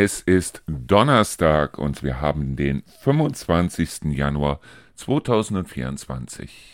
Es 0.00 0.20
ist 0.20 0.62
Donnerstag 0.68 1.76
und 1.76 2.04
wir 2.04 2.20
haben 2.20 2.54
den 2.54 2.84
25. 3.00 4.12
Januar 4.12 4.60
2024. 4.94 6.70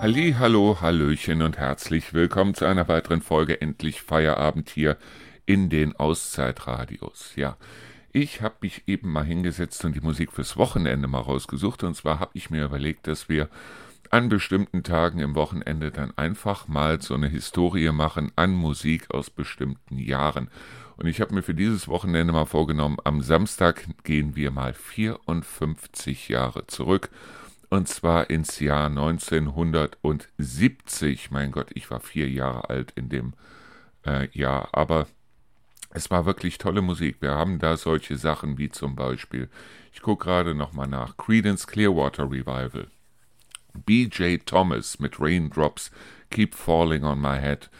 Halli, 0.00 0.34
hallo, 0.36 0.78
hallöchen 0.80 1.42
und 1.42 1.58
herzlich 1.58 2.12
willkommen 2.12 2.54
zu 2.54 2.64
einer 2.64 2.88
weiteren 2.88 3.22
Folge 3.22 3.60
Endlich 3.60 4.02
Feierabend 4.02 4.68
hier 4.68 4.96
in 5.46 5.70
den 5.70 5.94
Auszeitradios. 5.94 7.34
Ja, 7.36 7.56
ich 8.10 8.42
habe 8.42 8.56
mich 8.62 8.82
eben 8.88 9.12
mal 9.12 9.24
hingesetzt 9.24 9.84
und 9.84 9.94
die 9.94 10.00
Musik 10.00 10.32
fürs 10.32 10.56
Wochenende 10.56 11.06
mal 11.06 11.20
rausgesucht 11.20 11.84
und 11.84 11.94
zwar 11.94 12.18
habe 12.18 12.32
ich 12.34 12.50
mir 12.50 12.64
überlegt, 12.64 13.06
dass 13.06 13.28
wir 13.28 13.48
an 14.12 14.28
bestimmten 14.28 14.82
Tagen 14.82 15.20
im 15.20 15.34
Wochenende 15.34 15.90
dann 15.90 16.12
einfach 16.16 16.68
mal 16.68 17.00
so 17.00 17.14
eine 17.14 17.28
Historie 17.28 17.90
machen 17.90 18.32
an 18.36 18.52
Musik 18.52 19.14
aus 19.14 19.30
bestimmten 19.30 19.98
Jahren. 19.98 20.50
Und 20.96 21.06
ich 21.06 21.20
habe 21.20 21.34
mir 21.34 21.42
für 21.42 21.54
dieses 21.54 21.88
Wochenende 21.88 22.32
mal 22.32 22.46
vorgenommen, 22.46 22.98
am 23.04 23.22
Samstag 23.22 23.86
gehen 24.02 24.34
wir 24.34 24.50
mal 24.50 24.74
54 24.74 26.28
Jahre 26.28 26.66
zurück. 26.66 27.10
Und 27.70 27.86
zwar 27.86 28.30
ins 28.30 28.60
Jahr 28.60 28.86
1970. 28.86 31.30
Mein 31.30 31.52
Gott, 31.52 31.68
ich 31.74 31.90
war 31.90 32.00
vier 32.00 32.26
Jahre 32.28 32.70
alt 32.70 32.92
in 32.96 33.10
dem 33.10 33.34
äh, 34.04 34.28
Jahr. 34.36 34.70
Aber 34.72 35.06
es 35.90 36.10
war 36.10 36.26
wirklich 36.26 36.58
tolle 36.58 36.82
Musik. 36.82 37.16
Wir 37.20 37.32
haben 37.32 37.58
da 37.58 37.76
solche 37.76 38.16
Sachen 38.16 38.58
wie 38.58 38.70
zum 38.70 38.96
Beispiel, 38.96 39.48
ich 39.92 40.02
gucke 40.02 40.24
gerade 40.24 40.54
nochmal 40.54 40.88
nach, 40.88 41.16
Credence 41.16 41.66
Clearwater 41.66 42.24
Revival. 42.24 42.88
B.J. 43.74 44.44
Thomas 44.44 44.98
mit 44.98 45.20
Raindrops 45.20 45.90
Keep 46.30 46.54
Falling 46.54 47.04
on 47.04 47.20
My 47.20 47.38
Head. 47.38 47.70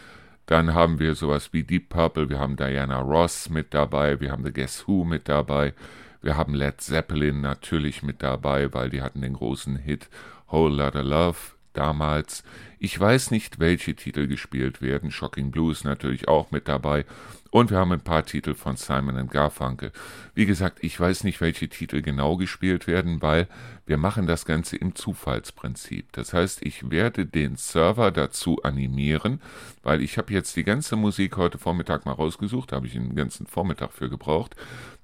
Dann 0.47 0.73
haben 0.73 0.99
wir 0.99 1.15
sowas 1.15 1.53
wie 1.53 1.63
Deep 1.63 1.91
Purple, 1.91 2.31
wir 2.31 2.39
haben 2.39 2.57
Diana 2.57 3.01
Ross 3.01 3.51
mit 3.51 3.75
dabei, 3.75 4.19
wir 4.21 4.33
haben 4.33 4.45
The 4.45 4.53
Guess 4.53 4.89
Who 4.89 5.05
mit 5.05 5.29
dabei, 5.29 5.75
wir 6.23 6.37
haben 6.37 6.55
Led 6.55 6.81
Zeppelin 6.81 7.43
natürlich 7.43 8.03
mit 8.03 8.23
dabei, 8.23 8.73
weil 8.73 8.89
die 8.89 9.03
hatten 9.03 9.21
den 9.21 9.35
großen 9.35 9.77
Hit 9.77 10.09
Whole 10.51 10.75
Lotta 10.75 11.03
Love 11.03 11.37
damals. 11.75 12.43
Ich 12.79 12.99
weiß 12.99 13.31
nicht, 13.31 13.61
welche 13.61 13.95
Titel 13.95 14.27
gespielt 14.27 14.83
werden. 14.83 15.11
Shocking 15.11 15.51
Blues 15.51 15.85
natürlich 15.85 16.29
auch 16.29 16.51
mit 16.51 16.67
dabei. 16.69 17.05
Und 17.51 17.71
wir 17.71 17.79
haben 17.79 17.93
ein 17.93 18.01
paar 18.01 18.25
Titel 18.25 18.55
von 18.55 18.77
Simon 18.77 19.29
Garfunkel. 19.29 19.93
Wie 20.35 20.47
gesagt, 20.47 20.79
ich 20.83 20.99
weiß 20.99 21.25
nicht, 21.25 21.41
welche 21.41 21.69
Titel 21.69 22.03
genau 22.03 22.37
gespielt 22.37 22.87
werden, 22.87 23.23
weil 23.23 23.49
wir 23.89 23.97
machen 23.97 24.27
das 24.27 24.45
Ganze 24.45 24.77
im 24.77 24.95
Zufallsprinzip. 24.95 26.13
Das 26.13 26.35
heißt, 26.35 26.65
ich 26.65 26.91
werde 26.91 27.25
den 27.25 27.57
Server 27.57 28.11
dazu 28.11 28.63
animieren, 28.63 29.41
weil 29.83 30.03
ich 30.03 30.19
habe 30.19 30.33
jetzt 30.33 30.57
die 30.57 30.65
ganze 30.65 30.95
Musik 30.95 31.39
heute 31.39 31.57
Vormittag 31.57 32.05
mal 32.05 32.13
rausgesucht, 32.13 32.73
habe 32.73 32.87
ich 32.87 32.93
den 32.93 33.17
ganzen 33.17 33.47
Vormittag 33.47 33.93
für 33.93 34.11
gebraucht, 34.11 34.57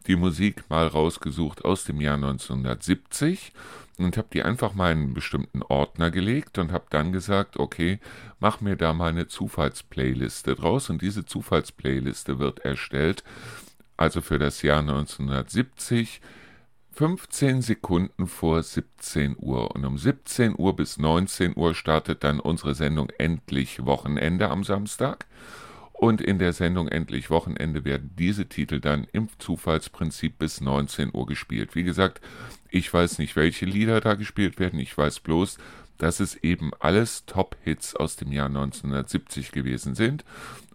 die 0.07 0.17
Musik 0.17 0.65
mal 0.69 0.87
rausgesucht 0.87 1.65
aus 1.65 1.85
dem 1.85 2.01
Jahr 2.03 2.17
1970 2.17 3.53
und 3.97 4.19
habe 4.19 4.29
die 4.33 4.43
einfach 4.43 4.75
mal 4.75 4.93
in 4.93 4.99
einen 4.99 5.15
bestimmten 5.15 5.63
Ordner 5.63 6.11
gelegt 6.11 6.59
und 6.59 6.71
habe 6.71 6.85
dann 6.91 7.11
gesagt, 7.11 7.57
okay, 7.57 8.01
mach 8.39 8.61
mir 8.61 8.77
da 8.77 8.93
mal 8.93 9.09
eine 9.09 9.29
Zufallsplayliste 9.29 10.57
draus 10.57 10.91
und 10.91 11.01
diese 11.01 11.25
Zufallsplayliste 11.25 12.39
wird 12.39 12.59
erstellt, 12.61 13.25
also 13.97 14.21
für 14.21 14.39
das 14.39 14.61
Jahr 14.61 14.81
1970, 14.81 16.21
15 16.97 17.61
Sekunden 17.61 18.29
vor 18.29 18.63
17 18.63 19.35
Uhr. 19.39 19.75
Und 19.75 19.85
um 19.85 19.99
17 19.99 20.55
Uhr 20.57 20.77
bis 20.77 20.97
19 20.97 21.57
Uhr 21.57 21.75
startet 21.75 22.23
dann 22.23 22.39
unsere 22.39 22.77
Sendung 22.77 23.11
Endlich 23.19 23.85
Wochenende 23.85 24.49
am 24.49 24.63
Samstag. 24.63 25.27
Und 25.93 26.21
in 26.21 26.39
der 26.39 26.53
Sendung 26.53 26.87
Endlich 26.87 27.31
Wochenende 27.31 27.85
werden 27.85 28.13
diese 28.17 28.47
Titel 28.47 28.79
dann 28.79 29.09
im 29.13 29.29
Zufallsprinzip 29.39 30.39
bis 30.39 30.61
19 30.61 31.11
Uhr 31.13 31.27
gespielt. 31.27 31.75
Wie 31.75 31.83
gesagt, 31.83 32.21
ich 32.71 32.93
weiß 32.93 33.19
nicht, 33.19 33.35
welche 33.35 33.67
Lieder 33.67 34.01
da 34.01 34.15
gespielt 34.15 34.61
werden. 34.61 34.79
Ich 34.79 34.97
weiß 34.97 35.19
bloß, 35.21 35.59
dass 35.99 36.21
es 36.21 36.37
eben 36.37 36.71
alles 36.79 37.27
Top-Hits 37.27 37.97
aus 37.97 38.15
dem 38.15 38.31
Jahr 38.31 38.47
1970 38.47 39.51
gewesen 39.51 39.97
sind. 39.97 40.25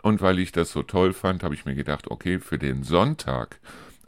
Und 0.01 0.21
weil 0.21 0.39
ich 0.39 0.51
das 0.51 0.71
so 0.71 0.83
toll 0.83 1.13
fand, 1.13 1.43
habe 1.43 1.55
ich 1.55 1.65
mir 1.65 1.75
gedacht, 1.75 2.11
okay, 2.11 2.39
für 2.39 2.57
den 2.57 2.83
Sonntag, 2.83 3.59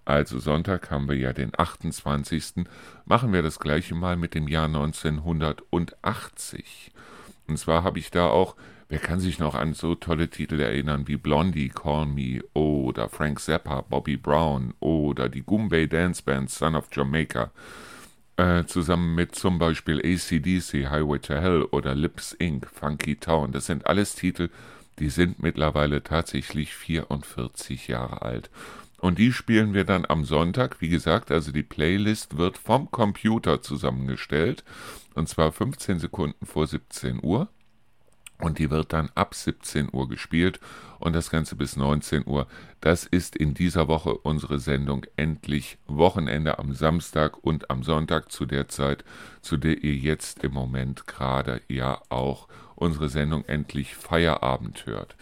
also 0.05 0.39
Sonntag 0.39 0.91
haben 0.91 1.09
wir 1.09 1.17
ja 1.17 1.33
den 1.33 1.51
28., 1.57 2.65
machen 3.05 3.33
wir 3.33 3.41
das 3.41 3.59
gleiche 3.59 3.95
mal 3.95 4.17
mit 4.17 4.35
dem 4.35 4.47
Jahr 4.47 4.65
1980. 4.65 6.91
Und 7.47 7.57
zwar 7.57 7.83
habe 7.83 7.97
ich 7.99 8.11
da 8.11 8.27
auch 8.27 8.55
Wer 8.91 8.99
kann 8.99 9.21
sich 9.21 9.39
noch 9.39 9.55
an 9.55 9.73
so 9.73 9.95
tolle 9.95 10.29
Titel 10.29 10.59
erinnern 10.59 11.07
wie 11.07 11.15
Blondie, 11.15 11.69
Call 11.69 12.07
Me 12.07 12.41
oder 12.53 13.07
Frank 13.07 13.39
Zappa, 13.39 13.79
Bobby 13.79 14.17
Brown 14.17 14.73
oder 14.81 15.29
die 15.29 15.43
Goombay 15.43 15.87
Dance 15.87 16.21
Band 16.21 16.49
Son 16.49 16.75
of 16.75 16.89
Jamaica 16.91 17.51
äh, 18.35 18.65
zusammen 18.65 19.15
mit 19.15 19.33
zum 19.33 19.59
Beispiel 19.59 19.99
ACDC, 19.99 20.89
Highway 20.89 21.19
to 21.19 21.35
Hell 21.35 21.63
oder 21.71 21.95
Lips 21.95 22.33
Inc., 22.33 22.67
Funky 22.67 23.15
Town. 23.15 23.53
Das 23.53 23.67
sind 23.67 23.87
alles 23.87 24.15
Titel, 24.15 24.49
die 24.99 25.09
sind 25.09 25.41
mittlerweile 25.41 26.03
tatsächlich 26.03 26.75
44 26.75 27.87
Jahre 27.87 28.23
alt. 28.23 28.49
Und 29.01 29.17
die 29.17 29.33
spielen 29.33 29.73
wir 29.73 29.83
dann 29.83 30.05
am 30.07 30.25
Sonntag. 30.25 30.79
Wie 30.79 30.89
gesagt, 30.89 31.31
also 31.31 31.51
die 31.51 31.63
Playlist 31.63 32.37
wird 32.37 32.57
vom 32.59 32.91
Computer 32.91 33.61
zusammengestellt. 33.61 34.63
Und 35.15 35.27
zwar 35.27 35.51
15 35.51 35.99
Sekunden 35.99 36.45
vor 36.45 36.67
17 36.67 37.19
Uhr 37.21 37.49
und 38.41 38.59
die 38.59 38.69
wird 38.69 38.93
dann 38.93 39.09
ab 39.15 39.33
17 39.35 39.89
Uhr 39.91 40.07
gespielt 40.09 40.59
und 40.99 41.13
das 41.13 41.29
Ganze 41.29 41.55
bis 41.55 41.75
19 41.75 42.25
Uhr. 42.25 42.47
Das 42.79 43.05
ist 43.05 43.35
in 43.35 43.53
dieser 43.53 43.87
Woche 43.87 44.13
unsere 44.17 44.59
Sendung 44.59 45.05
endlich 45.15 45.77
Wochenende 45.87 46.59
am 46.59 46.73
Samstag 46.73 47.43
und 47.43 47.69
am 47.69 47.83
Sonntag 47.83 48.31
zu 48.31 48.45
der 48.45 48.67
Zeit, 48.67 49.03
zu 49.41 49.57
der 49.57 49.83
ihr 49.83 49.95
jetzt 49.95 50.43
im 50.43 50.53
Moment 50.53 51.07
gerade 51.07 51.61
ja 51.67 52.01
auch 52.09 52.47
unsere 52.75 53.09
Sendung 53.09 53.45
endlich 53.45 53.95
Feierabend 53.95 54.85
hört. 54.85 55.15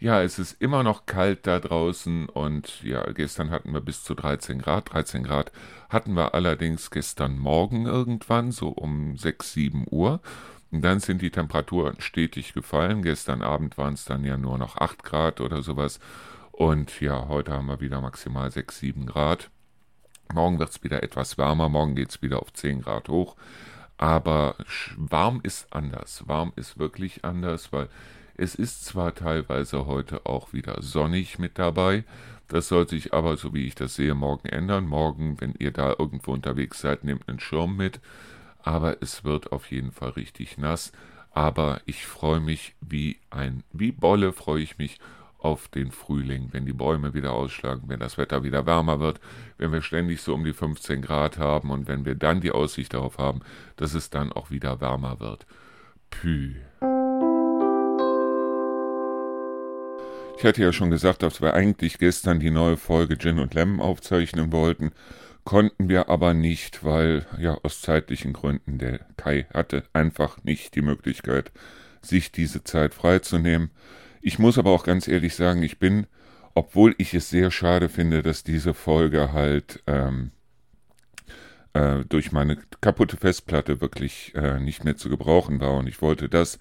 Ja, 0.00 0.22
es 0.22 0.38
ist 0.38 0.62
immer 0.62 0.84
noch 0.84 1.06
kalt 1.06 1.44
da 1.48 1.58
draußen 1.58 2.28
und 2.28 2.84
ja, 2.84 3.02
gestern 3.10 3.50
hatten 3.50 3.72
wir 3.72 3.80
bis 3.80 4.04
zu 4.04 4.14
13 4.14 4.60
Grad. 4.60 4.92
13 4.92 5.24
Grad 5.24 5.50
hatten 5.88 6.12
wir 6.12 6.34
allerdings 6.34 6.92
gestern 6.92 7.36
Morgen 7.36 7.86
irgendwann, 7.86 8.52
so 8.52 8.68
um 8.68 9.16
6, 9.16 9.52
7 9.54 9.86
Uhr. 9.90 10.20
Und 10.70 10.82
dann 10.82 11.00
sind 11.00 11.20
die 11.20 11.30
Temperaturen 11.30 12.00
stetig 12.00 12.52
gefallen. 12.52 13.02
Gestern 13.02 13.42
Abend 13.42 13.76
waren 13.76 13.94
es 13.94 14.04
dann 14.04 14.24
ja 14.24 14.36
nur 14.36 14.56
noch 14.56 14.76
8 14.76 15.02
Grad 15.02 15.40
oder 15.40 15.62
sowas. 15.62 15.98
Und 16.52 17.00
ja, 17.00 17.26
heute 17.26 17.52
haben 17.52 17.66
wir 17.66 17.80
wieder 17.80 18.00
maximal 18.00 18.52
6, 18.52 18.78
7 18.78 19.06
Grad. 19.06 19.50
Morgen 20.32 20.60
wird 20.60 20.70
es 20.70 20.84
wieder 20.84 21.02
etwas 21.02 21.38
wärmer. 21.38 21.68
Morgen 21.68 21.96
geht 21.96 22.10
es 22.10 22.22
wieder 22.22 22.40
auf 22.40 22.52
10 22.52 22.82
Grad 22.82 23.08
hoch. 23.08 23.34
Aber 23.96 24.54
warm 24.96 25.40
ist 25.42 25.72
anders. 25.72 26.22
Warm 26.28 26.52
ist 26.54 26.78
wirklich 26.78 27.24
anders, 27.24 27.72
weil 27.72 27.88
es 28.38 28.54
ist 28.54 28.86
zwar 28.86 29.14
teilweise 29.14 29.84
heute 29.84 30.24
auch 30.24 30.54
wieder 30.54 30.80
sonnig 30.80 31.38
mit 31.38 31.58
dabei. 31.58 32.04
Das 32.48 32.68
soll 32.68 32.88
sich 32.88 33.12
aber, 33.12 33.36
so 33.36 33.52
wie 33.52 33.66
ich 33.66 33.74
das 33.74 33.94
sehe, 33.94 34.14
morgen 34.14 34.48
ändern. 34.48 34.86
Morgen, 34.86 35.38
wenn 35.40 35.54
ihr 35.58 35.70
da 35.70 35.94
irgendwo 35.98 36.32
unterwegs 36.32 36.80
seid, 36.80 37.04
nehmt 37.04 37.28
einen 37.28 37.40
Schirm 37.40 37.76
mit 37.76 38.00
aber 38.68 38.98
es 39.00 39.24
wird 39.24 39.50
auf 39.50 39.70
jeden 39.70 39.92
Fall 39.92 40.10
richtig 40.10 40.58
nass. 40.58 40.92
Aber 41.30 41.80
ich 41.86 42.04
freue 42.04 42.40
mich 42.40 42.74
wie 42.80 43.18
ein, 43.30 43.62
wie 43.72 43.92
Bolle 43.92 44.32
freue 44.32 44.62
ich 44.62 44.76
mich 44.76 44.98
auf 45.38 45.68
den 45.68 45.90
Frühling, 45.90 46.48
wenn 46.50 46.66
die 46.66 46.74
Bäume 46.74 47.14
wieder 47.14 47.32
ausschlagen, 47.32 47.84
wenn 47.86 48.00
das 48.00 48.18
Wetter 48.18 48.42
wieder 48.42 48.66
wärmer 48.66 49.00
wird, 49.00 49.20
wenn 49.56 49.72
wir 49.72 49.80
ständig 49.80 50.20
so 50.20 50.34
um 50.34 50.44
die 50.44 50.52
15 50.52 51.00
Grad 51.00 51.38
haben 51.38 51.70
und 51.70 51.88
wenn 51.88 52.04
wir 52.04 52.14
dann 52.14 52.42
die 52.42 52.50
Aussicht 52.50 52.92
darauf 52.92 53.16
haben, 53.16 53.40
dass 53.76 53.94
es 53.94 54.10
dann 54.10 54.32
auch 54.32 54.50
wieder 54.50 54.80
wärmer 54.82 55.18
wird. 55.18 55.46
Pü. 56.10 56.56
Ich 60.38 60.44
hatte 60.44 60.62
ja 60.62 60.72
schon 60.72 60.90
gesagt, 60.90 61.24
dass 61.24 61.40
wir 61.42 61.54
eigentlich 61.54 61.98
gestern 61.98 62.38
die 62.38 62.50
neue 62.50 62.76
Folge 62.76 63.18
Gin 63.18 63.40
und 63.40 63.54
Lemon 63.54 63.80
aufzeichnen 63.80 64.52
wollten 64.52 64.92
konnten 65.48 65.88
wir 65.88 66.10
aber 66.10 66.34
nicht, 66.34 66.84
weil 66.84 67.24
ja 67.38 67.56
aus 67.62 67.80
zeitlichen 67.80 68.34
Gründen 68.34 68.76
der 68.76 69.00
Kai 69.16 69.46
hatte 69.54 69.82
einfach 69.94 70.44
nicht 70.44 70.74
die 70.74 70.82
Möglichkeit, 70.82 71.52
sich 72.02 72.30
diese 72.32 72.64
Zeit 72.64 72.92
freizunehmen. 72.92 73.70
Ich 74.20 74.38
muss 74.38 74.58
aber 74.58 74.72
auch 74.72 74.84
ganz 74.84 75.08
ehrlich 75.08 75.34
sagen, 75.34 75.62
ich 75.62 75.78
bin, 75.78 76.06
obwohl 76.52 76.94
ich 76.98 77.14
es 77.14 77.30
sehr 77.30 77.50
schade 77.50 77.88
finde, 77.88 78.22
dass 78.22 78.44
diese 78.44 78.74
Folge 78.74 79.32
halt 79.32 79.82
ähm, 79.86 80.32
äh, 81.72 82.04
durch 82.06 82.30
meine 82.30 82.58
kaputte 82.82 83.16
Festplatte 83.16 83.80
wirklich 83.80 84.34
äh, 84.34 84.60
nicht 84.60 84.84
mehr 84.84 84.96
zu 84.98 85.08
gebrauchen 85.08 85.60
war 85.60 85.78
und 85.78 85.88
ich 85.88 86.02
wollte 86.02 86.28
das, 86.28 86.58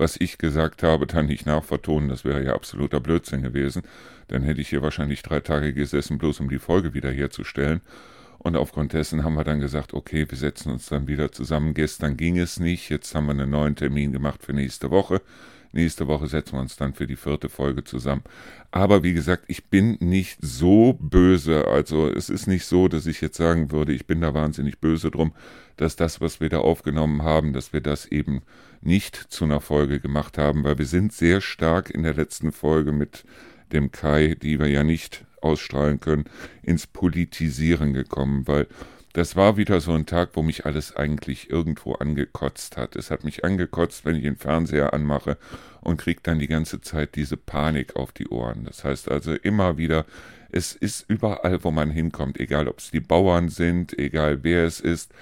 was 0.00 0.16
ich 0.18 0.38
gesagt 0.38 0.82
habe, 0.82 1.06
dann 1.06 1.26
nicht 1.26 1.46
nachvertonen. 1.46 2.08
Das 2.08 2.24
wäre 2.24 2.42
ja 2.42 2.54
absoluter 2.54 2.98
Blödsinn 3.00 3.42
gewesen. 3.42 3.82
Dann 4.28 4.42
hätte 4.42 4.60
ich 4.60 4.70
hier 4.70 4.82
wahrscheinlich 4.82 5.22
drei 5.22 5.40
Tage 5.40 5.72
gesessen, 5.72 6.18
bloß 6.18 6.40
um 6.40 6.48
die 6.48 6.58
Folge 6.58 6.94
wiederherzustellen. 6.94 7.82
Und 8.38 8.56
aufgrund 8.56 8.94
dessen 8.94 9.22
haben 9.22 9.34
wir 9.34 9.44
dann 9.44 9.60
gesagt, 9.60 9.92
okay, 9.92 10.24
wir 10.28 10.38
setzen 10.38 10.72
uns 10.72 10.86
dann 10.86 11.06
wieder 11.06 11.30
zusammen. 11.30 11.74
Gestern 11.74 12.16
ging 12.16 12.38
es 12.38 12.58
nicht, 12.58 12.88
jetzt 12.88 13.14
haben 13.14 13.26
wir 13.26 13.32
einen 13.32 13.50
neuen 13.50 13.76
Termin 13.76 14.12
gemacht 14.12 14.42
für 14.42 14.54
nächste 14.54 14.90
Woche. 14.90 15.20
Nächste 15.72 16.08
Woche 16.08 16.26
setzen 16.26 16.54
wir 16.54 16.60
uns 16.60 16.76
dann 16.76 16.94
für 16.94 17.06
die 17.06 17.16
vierte 17.16 17.48
Folge 17.48 17.84
zusammen. 17.84 18.22
Aber 18.72 19.02
wie 19.02 19.12
gesagt, 19.12 19.44
ich 19.46 19.66
bin 19.66 19.96
nicht 20.00 20.38
so 20.40 20.94
böse. 20.98 21.68
Also 21.68 22.08
es 22.08 22.28
ist 22.28 22.48
nicht 22.48 22.64
so, 22.66 22.88
dass 22.88 23.06
ich 23.06 23.20
jetzt 23.20 23.36
sagen 23.36 23.70
würde, 23.70 23.92
ich 23.92 24.06
bin 24.06 24.20
da 24.20 24.34
wahnsinnig 24.34 24.78
böse 24.80 25.10
drum, 25.10 25.32
dass 25.76 25.96
das, 25.96 26.20
was 26.20 26.40
wir 26.40 26.48
da 26.48 26.58
aufgenommen 26.58 27.22
haben, 27.22 27.52
dass 27.52 27.72
wir 27.72 27.80
das 27.80 28.06
eben 28.06 28.42
nicht 28.80 29.16
zu 29.16 29.44
einer 29.44 29.60
Folge 29.60 30.00
gemacht 30.00 30.38
haben, 30.38 30.64
weil 30.64 30.78
wir 30.78 30.86
sind 30.86 31.12
sehr 31.12 31.40
stark 31.40 31.90
in 31.90 32.02
der 32.02 32.14
letzten 32.14 32.50
Folge 32.50 32.92
mit 32.92 33.24
dem 33.72 33.92
Kai, 33.92 34.36
die 34.40 34.58
wir 34.58 34.66
ja 34.66 34.82
nicht 34.82 35.24
ausstrahlen 35.40 36.00
können, 36.00 36.24
ins 36.62 36.86
Politisieren 36.86 37.92
gekommen, 37.92 38.46
weil 38.46 38.66
das 39.12 39.34
war 39.34 39.56
wieder 39.56 39.80
so 39.80 39.92
ein 39.92 40.06
Tag, 40.06 40.30
wo 40.34 40.42
mich 40.42 40.66
alles 40.66 40.94
eigentlich 40.94 41.50
irgendwo 41.50 41.94
angekotzt 41.94 42.76
hat. 42.76 42.94
Es 42.94 43.10
hat 43.10 43.24
mich 43.24 43.44
angekotzt, 43.44 44.04
wenn 44.04 44.16
ich 44.16 44.22
den 44.22 44.36
Fernseher 44.36 44.94
anmache 44.94 45.36
und 45.80 45.96
kriege 45.96 46.20
dann 46.22 46.38
die 46.38 46.46
ganze 46.46 46.80
Zeit 46.80 47.16
diese 47.16 47.36
Panik 47.36 47.96
auf 47.96 48.12
die 48.12 48.28
Ohren. 48.28 48.64
Das 48.64 48.84
heißt 48.84 49.10
also 49.10 49.34
immer 49.34 49.76
wieder, 49.78 50.06
es 50.52 50.74
ist 50.74 51.08
überall, 51.08 51.64
wo 51.64 51.70
man 51.70 51.90
hinkommt, 51.90 52.38
egal 52.38 52.68
ob 52.68 52.78
es 52.78 52.90
die 52.90 53.00
Bauern 53.00 53.48
sind, 53.48 53.98
egal 53.98 54.42
wer 54.42 54.64
es 54.64 54.80
ist, 54.80 55.12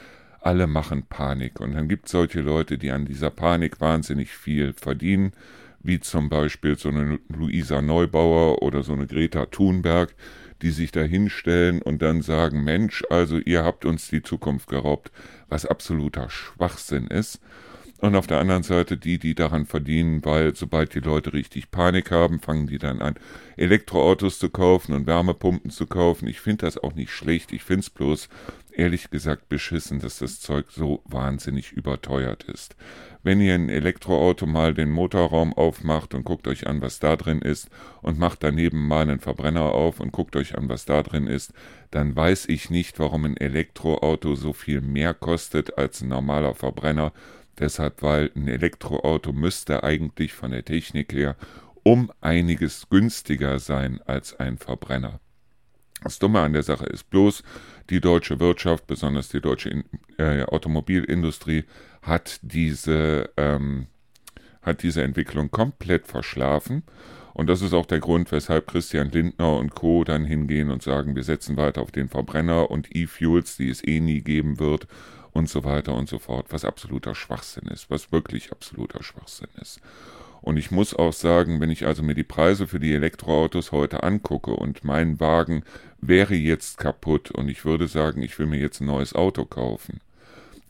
alle 0.41 0.67
machen 0.67 1.05
Panik. 1.08 1.61
Und 1.61 1.75
dann 1.75 1.88
gibt 1.88 2.06
es 2.06 2.12
solche 2.12 2.41
Leute, 2.41 2.79
die 2.79 2.91
an 2.91 3.06
dieser 3.06 3.31
Panik 3.31 3.81
wahnsinnig 3.81 4.31
viel 4.31 4.73
verdienen, 4.73 5.32
wie 5.81 6.00
zum 6.00 6.29
Beispiel 6.29 6.76
so 6.76 6.88
eine 6.88 7.19
Luisa 7.29 7.81
Neubauer 7.81 8.62
oder 8.62 8.82
so 8.82 8.93
eine 8.93 9.06
Greta 9.06 9.46
Thunberg, 9.46 10.14
die 10.62 10.70
sich 10.70 10.93
da 10.93 11.02
hinstellen 11.02 11.82
und 11.82 12.02
dann 12.02 12.22
sagen, 12.22 12.64
Mensch, 12.64 13.05
also 13.10 13.38
ihr 13.38 13.64
habt 13.64 13.84
uns 13.84 14.08
die 14.08 14.22
Zukunft 14.22 14.69
geraubt, 14.69 15.10
was 15.49 15.66
absoluter 15.66 16.31
Schwachsinn 16.31 17.06
ist. 17.06 17.40
Und 18.00 18.14
auf 18.14 18.28
der 18.28 18.38
anderen 18.38 18.62
Seite 18.62 18.96
die, 18.96 19.19
die 19.19 19.34
daran 19.34 19.66
verdienen, 19.66 20.25
weil 20.25 20.55
sobald 20.55 20.94
die 20.94 21.00
Leute 21.00 21.32
richtig 21.32 21.72
Panik 21.72 22.12
haben, 22.12 22.38
fangen 22.38 22.69
die 22.69 22.78
dann 22.78 23.02
an, 23.02 23.16
Elektroautos 23.56 24.38
zu 24.38 24.50
kaufen 24.50 24.94
und 24.94 25.08
Wärmepumpen 25.08 25.72
zu 25.72 25.87
kaufen. 25.87 26.28
Ich 26.28 26.40
finde 26.40 26.66
das 26.66 26.78
auch 26.78 26.94
nicht 26.94 27.10
schlecht. 27.10 27.52
Ich 27.52 27.64
finde 27.64 27.81
es 27.81 27.90
bloß 27.90 28.28
ehrlich 28.79 29.11
gesagt 29.11 29.49
beschissen, 29.49 29.99
dass 30.01 30.19
das 30.19 30.41
Zeug 30.41 30.67
so 30.71 31.03
wahnsinnig 31.05 31.73
überteuert 31.73 32.45
ist. 32.45 32.77
Wenn 33.23 33.41
ihr 33.41 33.55
ein 33.55 33.69
Elektroauto 33.69 34.47
mal 34.47 34.75
den 34.75 34.91
Motorraum 34.91 35.53
aufmacht 35.53 36.15
und 36.15 36.25
guckt 36.25 36.47
euch 36.49 36.67
an, 36.67 36.81
was 36.81 36.99
da 36.99 37.17
drin 37.17 37.43
ist, 37.43 37.69
und 38.03 38.19
macht 38.19 38.43
daneben 38.43 38.87
mal 38.87 39.03
einen 39.03 39.21
Verbrenner 39.21 39.73
auf 39.73 40.01
und 40.01 40.13
guckt 40.13 40.37
euch 40.37 40.57
an, 40.57 40.69
was 40.69 40.85
da 40.85 41.03
drin 41.03 41.27
ist, 41.27 41.53
dann 41.91 42.15
weiß 42.15 42.47
ich 42.47 42.71
nicht, 42.71 42.99
warum 42.99 43.25
ein 43.25 43.37
Elektroauto 43.37 44.35
so 44.35 44.53
viel 44.53 44.81
mehr 44.81 45.15
kostet 45.15 45.77
als 45.77 46.01
ein 46.01 46.09
normaler 46.09 46.55
Verbrenner 46.55 47.13
Deshalb, 47.59 48.03
weil 48.03 48.31
ein 48.37 48.47
Elektroauto 48.47 49.33
müsste 49.33 49.83
eigentlich 49.83 50.33
von 50.33 50.53
der 50.53 50.65
Technik 50.65 51.13
her 51.13 51.37
um 51.83 52.13
einiges 52.21 52.89
günstiger 52.89 53.59
sein 53.59 54.01
als 54.05 54.39
ein 54.39 54.59
Verbrenner. 54.59 55.21
Das 56.03 56.19
Dumme 56.19 56.41
an 56.41 56.53
der 56.53 56.62
Sache 56.62 56.87
ist 56.87 57.11
bloß, 57.11 57.43
die 57.91 58.00
deutsche 58.00 58.39
Wirtschaft, 58.41 58.87
besonders 58.87 59.29
die 59.29 59.41
deutsche 59.41 59.85
äh, 60.19 60.43
Automobilindustrie, 60.45 61.65
hat 62.03 62.39
diese, 62.43 63.31
ähm, 63.37 63.87
hat 64.62 64.83
diese 64.83 65.03
Entwicklung 65.03 65.50
komplett 65.50 66.06
verschlafen. 66.06 66.83
Und 67.35 67.49
das 67.49 67.62
ist 67.62 67.73
auch 67.73 67.87
der 67.87 68.00
Grund, 68.00 68.33
weshalb 68.33 68.67
Christian 68.67 69.11
Lindner 69.11 69.56
und 69.56 69.75
Co. 69.75 70.03
dann 70.05 70.25
hingehen 70.25 70.71
und 70.71 70.83
sagen, 70.83 71.15
wir 71.15 71.23
setzen 71.23 71.56
weiter 71.56 71.83
auf 71.83 71.93
den 71.93 72.09
Verbrenner 72.09 72.71
und 72.71 72.94
E-Fuels, 72.94 73.56
die 73.56 73.71
es 73.71 73.85
eh 73.87 74.01
nie 74.01 74.23
geben 74.23 74.59
wird 74.59 74.89
und 75.33 75.49
so 75.49 75.65
weiter 75.65 75.94
und 75.94 76.09
so 76.09 76.19
fort, 76.19 76.47
was 76.51 76.65
absoluter 76.65 77.15
Schwachsinn 77.15 77.69
ist, 77.69 77.91
was 77.91 78.11
wirklich 78.11 78.51
absoluter 78.51 79.03
Schwachsinn 79.03 79.49
ist. 79.61 79.81
Und 80.41 80.56
ich 80.56 80.71
muss 80.71 80.94
auch 80.94 81.12
sagen, 81.12 81.61
wenn 81.61 81.71
ich 81.71 81.87
also 81.87 82.03
mir 82.03 82.15
die 82.15 82.25
Preise 82.25 82.67
für 82.67 82.81
die 82.81 82.94
Elektroautos 82.94 83.73
heute 83.73 84.03
angucke 84.03 84.53
und 84.53 84.85
mein 84.85 85.21
Wagen 85.21 85.62
wäre 86.00 86.35
jetzt 86.35 86.79
kaputt 86.79 87.31
und 87.31 87.49
ich 87.49 87.65
würde 87.65 87.89
sagen, 87.89 88.23
ich 88.23 88.39
will 88.39 88.47
mir 88.47 88.61
jetzt 88.61 88.81
ein 88.81 88.87
neues 88.87 89.15
Auto 89.15 89.45
kaufen, 89.45 90.00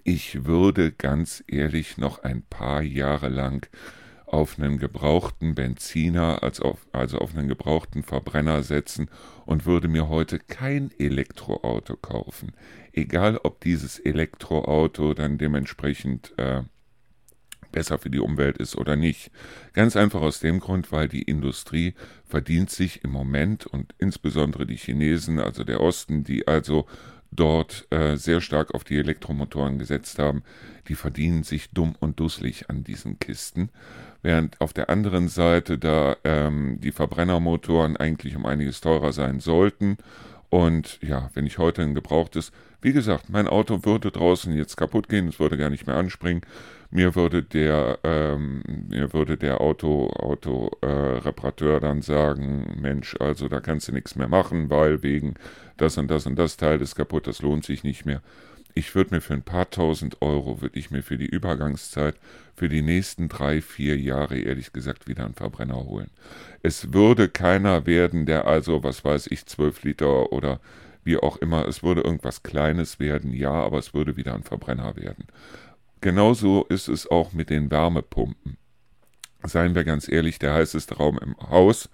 ich 0.05 0.47
würde 0.47 0.93
ganz 0.93 1.45
ehrlich 1.47 1.99
noch 1.99 2.23
ein 2.23 2.43
paar 2.43 2.83
Jahre 2.83 3.29
lang 3.29 3.69
auf 4.25 4.59
einen 4.59 4.79
gebrauchten 4.79 5.55
Benziner, 5.55 6.43
als 6.43 6.61
auf, 6.61 6.87
also 6.93 7.19
auf 7.19 7.37
einen 7.37 7.49
gebrauchten 7.49 8.03
Verbrenner 8.03 8.63
setzen 8.63 9.11
und 9.47 9.67
würde 9.67 9.89
mir 9.89 10.09
heute 10.09 10.39
kein 10.39 10.91
Elektroauto 10.99 11.97
kaufen. 11.97 12.53
Egal, 12.93 13.39
ob 13.43 13.61
dieses 13.61 13.99
Elektroauto 13.99 15.15
dann 15.15 15.39
dementsprechend 15.39 16.35
äh, 16.39 16.63
besser 17.73 17.99
für 17.99 18.11
die 18.11 18.21
Umwelt 18.21 18.59
ist 18.59 18.77
oder 18.77 18.97
nicht. 18.97 19.31
Ganz 19.73 19.97
einfach 19.97 20.21
aus 20.21 20.41
dem 20.41 20.61
Grund, 20.61 20.93
weil 20.93 21.09
die 21.09 21.23
Industrie 21.23 21.95
verdient 22.27 22.71
sich 22.71 23.05
im 23.05 23.11
Moment 23.11 23.67
und 23.67 23.95
insbesondere 23.99 24.67
die 24.67 24.77
Chinesen, 24.77 25.39
also 25.39 25.65
der 25.65 25.81
Osten, 25.81 26.25
die 26.25 26.47
also 26.47 26.87
dort 27.31 27.87
äh, 27.91 28.17
sehr 28.17 28.41
stark 28.41 28.75
auf 28.75 28.85
die 28.85 28.97
Elektromotoren 28.97 29.79
gesetzt 29.79 30.19
haben, 30.19 30.43
die 30.89 30.95
verdienen 30.95 31.43
sich 31.43 31.71
dumm 31.71 31.95
und 32.01 32.21
dusselig 32.21 32.71
an 32.71 32.85
diesen 32.85 33.19
Kisten, 33.19 33.71
während 34.23 34.61
auf 34.61 34.73
der 34.73 34.91
anderen 34.91 35.29
Seite 35.29 35.79
da 35.79 36.17
ähm, 36.25 36.79
die 36.81 36.93
Verbrennermotoren 36.93 37.97
eigentlich 37.97 38.35
um 38.37 38.47
einiges 38.47 38.81
teurer 38.81 39.13
sein 39.13 39.41
sollten. 39.41 39.99
Und 40.51 40.99
ja, 41.03 41.31
wenn 41.35 41.47
ich 41.47 41.59
heute 41.59 41.83
ein 41.83 41.95
gebrauchtes, 41.95 42.53
wie 42.81 42.93
gesagt, 42.93 43.29
mein 43.29 43.49
Auto 43.49 43.85
würde 43.85 44.11
draußen 44.11 44.53
jetzt 44.55 44.77
kaputt 44.77 45.09
gehen, 45.09 45.29
es 45.29 45.41
würde 45.41 45.59
gar 45.59 45.71
nicht 45.71 45.87
mehr 45.87 45.97
anspringen. 45.97 46.43
Mir 46.91 47.15
würde 47.15 47.43
der, 47.43 47.99
ähm, 48.03 48.63
mir 48.89 49.13
würde 49.13 49.37
der 49.37 49.61
Auto, 49.61 50.09
Auto 50.09 50.71
äh, 50.81 50.87
Reparateur 50.87 51.81
dann 51.81 52.01
sagen, 52.01 52.79
Mensch, 52.81 53.15
also 53.21 53.49
da 53.49 53.61
kannst 53.61 53.89
du 53.89 53.93
nichts 53.93 54.17
mehr 54.17 54.29
machen, 54.29 54.71
weil 54.71 55.03
wegen 55.03 55.35
das 55.77 55.99
und 55.99 56.11
das 56.11 56.25
und 56.25 56.39
das 56.39 56.57
Teil 56.57 56.81
ist 56.81 56.95
kaputt, 56.95 57.27
das 57.27 57.43
lohnt 57.43 57.65
sich 57.65 57.85
nicht 57.85 58.07
mehr. 58.07 58.23
Ich 58.79 58.95
würde 58.95 59.17
mir 59.17 59.21
für 59.21 59.35
ein 59.35 59.43
paar 59.43 59.69
tausend 59.71 60.23
Euro, 60.23 60.63
würde 60.63 60.79
ich 60.79 60.93
mir 60.93 61.03
für 61.03 61.19
die 61.19 61.27
Übergangszeit, 61.27 62.15
für 62.55 62.69
die 62.69 62.81
nächsten 62.81 63.29
drei, 63.29 63.61
vier 63.61 63.99
Jahre 63.99 64.39
ehrlich 64.39 64.73
gesagt 64.73 65.09
wieder 65.09 65.25
einen 65.25 65.35
Verbrenner 65.35 65.85
holen. 65.85 66.13
Es 66.63 66.93
würde 66.93 67.29
keiner 67.29 67.87
werden, 67.87 68.25
der 68.25 68.47
also, 68.47 68.85
was 68.85 69.05
weiß 69.05 69.33
ich, 69.33 69.47
zwölf 69.47 69.83
Liter 69.83 70.31
oder 70.31 70.61
wie 71.03 71.17
auch 71.17 71.39
immer, 71.39 71.67
es 71.67 71.83
würde 71.83 72.03
irgendwas 72.03 72.45
Kleines 72.45 73.01
werden, 73.01 73.33
ja, 73.33 73.51
aber 73.51 73.79
es 73.79 73.95
würde 73.95 74.17
wieder 74.17 74.37
ein 74.37 74.45
Verbrenner 74.45 74.95
werden. 74.95 75.27
Genauso 76.01 76.65
ist 76.67 76.87
es 76.87 77.11
auch 77.11 77.33
mit 77.33 77.51
den 77.51 77.73
Wärmepumpen. 77.73 78.59
Seien 79.43 79.75
wir 79.75 79.83
ganz 79.83 80.09
ehrlich, 80.09 80.39
der 80.39 80.55
heißeste 80.55 80.99
Raum 80.99 81.19
im 81.19 81.37
Haus 81.51 81.89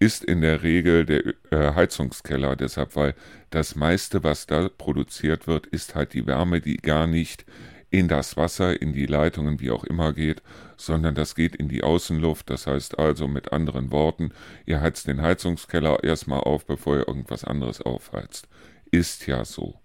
ist 0.00 0.24
in 0.24 0.40
der 0.40 0.62
Regel 0.62 1.04
der 1.04 1.34
äh, 1.50 1.74
Heizungskeller, 1.74 2.56
deshalb, 2.56 2.94
weil 2.96 3.14
das 3.50 3.74
meiste, 3.74 4.22
was 4.22 4.46
da 4.46 4.68
produziert 4.68 5.46
wird, 5.46 5.66
ist 5.66 5.94
halt 5.94 6.12
die 6.12 6.26
Wärme, 6.26 6.60
die 6.60 6.76
gar 6.76 7.06
nicht 7.06 7.44
in 7.90 8.08
das 8.08 8.36
Wasser, 8.36 8.80
in 8.80 8.92
die 8.92 9.06
Leitungen, 9.06 9.60
wie 9.60 9.70
auch 9.70 9.84
immer 9.84 10.12
geht, 10.12 10.42
sondern 10.76 11.14
das 11.14 11.34
geht 11.34 11.56
in 11.56 11.68
die 11.68 11.82
Außenluft. 11.82 12.50
Das 12.50 12.66
heißt 12.66 12.98
also 12.98 13.26
mit 13.28 13.52
anderen 13.52 13.90
Worten, 13.90 14.32
ihr 14.66 14.80
heizt 14.80 15.06
den 15.06 15.22
Heizungskeller 15.22 16.04
erstmal 16.04 16.40
auf, 16.40 16.66
bevor 16.66 16.98
ihr 16.98 17.08
irgendwas 17.08 17.44
anderes 17.44 17.80
aufheizt. 17.80 18.46
Ist 18.90 19.26
ja 19.26 19.44
so. 19.44 19.80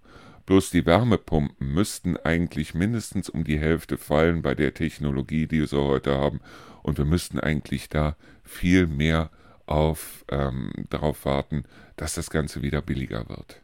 Bloß 0.45 0.71
die 0.71 0.85
Wärmepumpen 0.85 1.73
müssten 1.73 2.17
eigentlich 2.17 2.73
mindestens 2.73 3.29
um 3.29 3.45
die 3.45 3.59
Hälfte 3.59 3.97
fallen 3.97 4.41
bei 4.41 4.53
der 4.55 4.73
Technologie, 4.73 5.47
die 5.47 5.71
wir 5.71 5.83
heute 5.83 6.15
haben. 6.15 6.41
Und 6.81 6.97
wir 6.97 7.05
müssten 7.05 7.39
eigentlich 7.39 7.87
da 7.87 8.17
viel 8.43 8.87
mehr 8.87 9.29
auf, 9.73 10.23
ähm, 10.29 10.71
darauf 10.89 11.25
warten, 11.25 11.63
dass 11.95 12.13
das 12.13 12.29
Ganze 12.29 12.61
wieder 12.61 12.81
billiger 12.81 13.27
wird. 13.27 13.59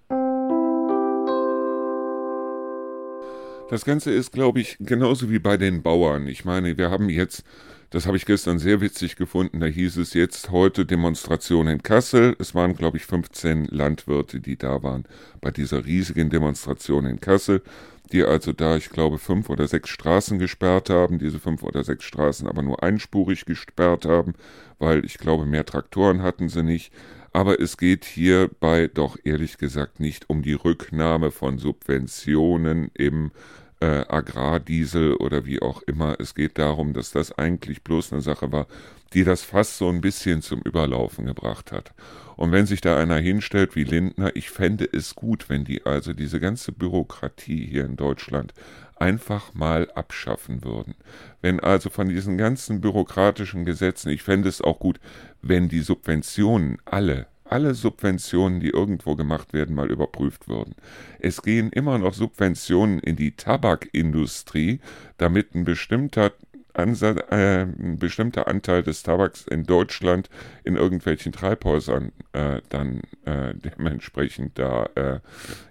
Das 3.70 3.86
Ganze 3.86 4.12
ist, 4.12 4.32
glaube 4.32 4.60
ich, 4.60 4.78
genauso 4.80 5.30
wie 5.30 5.38
bei 5.38 5.56
den 5.56 5.84
Bauern. 5.84 6.28
Ich 6.28 6.44
meine, 6.44 6.80
wir 6.80 6.89
haben 6.89 7.10
jetzt, 7.10 7.44
das 7.92 8.08
habe 8.08 8.18
ich 8.18 8.25
gestern 8.25 8.58
sehr 8.58 8.82
witzig 8.82 9.16
gefunden, 9.16 9.60
da 9.60 9.68
hieß 9.68 9.98
es 9.98 10.16
jetzt 10.16 10.50
heute 10.50 10.88
Demonstration 10.88 11.68
in 11.68 11.84
Kassel. 11.84 12.36
Es 12.39 12.56
waren, 12.56 12.75
glaube 12.75 12.98
ich, 12.98 13.06
15 13.06 13.66
Landwirte, 13.66 14.39
die 14.39 14.58
da 14.58 14.82
waren 14.82 15.04
bei 15.42 15.51
dieser 15.51 15.86
riesigen 15.86 16.32
Demonstration 16.32 17.06
in 17.06 17.20
Kassel, 17.20 17.62
die 18.10 18.24
also 18.24 18.54
da, 18.54 18.78
ich 18.78 18.89
glaube, 18.89 19.18
fünf 19.18 19.50
oder 19.50 19.68
sechs 19.68 19.89
Straßen 19.89 20.39
gesperrt 20.39 20.89
haben, 20.89 21.20
diese 21.20 21.39
fünf 21.39 21.63
oder 21.63 21.84
sechs 21.84 22.04
Straßen 22.06 22.48
aber 22.48 22.62
nur 22.62 22.84
einspurig 22.84 23.46
gesperrt 23.46 24.06
haben, 24.06 24.34
weil 24.80 25.06
ich 25.06 25.18
glaube, 25.18 25.46
mehr 25.46 25.66
Traktoren 25.66 26.22
hatten 26.22 26.50
sie 26.50 26.63
nicht. 26.63 26.92
Aber 27.32 27.60
es 27.60 27.78
geht 27.78 28.06
hierbei 28.06 28.89
doch 28.92 29.18
ehrlich 29.24 29.58
gesagt 29.58 30.00
nicht 30.00 30.30
um 30.30 30.42
die 30.42 30.54
Rücknahme 30.54 31.32
von 31.32 31.60
Subventionen 31.60 32.89
im 32.96 33.32
äh, 33.80 34.06
Agrardiesel 34.08 35.16
oder 35.16 35.46
wie 35.46 35.62
auch 35.62 35.82
immer. 35.84 36.16
Es 36.20 36.36
geht 36.36 36.58
darum, 36.58 36.94
dass 36.94 37.12
das 37.12 37.38
eigentlich 37.38 37.84
bloß 37.84 38.14
eine 38.14 38.22
Sache 38.22 38.52
war, 38.52 38.68
die 39.14 39.24
das 39.24 39.44
Fass 39.44 39.78
so 39.78 39.90
ein 39.90 40.02
bisschen 40.02 40.42
zum 40.42 40.62
Überlaufen 40.62 41.26
gebracht 41.26 41.72
hat. 41.72 41.94
Und 42.36 42.52
wenn 42.52 42.66
sich 42.66 42.82
da 42.82 42.98
einer 42.98 43.18
hinstellt 43.18 43.76
wie 43.76 43.84
Lindner, 43.84 44.36
ich 44.36 44.50
fände 44.50 44.88
es 44.92 45.16
gut, 45.16 45.50
wenn 45.50 45.66
die 45.66 45.86
also 45.86 46.14
diese 46.14 46.40
ganze 46.40 46.72
Bürokratie 46.72 47.66
hier 47.66 47.86
in 47.86 47.98
Deutschland 47.98 48.54
einfach 48.98 49.54
mal 49.54 49.90
abschaffen 49.92 50.64
würden. 50.64 50.96
Wenn 51.42 51.60
also 51.60 51.90
von 51.90 52.10
diesen 52.10 52.38
ganzen 52.38 52.82
bürokratischen 52.82 53.66
Gesetzen, 53.66 54.10
ich 54.10 54.24
fände 54.24 54.50
es 54.50 54.62
auch 54.62 54.80
gut, 54.80 55.00
wenn 55.42 55.70
die 55.70 55.80
Subventionen 55.80 56.78
alle 56.86 57.28
alle 57.51 57.74
Subventionen, 57.74 58.60
die 58.60 58.70
irgendwo 58.70 59.15
gemacht 59.15 59.53
werden, 59.53 59.75
mal 59.75 59.91
überprüft 59.91 60.48
würden. 60.48 60.75
Es 61.20 61.41
gehen 61.41 61.72
immer 61.72 61.98
noch 61.98 62.13
Subventionen 62.13 63.00
in 63.00 63.15
die 63.15 63.32
Tabakindustrie, 63.32 64.79
damit 65.18 65.56
ein 65.56 65.65
bestimmter 65.65 66.32
Ansatz, 66.74 67.20
äh, 67.32 67.62
ein 67.62 67.98
bestimmter 68.00 68.48
Anteil 68.48 68.84
des 68.84 69.03
Tabaks 69.03 69.46
in 69.48 69.65
Deutschland 69.65 70.29
in 70.63 70.75
irgendwelchen 70.75 71.32
Treibhäusern 71.32 72.12
äh, 72.34 72.62
dann 72.70 73.01
äh, 73.25 73.53
dementsprechend 73.56 74.58
da 74.58 74.89
äh, 74.96 75.20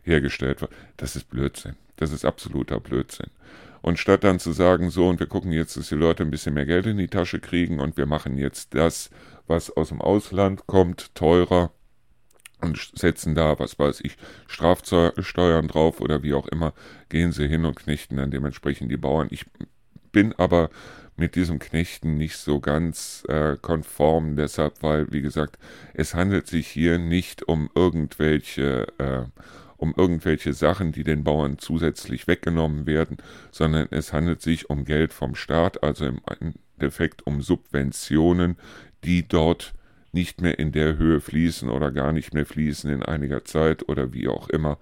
hergestellt 0.02 0.61
wird. 0.61 0.73
Das 0.97 1.16
ist 1.16 1.30
Blödsinn. 1.30 1.76
Das 1.97 2.12
ist 2.12 2.25
absoluter 2.25 2.80
Blödsinn. 2.80 3.30
Und 3.80 3.99
statt 3.99 4.25
dann 4.25 4.38
zu 4.40 4.52
sagen, 4.52 4.90
so, 4.90 5.08
und 5.08 5.20
wir 5.20 5.26
gucken 5.26 5.52
jetzt, 5.52 5.76
dass 5.76 5.88
die 5.88 5.94
Leute 5.94 6.23
ein 6.23 6.30
bisschen 6.30 6.54
mehr 6.54 6.66
Geld 6.66 6.87
in 6.87 6.99
die 6.99 7.08
Tasche 7.08 7.38
kriegen 7.40 7.80
und 7.80 7.97
wir 7.97 8.06
machen 8.06 8.37
jetzt 8.37 8.75
das, 8.75 9.11
was 9.49 9.71
aus 9.71 9.88
dem 9.88 10.00
Ausland 10.00 10.67
kommt, 10.67 11.14
teurer 11.14 11.73
und 12.61 12.93
setzen 12.95 13.35
da, 13.35 13.59
was 13.59 13.78
weiß 13.78 14.00
ich, 14.02 14.17
Strafsteuern 14.47 15.69
drauf 15.69 16.00
oder 16.00 16.23
wie 16.23 16.35
auch 16.35 16.49
immer, 16.49 16.73
gehen 17.09 17.33
sie 17.33 17.49
hin 17.49 17.64
und 17.64 17.76
knechten 17.76 18.17
dann 18.17 18.31
dementsprechend 18.31 18.90
die 18.90 18.97
Bauern. 18.97 19.28
Ich 19.31 19.47
bin 20.12 20.35
aber 20.38 20.71
mit 21.17 21.35
diesem 21.35 21.59
Knechten 21.59 22.14
nicht 22.14 22.37
so 22.37 22.61
ganz 22.61 23.25
äh, 23.28 23.57
konform, 23.61 24.37
deshalb, 24.37 24.83
weil, 24.83 25.11
wie 25.12 25.21
gesagt, 25.21 25.59
es 25.95 26.14
handelt 26.14 26.47
sich 26.47 26.69
hier 26.69 26.99
nicht 26.99 27.43
um 27.49 27.69
irgendwelche, 27.75 28.87
äh, 28.99 29.25
um 29.76 29.95
irgendwelche 29.97 30.52
Sachen, 30.52 30.93
die 30.93 31.05
den 31.05 31.25
Bauern 31.25 31.59
zusätzlich 31.59 32.28
weggenommen 32.28 32.87
werden, 32.87 33.19
sondern 33.50 33.88
es 33.90 34.12
handelt 34.12 34.43
sich 34.43 34.71
um 34.71 34.85
Geld 34.85 35.12
vom 35.12 35.35
Staat, 35.35 35.83
also 35.83 36.07
im 36.07 36.21
Endeffekt 36.78 37.26
um 37.26 37.43
Subventionen, 37.43 38.57
die 39.05 39.26
dort 39.26 39.75
nicht 40.12 40.40
mehr 40.40 40.59
in 40.59 40.73
der 40.73 40.97
Höhe 40.97 41.21
fließen 41.21 41.69
oder 41.69 41.90
gar 41.90 42.12
nicht 42.12 42.35
mehr 42.35 42.47
fließen 42.47 42.90
in 42.90 43.02
einiger 43.02 43.45
Zeit 43.45 43.88
oder 43.88 44.12
wie 44.12 44.28
auch 44.28 44.49
immer. 44.49 44.78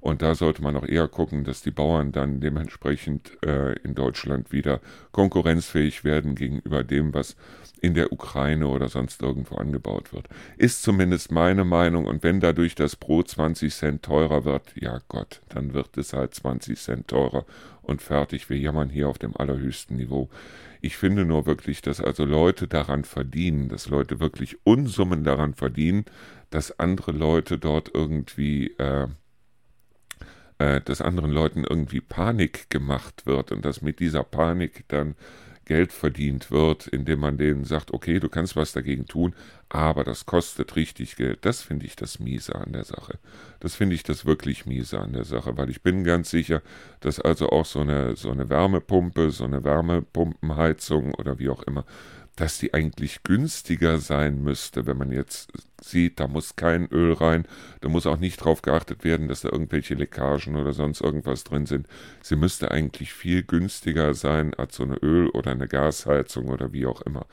Und 0.00 0.22
da 0.22 0.34
sollte 0.34 0.62
man 0.62 0.76
auch 0.76 0.86
eher 0.86 1.08
gucken, 1.08 1.44
dass 1.44 1.60
die 1.60 1.70
Bauern 1.70 2.10
dann 2.10 2.40
dementsprechend 2.40 3.36
äh, 3.44 3.74
in 3.80 3.94
Deutschland 3.94 4.50
wieder 4.50 4.80
konkurrenzfähig 5.12 6.04
werden 6.04 6.34
gegenüber 6.34 6.82
dem, 6.82 7.12
was 7.12 7.36
in 7.82 7.94
der 7.94 8.12
Ukraine 8.12 8.66
oder 8.68 8.88
sonst 8.88 9.22
irgendwo 9.22 9.56
angebaut 9.56 10.12
wird. 10.12 10.28
Ist 10.56 10.82
zumindest 10.82 11.30
meine 11.30 11.64
Meinung. 11.64 12.06
Und 12.06 12.22
wenn 12.22 12.40
dadurch 12.40 12.74
das 12.74 12.96
Brot 12.96 13.28
20 13.28 13.74
Cent 13.74 14.02
teurer 14.02 14.44
wird, 14.44 14.74
ja 14.74 15.00
Gott, 15.08 15.42
dann 15.50 15.74
wird 15.74 15.96
es 15.98 16.14
halt 16.14 16.34
20 16.34 16.78
Cent 16.78 17.08
teurer 17.08 17.44
und 17.82 18.00
fertig. 18.00 18.48
Wir 18.48 18.58
jammern 18.58 18.88
hier 18.88 19.08
auf 19.08 19.18
dem 19.18 19.36
allerhöchsten 19.36 19.96
Niveau. 19.96 20.30
Ich 20.80 20.96
finde 20.96 21.24
nur 21.24 21.46
wirklich, 21.46 21.82
dass 21.82 22.00
also 22.00 22.24
Leute 22.24 22.68
daran 22.68 23.04
verdienen, 23.04 23.68
dass 23.68 23.88
Leute 23.88 24.20
wirklich 24.20 24.58
Unsummen 24.64 25.24
daran 25.24 25.54
verdienen, 25.54 26.04
dass 26.50 26.78
andere 26.78 27.12
Leute 27.12 27.58
dort 27.58 27.90
irgendwie 27.94 28.68
äh, 28.78 29.08
äh, 30.60 30.80
dass 30.82 31.00
anderen 31.00 31.30
Leuten 31.30 31.64
irgendwie 31.64 32.00
Panik 32.00 32.68
gemacht 32.68 33.24
wird 33.24 33.50
und 33.50 33.64
dass 33.64 33.80
mit 33.80 33.98
dieser 33.98 34.22
Panik 34.22 34.84
dann 34.88 35.16
Geld 35.70 35.92
verdient 35.92 36.50
wird, 36.50 36.88
indem 36.88 37.20
man 37.20 37.38
denen 37.38 37.62
sagt, 37.62 37.94
okay, 37.94 38.18
du 38.18 38.28
kannst 38.28 38.56
was 38.56 38.72
dagegen 38.72 39.06
tun, 39.06 39.36
aber 39.68 40.02
das 40.02 40.26
kostet 40.26 40.74
richtig 40.74 41.14
Geld. 41.14 41.38
Das 41.42 41.62
finde 41.62 41.86
ich 41.86 41.94
das 41.94 42.18
Miese 42.18 42.56
an 42.56 42.72
der 42.72 42.82
Sache. 42.82 43.20
Das 43.60 43.76
finde 43.76 43.94
ich 43.94 44.02
das 44.02 44.26
wirklich 44.26 44.66
Miese 44.66 44.98
an 44.98 45.12
der 45.12 45.22
Sache, 45.22 45.56
weil 45.56 45.70
ich 45.70 45.80
bin 45.80 46.02
ganz 46.02 46.28
sicher, 46.28 46.60
dass 46.98 47.20
also 47.20 47.50
auch 47.50 47.66
so 47.66 47.82
eine, 47.82 48.16
so 48.16 48.32
eine 48.32 48.48
Wärmepumpe, 48.48 49.30
so 49.30 49.44
eine 49.44 49.62
Wärmepumpenheizung 49.62 51.14
oder 51.14 51.38
wie 51.38 51.50
auch 51.50 51.62
immer, 51.62 51.84
dass 52.40 52.58
die 52.58 52.72
eigentlich 52.72 53.22
günstiger 53.22 53.98
sein 53.98 54.42
müsste, 54.42 54.86
wenn 54.86 54.96
man 54.96 55.12
jetzt 55.12 55.52
sieht, 55.82 56.20
da 56.20 56.26
muss 56.26 56.56
kein 56.56 56.86
Öl 56.86 57.12
rein, 57.12 57.46
da 57.82 57.90
muss 57.90 58.06
auch 58.06 58.16
nicht 58.16 58.40
darauf 58.40 58.62
geachtet 58.62 59.04
werden, 59.04 59.28
dass 59.28 59.42
da 59.42 59.50
irgendwelche 59.50 59.94
Leckagen 59.94 60.56
oder 60.56 60.72
sonst 60.72 61.02
irgendwas 61.02 61.44
drin 61.44 61.66
sind. 61.66 61.86
Sie 62.22 62.36
müsste 62.36 62.70
eigentlich 62.70 63.12
viel 63.12 63.42
günstiger 63.42 64.14
sein 64.14 64.54
als 64.54 64.76
so 64.76 64.84
eine 64.84 64.96
Öl- 64.96 65.28
oder 65.28 65.50
eine 65.50 65.68
Gasheizung 65.68 66.48
oder 66.48 66.72
wie 66.72 66.86
auch 66.86 67.02
immer. 67.02 67.26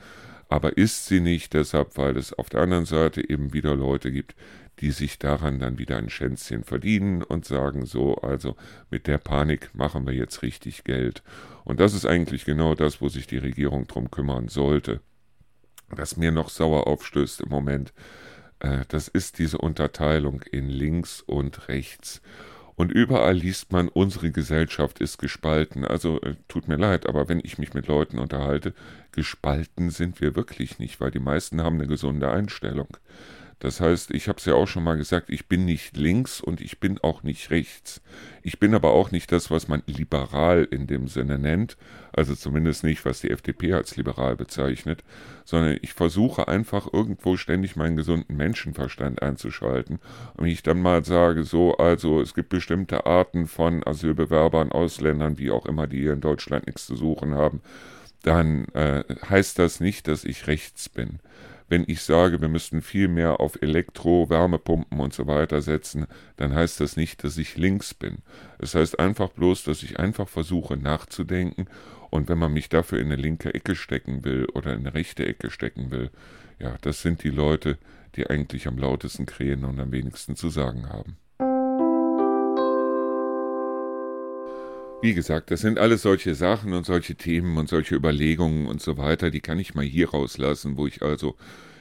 Aber 0.50 0.76
ist 0.76 1.06
sie 1.06 1.20
nicht, 1.20 1.54
deshalb, 1.54 1.96
weil 1.96 2.18
es 2.18 2.34
auf 2.34 2.50
der 2.50 2.60
anderen 2.60 2.84
Seite 2.84 3.26
eben 3.26 3.54
wieder 3.54 3.74
Leute 3.74 4.12
gibt, 4.12 4.34
die 4.80 4.90
sich 4.90 5.18
daran 5.18 5.58
dann 5.58 5.78
wieder 5.78 5.96
ein 5.96 6.10
Schänzchen 6.10 6.64
verdienen 6.64 7.22
und 7.22 7.44
sagen 7.44 7.86
so, 7.86 8.16
also 8.16 8.56
mit 8.90 9.06
der 9.06 9.18
Panik 9.18 9.70
machen 9.74 10.06
wir 10.06 10.14
jetzt 10.14 10.42
richtig 10.42 10.84
Geld. 10.84 11.22
Und 11.68 11.80
das 11.80 11.92
ist 11.92 12.06
eigentlich 12.06 12.46
genau 12.46 12.74
das, 12.74 13.02
wo 13.02 13.10
sich 13.10 13.26
die 13.26 13.36
Regierung 13.36 13.86
drum 13.86 14.10
kümmern 14.10 14.48
sollte. 14.48 15.02
Was 15.90 16.16
mir 16.16 16.32
noch 16.32 16.48
sauer 16.48 16.86
aufstößt 16.86 17.42
im 17.42 17.50
Moment, 17.50 17.92
äh, 18.60 18.86
das 18.88 19.06
ist 19.06 19.38
diese 19.38 19.58
Unterteilung 19.58 20.40
in 20.50 20.70
links 20.70 21.20
und 21.20 21.68
rechts. 21.68 22.22
Und 22.74 22.90
überall 22.90 23.34
liest 23.34 23.70
man, 23.70 23.88
unsere 23.88 24.30
Gesellschaft 24.30 24.98
ist 24.98 25.18
gespalten. 25.18 25.84
Also 25.84 26.22
äh, 26.22 26.36
tut 26.48 26.68
mir 26.68 26.76
leid, 26.76 27.06
aber 27.06 27.28
wenn 27.28 27.40
ich 27.44 27.58
mich 27.58 27.74
mit 27.74 27.86
Leuten 27.86 28.18
unterhalte, 28.18 28.72
gespalten 29.12 29.90
sind 29.90 30.22
wir 30.22 30.36
wirklich 30.36 30.78
nicht, 30.78 31.02
weil 31.02 31.10
die 31.10 31.18
meisten 31.18 31.62
haben 31.62 31.76
eine 31.76 31.86
gesunde 31.86 32.30
Einstellung. 32.30 32.96
Das 33.60 33.80
heißt, 33.80 34.12
ich 34.12 34.28
habe 34.28 34.38
es 34.38 34.44
ja 34.44 34.54
auch 34.54 34.68
schon 34.68 34.84
mal 34.84 34.96
gesagt, 34.96 35.30
ich 35.30 35.46
bin 35.46 35.64
nicht 35.64 35.96
links 35.96 36.40
und 36.40 36.60
ich 36.60 36.78
bin 36.78 36.98
auch 36.98 37.24
nicht 37.24 37.50
rechts. 37.50 38.00
Ich 38.42 38.60
bin 38.60 38.72
aber 38.72 38.92
auch 38.92 39.10
nicht 39.10 39.32
das, 39.32 39.50
was 39.50 39.66
man 39.66 39.82
liberal 39.86 40.66
in 40.70 40.86
dem 40.86 41.08
Sinne 41.08 41.38
nennt, 41.38 41.76
also 42.12 42.36
zumindest 42.36 42.84
nicht, 42.84 43.04
was 43.04 43.20
die 43.20 43.30
FDP 43.30 43.72
als 43.72 43.96
liberal 43.96 44.36
bezeichnet, 44.36 45.02
sondern 45.44 45.76
ich 45.82 45.92
versuche 45.92 46.46
einfach 46.46 46.92
irgendwo 46.92 47.36
ständig 47.36 47.74
meinen 47.74 47.96
gesunden 47.96 48.36
Menschenverstand 48.36 49.22
einzuschalten. 49.22 49.98
Und 50.34 50.44
wenn 50.44 50.52
ich 50.52 50.62
dann 50.62 50.80
mal 50.80 51.04
sage, 51.04 51.42
so, 51.42 51.76
also 51.78 52.20
es 52.20 52.34
gibt 52.34 52.50
bestimmte 52.50 53.06
Arten 53.06 53.48
von 53.48 53.84
Asylbewerbern, 53.84 54.70
Ausländern, 54.70 55.36
wie 55.38 55.50
auch 55.50 55.66
immer, 55.66 55.88
die 55.88 55.98
hier 55.98 56.12
in 56.12 56.20
Deutschland 56.20 56.66
nichts 56.66 56.86
zu 56.86 56.94
suchen 56.94 57.34
haben, 57.34 57.60
dann 58.22 58.66
äh, 58.74 59.02
heißt 59.28 59.58
das 59.58 59.80
nicht, 59.80 60.06
dass 60.06 60.24
ich 60.24 60.46
rechts 60.46 60.88
bin 60.88 61.18
wenn 61.68 61.84
ich 61.86 62.02
sage, 62.02 62.40
wir 62.40 62.48
müssten 62.48 62.82
viel 62.82 63.08
mehr 63.08 63.40
auf 63.40 63.60
Elektro, 63.60 64.30
Wärmepumpen 64.30 65.00
und 65.00 65.12
so 65.12 65.26
weiter 65.26 65.60
setzen, 65.60 66.06
dann 66.36 66.54
heißt 66.54 66.80
das 66.80 66.96
nicht, 66.96 67.24
dass 67.24 67.36
ich 67.36 67.56
links 67.56 67.94
bin. 67.94 68.18
Es 68.58 68.74
heißt 68.74 68.98
einfach 68.98 69.30
bloß, 69.30 69.64
dass 69.64 69.82
ich 69.82 69.98
einfach 69.98 70.28
versuche 70.28 70.76
nachzudenken 70.76 71.66
und 72.10 72.28
wenn 72.28 72.38
man 72.38 72.52
mich 72.52 72.68
dafür 72.68 72.98
in 72.98 73.06
eine 73.06 73.16
linke 73.16 73.54
Ecke 73.54 73.76
stecken 73.76 74.24
will 74.24 74.46
oder 74.54 74.72
in 74.72 74.80
eine 74.80 74.94
rechte 74.94 75.26
Ecke 75.26 75.50
stecken 75.50 75.90
will, 75.90 76.10
ja, 76.58 76.76
das 76.80 77.02
sind 77.02 77.22
die 77.22 77.30
Leute, 77.30 77.78
die 78.16 78.28
eigentlich 78.28 78.66
am 78.66 78.78
lautesten 78.78 79.26
krähen 79.26 79.64
und 79.64 79.78
am 79.78 79.92
wenigsten 79.92 80.34
zu 80.34 80.48
sagen 80.48 80.88
haben. 80.88 81.18
Wie 85.00 85.14
gesagt, 85.14 85.52
das 85.52 85.60
sind 85.60 85.78
alles 85.78 86.02
solche 86.02 86.34
Sachen 86.34 86.72
und 86.72 86.84
solche 86.84 87.14
Themen 87.14 87.56
und 87.56 87.68
solche 87.68 87.94
Überlegungen 87.94 88.66
und 88.66 88.82
so 88.82 88.98
weiter, 88.98 89.30
die 89.30 89.40
kann 89.40 89.60
ich 89.60 89.76
mal 89.76 89.84
hier 89.84 90.10
rauslassen, 90.10 90.76
wo 90.76 90.88
ich 90.88 91.02
also 91.02 91.36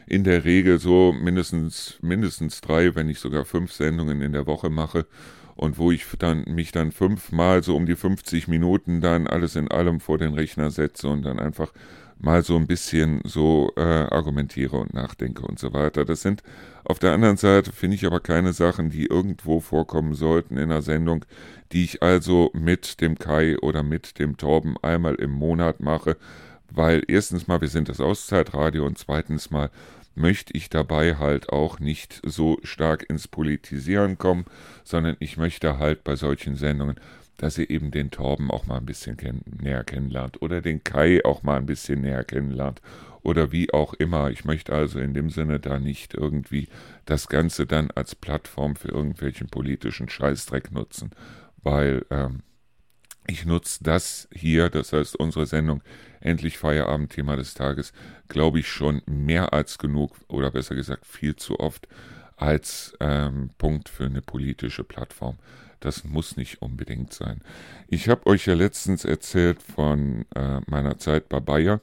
in 0.06 0.24
der 0.24 0.46
Regel 0.46 0.78
so 0.78 1.14
mindestens, 1.14 1.98
mindestens 2.02 2.62
drei, 2.62 2.94
wenn 2.94 3.08
nicht 3.08 3.20
sogar 3.20 3.44
fünf 3.46 3.74
Sendungen 3.74 4.22
in 4.22 4.34
der 4.34 4.46
Woche 4.46 4.70
mache 4.70 5.08
und 5.56 5.80
wo 5.80 5.92
ich 5.92 6.06
dann 6.20 6.44
mich 6.48 6.72
dann 6.72 6.92
fünfmal 6.92 7.64
so 7.64 7.76
um 7.76 7.88
die 7.88 7.96
50 7.96 8.48
Minuten 8.48 9.02
dann 9.02 9.26
alles 9.26 9.56
in 9.56 9.68
allem 9.70 10.00
vor 10.00 10.20
den 10.20 10.36
Rechner 10.36 10.70
setze 10.70 11.08
und 11.08 11.24
dann 11.24 11.40
einfach 11.40 11.74
mal 12.20 12.44
so 12.44 12.56
ein 12.56 12.68
bisschen 12.68 13.22
so 13.24 13.72
äh, 13.76 13.82
argumentiere 13.82 14.78
und 14.78 14.94
nachdenke 14.94 15.44
und 15.44 15.60
so 15.60 15.74
weiter. 15.74 16.06
Das 16.06 16.22
sind 16.22 16.44
auf 16.84 17.00
der 17.00 17.14
anderen 17.14 17.38
Seite, 17.38 17.72
finde 17.72 17.96
ich 17.96 18.06
aber 18.06 18.20
keine 18.20 18.54
Sachen, 18.54 18.90
die 18.90 19.06
irgendwo 19.06 19.60
vorkommen 19.60 20.14
sollten 20.14 20.58
in 20.58 20.72
einer 20.72 20.82
Sendung, 20.82 21.26
die 21.72 21.84
ich 21.84 22.02
also 22.02 22.50
mit 22.54 23.02
dem 23.02 23.20
Kai 23.20 23.58
oder 23.60 23.84
mit 23.84 24.20
dem 24.20 24.38
Torben 24.38 24.78
einmal 24.82 25.16
im 25.16 25.32
Monat 25.32 25.80
mache, 25.80 26.18
weil 26.70 27.04
erstens 27.08 27.48
mal, 27.48 27.62
wir 27.62 27.68
sind 27.68 27.90
das 27.90 28.00
Auszeitradio 28.00 28.86
und 28.86 28.98
zweitens 28.98 29.52
mal 29.52 29.70
möchte 30.16 30.58
ich 30.58 30.70
dabei 30.70 31.16
halt 31.16 31.50
auch 31.50 31.80
nicht 31.80 32.22
so 32.26 32.58
stark 32.64 33.08
ins 33.10 33.28
Politisieren 33.28 34.18
kommen, 34.18 34.46
sondern 34.84 35.16
ich 35.20 35.38
möchte 35.38 35.78
halt 35.78 36.04
bei 36.04 36.16
solchen 36.16 36.56
Sendungen 36.56 37.00
dass 37.38 37.58
ihr 37.58 37.70
eben 37.70 37.92
den 37.92 38.12
Torben 38.12 38.52
auch 38.52 38.66
mal 38.66 38.78
ein 38.78 38.86
bisschen 38.86 39.18
kenn 39.18 39.42
näher 39.62 39.84
kennenlernt 39.84 40.42
oder 40.42 40.62
den 40.62 40.84
Kai 40.84 41.24
auch 41.24 41.44
mal 41.44 41.58
ein 41.58 41.66
bisschen 41.66 42.02
näher 42.02 42.24
kennenlernt 42.24 42.82
oder 43.22 43.52
wie 43.52 43.74
auch 43.74 43.94
immer. 43.94 44.32
Ich 44.32 44.46
möchte 44.46 44.74
also 44.74 45.00
in 45.00 45.14
dem 45.14 45.30
Sinne 45.30 45.60
da 45.60 45.80
nicht 45.80 46.14
irgendwie 46.14 46.68
das 47.06 47.28
Ganze 47.28 47.66
dann 47.66 47.92
als 47.92 48.16
Plattform 48.16 48.76
für 48.76 48.90
irgendwelchen 48.90 49.48
politischen 49.48 50.10
Scheißdreck 50.10 50.72
nutzen, 50.72 51.12
weil 51.62 52.06
ähm, 52.10 52.42
ich 53.28 53.46
nutze 53.46 53.84
das 53.84 54.28
hier, 54.32 54.70
das 54.70 54.94
heißt 54.94 55.18
unsere 55.18 55.46
Sendung 55.46 55.84
Endlich 56.22 56.58
Feierabend, 56.58 57.12
Thema 57.12 57.36
des 57.36 57.54
Tages, 57.54 57.94
glaube 58.28 58.60
ich 58.60 58.68
schon 58.68 59.02
mehr 59.06 59.54
als 59.54 59.78
genug 59.78 60.16
oder 60.28 60.50
besser 60.50 60.76
gesagt 60.76 61.06
viel 61.06 61.36
zu 61.36 61.60
oft 61.60 61.88
als 62.38 62.96
ähm, 63.00 63.50
Punkt 63.58 63.90
für 63.90 64.06
eine 64.06 64.22
politische 64.22 64.84
Plattform. 64.84 65.38
Das 65.80 66.04
muss 66.04 66.38
nicht 66.38 66.62
unbedingt 66.62 67.14
sein. 67.14 67.42
Ich 67.88 68.10
habe 68.10 68.26
euch 68.28 68.46
ja 68.46 68.54
letztens 68.54 69.06
erzählt 69.06 69.62
von 69.62 70.26
äh, 70.36 70.62
meiner 70.68 70.98
Zeit 70.98 71.30
bei 71.30 71.40
Bayer 71.40 71.82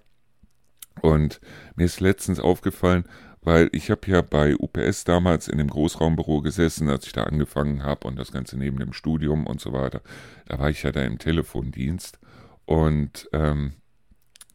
und 1.00 1.40
mir 1.76 1.84
ist 1.84 2.00
letztens 2.00 2.40
aufgefallen, 2.40 3.04
weil 3.40 3.68
ich 3.72 3.90
habe 3.90 4.10
ja 4.10 4.22
bei 4.22 4.56
UPS 4.56 5.04
damals 5.04 5.48
in 5.48 5.58
dem 5.58 5.68
Großraumbüro 5.68 6.40
gesessen, 6.40 6.88
als 6.88 7.06
ich 7.06 7.12
da 7.12 7.24
angefangen 7.24 7.82
habe 7.82 8.08
und 8.08 8.18
das 8.18 8.32
Ganze 8.32 8.56
neben 8.56 8.78
dem 8.78 8.92
Studium 8.92 9.46
und 9.46 9.60
so 9.60 9.72
weiter. 9.72 10.00
Da 10.46 10.58
war 10.58 10.70
ich 10.70 10.82
ja 10.82 10.92
da 10.92 11.02
im 11.02 11.18
Telefondienst 11.18 12.18
und 12.64 13.28
ähm, 13.32 13.74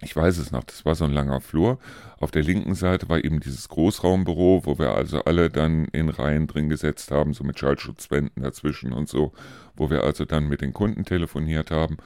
ich 0.01 0.15
weiß 0.15 0.38
es 0.38 0.51
noch, 0.51 0.63
das 0.63 0.86
war 0.86 0.96
so 0.96 1.06
ein 1.06 1.12
langer 1.12 1.41
Flur. 1.41 1.77
Auf 2.20 2.32
der 2.32 2.44
linken 2.44 2.74
Seite 2.74 3.10
war 3.10 3.24
eben 3.24 3.39
dieses 3.39 3.68
Großraumbüro, 3.68 4.62
wo 4.65 4.79
wir 4.79 4.94
also 4.94 5.24
alle 5.24 5.50
dann 5.50 5.86
in 5.86 6.10
Reihen 6.10 6.48
drin 6.48 6.70
gesetzt 6.70 7.12
haben, 7.12 7.34
so 7.34 7.44
mit 7.44 7.60
Schallschutzwänden 7.60 8.44
dazwischen 8.44 8.94
und 8.94 9.10
so, 9.10 9.34
wo 9.75 9.89
wir 9.89 10.03
also 10.03 10.25
dann 10.25 10.48
mit 10.48 10.62
den 10.62 10.74
Kunden 10.74 11.03
telefoniert 11.03 11.72
haben. 11.72 11.98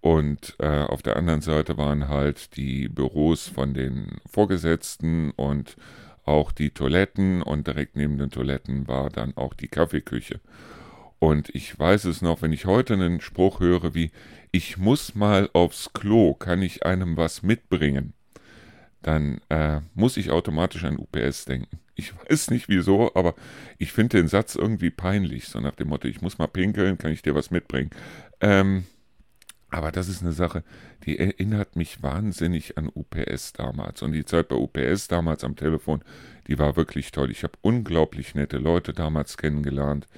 Und 0.00 0.56
äh, 0.58 0.82
auf 0.82 1.02
der 1.02 1.16
anderen 1.16 1.42
Seite 1.42 1.78
waren 1.78 2.08
halt 2.08 2.56
die 2.56 2.88
Büros 2.88 3.48
von 3.48 3.74
den 3.74 4.18
Vorgesetzten 4.26 5.30
und 5.32 5.76
auch 6.24 6.52
die 6.52 6.70
Toiletten 6.70 7.42
und 7.42 7.66
direkt 7.66 7.96
neben 7.96 8.18
den 8.18 8.30
Toiletten 8.30 8.86
war 8.86 9.10
dann 9.10 9.36
auch 9.36 9.54
die 9.54 9.68
Kaffeeküche. 9.68 10.40
Und 11.22 11.54
ich 11.54 11.78
weiß 11.78 12.06
es 12.06 12.20
noch, 12.20 12.42
wenn 12.42 12.52
ich 12.52 12.66
heute 12.66 12.94
einen 12.94 13.20
Spruch 13.20 13.60
höre 13.60 13.94
wie, 13.94 14.10
ich 14.50 14.76
muss 14.76 15.14
mal 15.14 15.48
aufs 15.52 15.92
Klo, 15.92 16.34
kann 16.34 16.62
ich 16.62 16.84
einem 16.84 17.16
was 17.16 17.44
mitbringen, 17.44 18.12
dann 19.02 19.40
äh, 19.48 19.82
muss 19.94 20.16
ich 20.16 20.32
automatisch 20.32 20.82
an 20.82 20.98
UPS 20.98 21.44
denken. 21.44 21.78
Ich 21.94 22.12
weiß 22.12 22.50
nicht 22.50 22.68
wieso, 22.68 23.14
aber 23.14 23.36
ich 23.78 23.92
finde 23.92 24.16
den 24.16 24.26
Satz 24.26 24.56
irgendwie 24.56 24.90
peinlich, 24.90 25.46
so 25.46 25.60
nach 25.60 25.76
dem 25.76 25.90
Motto, 25.90 26.08
ich 26.08 26.22
muss 26.22 26.38
mal 26.38 26.48
pinkeln, 26.48 26.98
kann 26.98 27.12
ich 27.12 27.22
dir 27.22 27.36
was 27.36 27.52
mitbringen. 27.52 27.90
Ähm, 28.40 28.82
aber 29.70 29.92
das 29.92 30.08
ist 30.08 30.22
eine 30.22 30.32
Sache, 30.32 30.64
die 31.04 31.20
erinnert 31.20 31.76
mich 31.76 32.02
wahnsinnig 32.02 32.76
an 32.78 32.90
UPS 32.92 33.52
damals. 33.52 34.02
Und 34.02 34.10
die 34.10 34.24
Zeit 34.24 34.48
bei 34.48 34.56
UPS 34.56 35.06
damals 35.06 35.44
am 35.44 35.54
Telefon, 35.54 36.02
die 36.48 36.58
war 36.58 36.74
wirklich 36.74 37.12
toll. 37.12 37.30
Ich 37.30 37.44
habe 37.44 37.54
unglaublich 37.62 38.34
nette 38.34 38.58
Leute 38.58 38.92
damals 38.92 39.36
kennengelernt, 39.36 40.08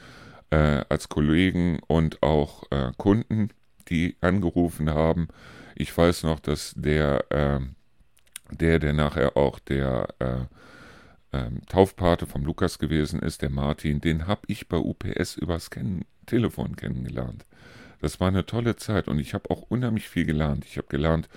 äh, 0.55 0.85
als 0.89 1.09
Kollegen 1.09 1.81
und 1.89 2.23
auch 2.23 2.63
äh, 2.71 2.93
Kunden, 2.97 3.49
die 3.89 4.17
angerufen 4.21 4.91
haben. 4.91 5.29
Ich 5.75 5.97
weiß 5.97 6.23
noch, 6.23 6.39
dass 6.39 6.75
der, 6.77 7.25
äh, 7.31 7.61
der, 8.55 8.79
der 8.79 8.93
nachher 8.93 9.37
auch 9.37 9.59
der 9.59 10.07
äh, 10.21 11.37
ähm, 11.37 11.63
Taufpate 11.67 12.27
vom 12.27 12.45
Lukas 12.45 12.79
gewesen 12.79 13.19
ist, 13.19 13.43
der 13.43 13.51
Martin, 13.51 14.01
den 14.01 14.29
habe 14.29 14.43
ich 14.47 14.69
bei 14.69 14.77
UPS 14.77 15.37
übers 15.37 15.71
Kennen 15.71 16.05
Telefon 16.27 16.77
kennengelernt. 16.77 17.45
Das 18.01 18.21
war 18.21 18.29
eine 18.29 18.47
tolle 18.47 18.77
Zeit 18.77 19.09
und 19.09 19.19
ich 19.19 19.35
habe 19.35 19.51
auch 19.51 19.63
unheimlich 19.63 20.09
viel 20.09 20.25
gelernt. 20.25 20.65
Ich 20.65 20.77
habe 20.77 20.87
gelernt, 20.89 21.29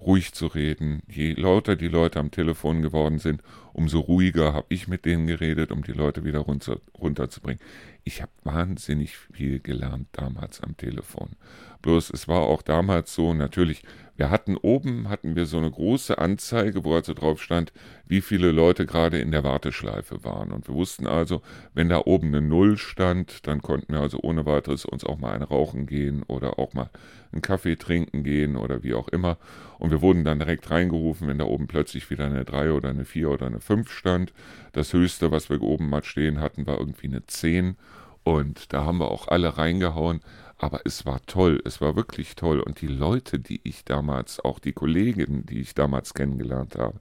ruhig 0.00 0.32
zu 0.32 0.46
reden. 0.46 1.02
Je 1.08 1.32
lauter 1.32 1.74
die 1.74 1.88
Leute 1.88 2.20
am 2.20 2.30
Telefon 2.30 2.82
geworden 2.82 3.18
sind, 3.18 3.42
umso 3.72 4.00
ruhiger 4.00 4.52
habe 4.52 4.66
ich 4.68 4.88
mit 4.88 5.04
denen 5.04 5.26
geredet, 5.26 5.72
um 5.72 5.82
die 5.82 5.92
Leute 5.92 6.24
wieder 6.24 6.40
runter, 6.40 6.80
runterzubringen. 6.98 7.60
Ich 8.08 8.22
habe 8.22 8.32
wahnsinnig 8.42 9.18
viel 9.18 9.60
gelernt 9.60 10.08
damals 10.12 10.62
am 10.62 10.78
Telefon. 10.78 11.36
Bloß 11.82 12.08
es 12.08 12.26
war 12.26 12.40
auch 12.40 12.62
damals 12.62 13.14
so, 13.14 13.34
natürlich, 13.34 13.82
wir 14.16 14.30
hatten 14.30 14.56
oben, 14.56 15.10
hatten 15.10 15.36
wir 15.36 15.44
so 15.44 15.58
eine 15.58 15.70
große 15.70 16.16
Anzeige, 16.16 16.84
wo 16.84 16.94
also 16.94 17.12
drauf 17.12 17.42
stand, 17.42 17.70
wie 18.06 18.22
viele 18.22 18.50
Leute 18.50 18.86
gerade 18.86 19.18
in 19.20 19.30
der 19.30 19.44
Warteschleife 19.44 20.24
waren. 20.24 20.52
Und 20.52 20.68
wir 20.68 20.74
wussten 20.74 21.06
also, 21.06 21.42
wenn 21.74 21.90
da 21.90 22.00
oben 22.06 22.28
eine 22.28 22.40
Null 22.40 22.78
stand, 22.78 23.46
dann 23.46 23.60
konnten 23.60 23.92
wir 23.92 24.00
also 24.00 24.20
ohne 24.22 24.46
weiteres 24.46 24.86
uns 24.86 25.04
auch 25.04 25.18
mal 25.18 25.34
ein 25.34 25.42
Rauchen 25.42 25.84
gehen 25.84 26.22
oder 26.22 26.58
auch 26.58 26.72
mal 26.72 26.88
einen 27.30 27.42
Kaffee 27.42 27.76
trinken 27.76 28.24
gehen 28.24 28.56
oder 28.56 28.82
wie 28.82 28.94
auch 28.94 29.08
immer. 29.08 29.36
Und 29.78 29.90
wir 29.90 30.00
wurden 30.00 30.24
dann 30.24 30.38
direkt 30.38 30.70
reingerufen, 30.70 31.28
wenn 31.28 31.38
da 31.38 31.44
oben 31.44 31.66
plötzlich 31.66 32.08
wieder 32.10 32.24
eine 32.24 32.46
3 32.46 32.72
oder 32.72 32.88
eine 32.88 33.04
4 33.04 33.30
oder 33.30 33.46
eine 33.46 33.60
5 33.60 33.92
stand. 33.92 34.32
Das 34.72 34.94
höchste, 34.94 35.30
was 35.30 35.50
wir 35.50 35.62
oben 35.62 35.90
mal 35.90 36.02
stehen 36.02 36.40
hatten, 36.40 36.66
war 36.66 36.78
irgendwie 36.78 37.08
eine 37.08 37.26
10. 37.26 37.76
Und 38.24 38.72
da 38.72 38.84
haben 38.84 38.98
wir 38.98 39.10
auch 39.10 39.28
alle 39.28 39.58
reingehauen. 39.58 40.20
Aber 40.60 40.80
es 40.84 41.06
war 41.06 41.20
toll, 41.26 41.62
es 41.64 41.80
war 41.80 41.94
wirklich 41.94 42.34
toll. 42.34 42.60
Und 42.60 42.80
die 42.80 42.88
Leute, 42.88 43.38
die 43.38 43.60
ich 43.62 43.84
damals, 43.84 44.40
auch 44.40 44.58
die 44.58 44.72
Kolleginnen, 44.72 45.46
die 45.46 45.60
ich 45.60 45.74
damals 45.74 46.14
kennengelernt 46.14 46.76
habe. 46.76 46.98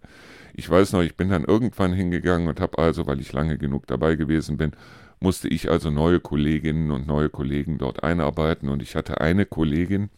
Ich 0.54 0.70
weiß 0.70 0.94
noch, 0.94 1.02
ich 1.02 1.18
bin 1.18 1.30
dann 1.30 1.44
irgendwann 1.44 1.92
hingegangen 1.92 2.48
und 2.48 2.60
habe 2.60 2.78
also, 2.78 3.08
weil 3.08 3.20
ich 3.20 3.34
lange 3.34 3.58
genug 3.58 3.88
dabei 3.88 4.16
gewesen 4.16 4.58
bin, 4.58 4.74
musste 5.20 5.48
ich 5.48 5.72
also 5.72 5.90
neue 5.90 6.20
Kolleginnen 6.20 6.92
und 6.92 7.08
neue 7.08 7.30
Kollegen 7.30 7.80
dort 7.80 8.04
einarbeiten. 8.04 8.70
Und 8.70 8.84
ich 8.84 8.96
hatte 8.96 9.22
eine 9.22 9.48
Kollegin, 9.48 10.10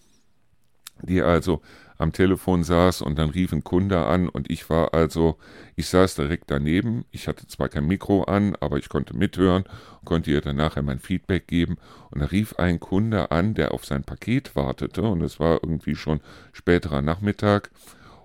die 1.02 1.22
also 1.22 1.62
am 1.98 2.14
Telefon 2.14 2.64
saß 2.64 3.02
und 3.02 3.20
dann 3.20 3.30
rief 3.30 3.52
ein 3.52 3.64
Kunde 3.64 4.06
an 4.06 4.30
und 4.30 4.50
ich 4.50 4.70
war 4.70 4.94
also, 4.94 5.38
ich 5.76 5.88
saß 5.88 6.16
direkt 6.16 6.50
daneben. 6.50 7.04
Ich 7.12 7.28
hatte 7.28 7.46
zwar 7.48 7.68
kein 7.68 7.88
Mikro 7.88 8.24
an, 8.24 8.56
aber 8.62 8.78
ich 8.78 8.88
konnte 8.88 9.16
mithören, 9.16 9.66
konnte 10.06 10.32
ihr 10.32 10.40
dann 10.40 10.56
nachher 10.56 10.82
mein 10.82 11.00
Feedback 11.00 11.48
geben 11.48 11.78
und 12.10 12.22
da 12.22 12.28
rief 12.28 12.56
ein 12.58 12.80
Kunde 12.80 13.32
an, 13.32 13.54
der 13.54 13.74
auf 13.74 13.86
sein 13.86 14.06
Paket 14.06 14.56
wartete 14.56 15.02
und 15.02 15.22
es 15.22 15.42
war 15.42 15.60
irgendwie 15.62 15.96
schon 15.96 16.22
späterer 16.54 17.02
Nachmittag 17.02 17.70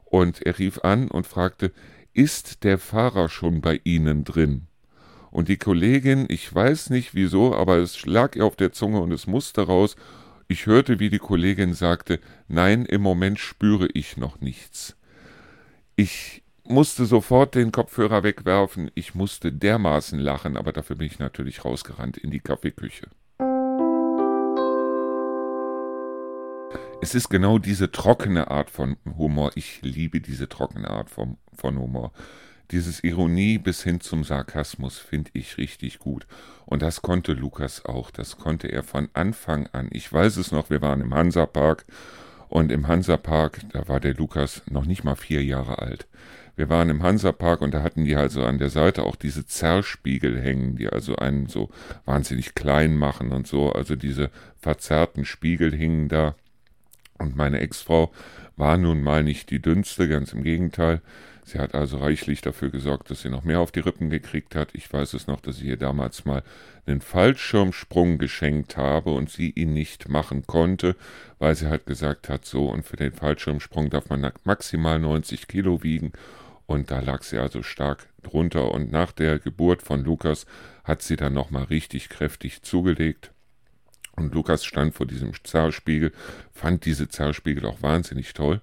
und 0.05 0.41
er 0.43 0.57
rief 0.59 0.79
an 0.85 1.09
und 1.09 1.27
fragte, 1.27 1.73
ist 2.13 2.63
der 2.63 2.79
Fahrer 2.79 3.29
schon 3.29 3.61
bei 3.61 3.81
Ihnen 3.83 4.23
drin? 4.23 4.69
Und 5.33 5.49
die 5.49 5.57
Kollegin, 5.57 6.27
ich 6.29 6.55
weiß 6.55 6.91
nicht 6.91 7.17
wieso, 7.17 7.57
aber 7.57 7.79
es 7.79 8.07
lag 8.07 8.37
ihr 8.37 8.45
auf 8.45 8.55
der 8.55 8.71
Zunge 8.71 9.01
und 9.01 9.11
es 9.11 9.27
musste 9.27 9.63
raus 9.63 9.97
ich 10.49 10.67
hörte, 10.67 11.01
wie 11.01 11.11
die 11.11 11.19
Kollegin 11.19 11.75
sagte, 11.75 12.21
nein, 12.49 12.85
im 12.85 13.03
Moment 13.03 13.39
spüre 13.39 13.89
ich 13.95 14.17
noch 14.17 14.41
nichts. 14.41 14.97
Ich 15.97 16.43
musste 16.65 17.07
sofort 17.07 17.55
den 17.55 17.73
Kopfhörer 17.73 18.23
wegwerfen, 18.23 18.91
ich 18.95 19.15
musste 19.15 19.53
dermaßen 19.53 20.19
lachen, 20.19 20.57
aber 20.57 20.73
dafür 20.73 20.97
bin 20.97 21.07
ich 21.07 21.19
natürlich 21.19 21.65
rausgerannt 21.65 22.17
in 22.17 22.31
die 22.31 22.41
Kaffeeküche. 22.41 23.09
Es 27.01 27.15
ist 27.15 27.29
genau 27.29 27.59
diese 27.59 27.93
trockene 27.93 28.51
Art 28.51 28.71
von 28.71 28.97
Humor. 29.19 29.51
Ich 29.57 29.83
liebe 29.83 30.21
diese 30.21 30.49
trockene 30.49 30.89
Art 30.89 31.11
von, 31.11 31.37
von 31.55 31.79
Humor. 31.79 32.13
Dieses 32.70 33.05
Ironie 33.05 33.59
bis 33.59 33.83
hin 33.83 34.00
zum 34.00 34.24
Sarkasmus 34.24 34.98
finde 34.98 35.31
ich 35.35 35.59
richtig 35.59 35.98
gut. 35.98 36.27
Und 36.66 36.83
das 36.83 37.03
konnte 37.03 37.33
Lukas 37.33 37.85
auch. 37.85 38.11
Das 38.11 38.38
konnte 38.38 38.68
er 38.68 38.83
von 38.83 39.09
Anfang 39.12 39.68
an. 39.72 39.88
Ich 39.90 40.11
weiß 40.11 40.38
es 40.38 40.50
noch, 40.50 40.70
wir 40.70 40.81
waren 40.81 41.00
im 41.00 41.14
Hansapark 41.14 41.85
und 42.48 42.72
im 42.72 42.87
Hansapark, 42.87 43.61
da 43.72 43.88
war 43.88 44.00
der 44.00 44.14
Lukas 44.14 44.62
noch 44.70 44.87
nicht 44.87 45.05
mal 45.05 45.16
vier 45.16 45.42
Jahre 45.42 45.79
alt. 45.79 46.07
Wir 46.57 46.68
waren 46.68 46.88
im 46.88 47.03
Hansapark 47.03 47.61
und 47.62 47.74
da 47.74 47.83
hatten 47.83 48.05
die 48.05 48.14
also 48.14 48.44
an 48.44 48.59
der 48.59 48.70
Seite 48.70 49.03
auch 49.03 49.16
diese 49.16 49.44
Zerrspiegel 49.44 50.40
hängen, 50.40 50.77
die 50.77 50.88
also 50.88 51.16
einen 51.16 51.48
so 51.48 51.70
wahnsinnig 52.05 52.55
klein 52.55 52.96
machen 52.96 53.33
und 53.33 53.46
so. 53.46 53.72
Also 53.72 53.96
diese 53.96 54.31
verzerrten 54.61 55.24
Spiegel 55.24 55.74
hingen 55.74 56.09
da. 56.09 56.37
Und 57.18 57.37
meine 57.37 57.59
Ex-Frau 57.59 58.12
war 58.57 58.77
nun 58.77 59.03
mal 59.03 59.24
nicht 59.24 59.50
die 59.50 59.61
dünnste, 59.61 60.09
ganz 60.09 60.33
im 60.33 60.44
Gegenteil. 60.44 61.00
Sie 61.45 61.59
hat 61.59 61.75
also 61.75 61.99
reichlich 61.99 62.41
dafür 62.41 62.71
gesorgt, 62.71 63.11
dass 63.11 63.21
sie 63.21 63.29
noch 63.29 63.45
mehr 63.45 63.61
auf 63.61 63.71
die 63.71 63.81
Rippen 63.81 64.09
gekriegt 64.09 64.55
hat. 64.55 64.71
Ich 64.73 64.91
weiß 64.91 65.13
es 65.13 65.27
noch, 65.27 65.41
dass 65.41 65.59
ich 65.59 65.65
ihr 65.65 65.77
damals 65.77 66.25
mal 66.25 66.43
einen 66.87 67.03
Fallschirmsprung 67.03 68.17
geschenkt 68.17 68.79
habe 68.79 69.11
und 69.11 69.31
sie 69.31 69.51
ihn 69.51 69.75
nicht 69.75 70.09
machen 70.09 70.47
konnte, 70.47 70.97
weil 71.39 71.55
sie 71.55 71.69
halt 71.69 71.85
gesagt 71.85 72.31
hat, 72.31 72.47
so 72.47 72.71
und 72.71 72.85
für 72.85 72.97
den 72.97 73.13
Fallschirmsprung 73.13 73.91
darf 73.91 74.09
man 74.09 74.33
maximal 74.45 74.99
90 74.99 75.47
Kilo 75.47 75.83
wiegen. 75.83 76.13
Und 76.67 76.91
da 76.91 77.01
lag 77.01 77.23
sie 77.23 77.39
also 77.39 77.63
stark 77.63 78.07
drunter. 78.23 78.73
Und 78.73 78.91
nach 78.91 79.13
der 79.13 79.39
Geburt 79.39 79.83
von 79.83 80.03
Lukas 80.03 80.47
hat 80.83 81.03
sie 81.03 81.17
dann 81.17 81.35
nochmal 81.35 81.65
richtig 81.65 82.09
kräftig 82.09 82.63
zugelegt. 82.63 83.34
Und 84.16 84.35
Lukas 84.35 84.64
stand 84.64 84.94
vor 84.94 85.07
diesem 85.07 85.33
Zerrspiegel, 85.42 86.12
fand 86.53 86.85
diese 86.85 87.09
Zerrspiegel 87.09 87.66
auch 87.66 87.83
wahnsinnig 87.83 88.33
toll, 88.33 88.61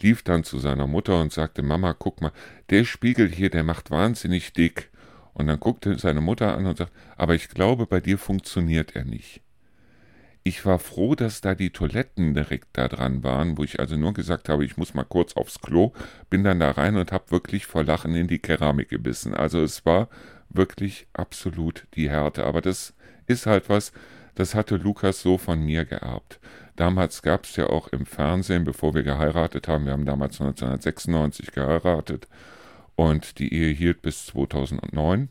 lief 0.00 0.22
dann 0.22 0.44
zu 0.44 0.58
seiner 0.58 0.86
Mutter 0.86 1.20
und 1.20 1.32
sagte, 1.32 1.62
Mama, 1.62 1.92
guck 1.92 2.20
mal, 2.20 2.32
der 2.70 2.84
Spiegel 2.84 3.28
hier, 3.28 3.50
der 3.50 3.64
macht 3.64 3.90
wahnsinnig 3.90 4.52
dick. 4.52 4.90
Und 5.34 5.48
dann 5.48 5.60
guckte 5.60 5.98
seine 5.98 6.20
Mutter 6.20 6.56
an 6.56 6.66
und 6.66 6.78
sagte, 6.78 6.94
aber 7.16 7.34
ich 7.34 7.48
glaube, 7.48 7.86
bei 7.86 8.00
dir 8.00 8.18
funktioniert 8.18 8.94
er 8.94 9.04
nicht. 9.04 9.42
Ich 10.46 10.64
war 10.66 10.78
froh, 10.78 11.14
dass 11.14 11.40
da 11.40 11.54
die 11.54 11.70
Toiletten 11.70 12.34
direkt 12.34 12.68
da 12.74 12.86
dran 12.86 13.24
waren, 13.24 13.56
wo 13.56 13.64
ich 13.64 13.80
also 13.80 13.96
nur 13.96 14.12
gesagt 14.12 14.48
habe, 14.48 14.64
ich 14.64 14.76
muss 14.76 14.92
mal 14.92 15.04
kurz 15.04 15.34
aufs 15.36 15.60
Klo, 15.60 15.92
bin 16.28 16.44
dann 16.44 16.60
da 16.60 16.70
rein 16.70 16.96
und 16.96 17.12
habe 17.12 17.30
wirklich 17.30 17.66
vor 17.66 17.82
Lachen 17.82 18.14
in 18.14 18.28
die 18.28 18.38
Keramik 18.38 18.90
gebissen. 18.90 19.34
Also 19.34 19.62
es 19.62 19.86
war 19.86 20.08
wirklich 20.50 21.08
absolut 21.14 21.86
die 21.94 22.10
Härte. 22.10 22.44
Aber 22.44 22.60
das 22.60 22.94
ist 23.26 23.46
halt 23.46 23.70
was, 23.70 23.92
das 24.34 24.54
hatte 24.54 24.76
Lukas 24.76 25.22
so 25.22 25.38
von 25.38 25.60
mir 25.60 25.84
geerbt. 25.84 26.40
Damals 26.76 27.22
gab 27.22 27.44
es 27.44 27.56
ja 27.56 27.68
auch 27.68 27.88
im 27.88 28.04
Fernsehen, 28.04 28.64
bevor 28.64 28.94
wir 28.94 29.04
geheiratet 29.04 29.68
haben, 29.68 29.84
wir 29.84 29.92
haben 29.92 30.06
damals 30.06 30.40
1996 30.40 31.52
geheiratet 31.52 32.26
und 32.96 33.38
die 33.38 33.52
Ehe 33.54 33.72
hielt 33.72 34.02
bis 34.02 34.26
2009. 34.26 35.28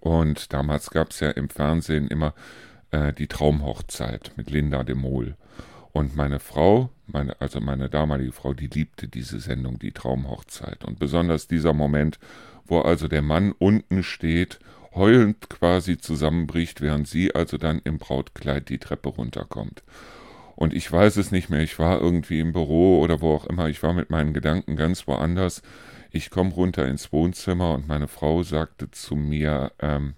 Und 0.00 0.52
damals 0.52 0.90
gab 0.90 1.10
es 1.10 1.20
ja 1.20 1.30
im 1.30 1.48
Fernsehen 1.48 2.08
immer 2.08 2.34
äh, 2.90 3.12
die 3.12 3.26
Traumhochzeit 3.26 4.32
mit 4.36 4.50
Linda 4.50 4.84
de 4.84 4.94
Mol. 4.94 5.36
Und 5.92 6.14
meine 6.14 6.38
Frau, 6.38 6.90
meine, 7.06 7.40
also 7.40 7.60
meine 7.60 7.88
damalige 7.88 8.32
Frau, 8.32 8.54
die 8.54 8.66
liebte 8.66 9.08
diese 9.08 9.40
Sendung, 9.40 9.78
die 9.78 9.92
Traumhochzeit. 9.92 10.84
Und 10.84 10.98
besonders 10.98 11.48
dieser 11.48 11.72
Moment, 11.72 12.18
wo 12.66 12.80
also 12.80 13.08
der 13.08 13.22
Mann 13.22 13.52
unten 13.58 14.02
steht, 14.02 14.60
heulend 14.94 15.48
quasi 15.50 15.98
zusammenbricht, 15.98 16.80
während 16.80 17.08
sie 17.08 17.34
also 17.34 17.58
dann 17.58 17.80
im 17.84 17.98
Brautkleid 17.98 18.68
die 18.68 18.78
Treppe 18.78 19.10
runterkommt. 19.10 19.82
Und 20.56 20.74
ich 20.74 20.90
weiß 20.90 21.18
es 21.18 21.30
nicht 21.30 21.50
mehr, 21.50 21.60
ich 21.60 21.78
war 21.78 22.00
irgendwie 22.00 22.40
im 22.40 22.52
Büro 22.52 23.00
oder 23.00 23.20
wo 23.20 23.32
auch 23.32 23.46
immer, 23.46 23.68
ich 23.68 23.82
war 23.82 23.92
mit 23.92 24.10
meinen 24.10 24.34
Gedanken 24.34 24.74
ganz 24.74 25.06
woanders. 25.06 25.62
Ich 26.10 26.30
komme 26.30 26.52
runter 26.52 26.88
ins 26.88 27.12
Wohnzimmer 27.12 27.74
und 27.74 27.86
meine 27.86 28.08
Frau 28.08 28.42
sagte 28.42 28.90
zu 28.90 29.14
mir, 29.14 29.72
ähm, 29.78 30.14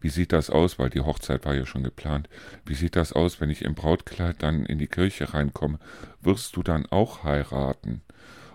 wie 0.00 0.08
sieht 0.08 0.32
das 0.32 0.50
aus, 0.50 0.78
weil 0.78 0.90
die 0.90 1.00
Hochzeit 1.00 1.44
war 1.44 1.54
ja 1.54 1.64
schon 1.66 1.84
geplant, 1.84 2.28
wie 2.64 2.74
sieht 2.74 2.96
das 2.96 3.12
aus, 3.12 3.40
wenn 3.40 3.50
ich 3.50 3.62
im 3.62 3.74
Brautkleid 3.74 4.42
dann 4.42 4.66
in 4.66 4.78
die 4.78 4.88
Kirche 4.88 5.32
reinkomme? 5.32 5.78
Wirst 6.20 6.56
du 6.56 6.62
dann 6.62 6.86
auch 6.86 7.22
heiraten? 7.22 8.02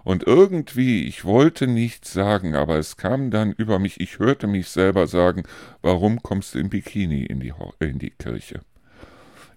Und 0.08 0.26
irgendwie, 0.26 1.04
ich 1.04 1.26
wollte 1.26 1.68
nichts 1.68 2.14
sagen, 2.14 2.56
aber 2.56 2.78
es 2.78 2.96
kam 2.96 3.30
dann 3.30 3.52
über 3.52 3.78
mich, 3.78 4.00
ich 4.00 4.20
hörte 4.20 4.48
mich 4.48 4.70
selber 4.70 5.06
sagen, 5.06 5.44
warum 5.82 6.24
kommst 6.24 6.56
du 6.56 6.60
im 6.60 6.70
Bikini 6.70 7.26
in 7.26 7.42
die, 7.42 7.54
in 7.80 8.00
die 8.00 8.12
Kirche? 8.12 8.62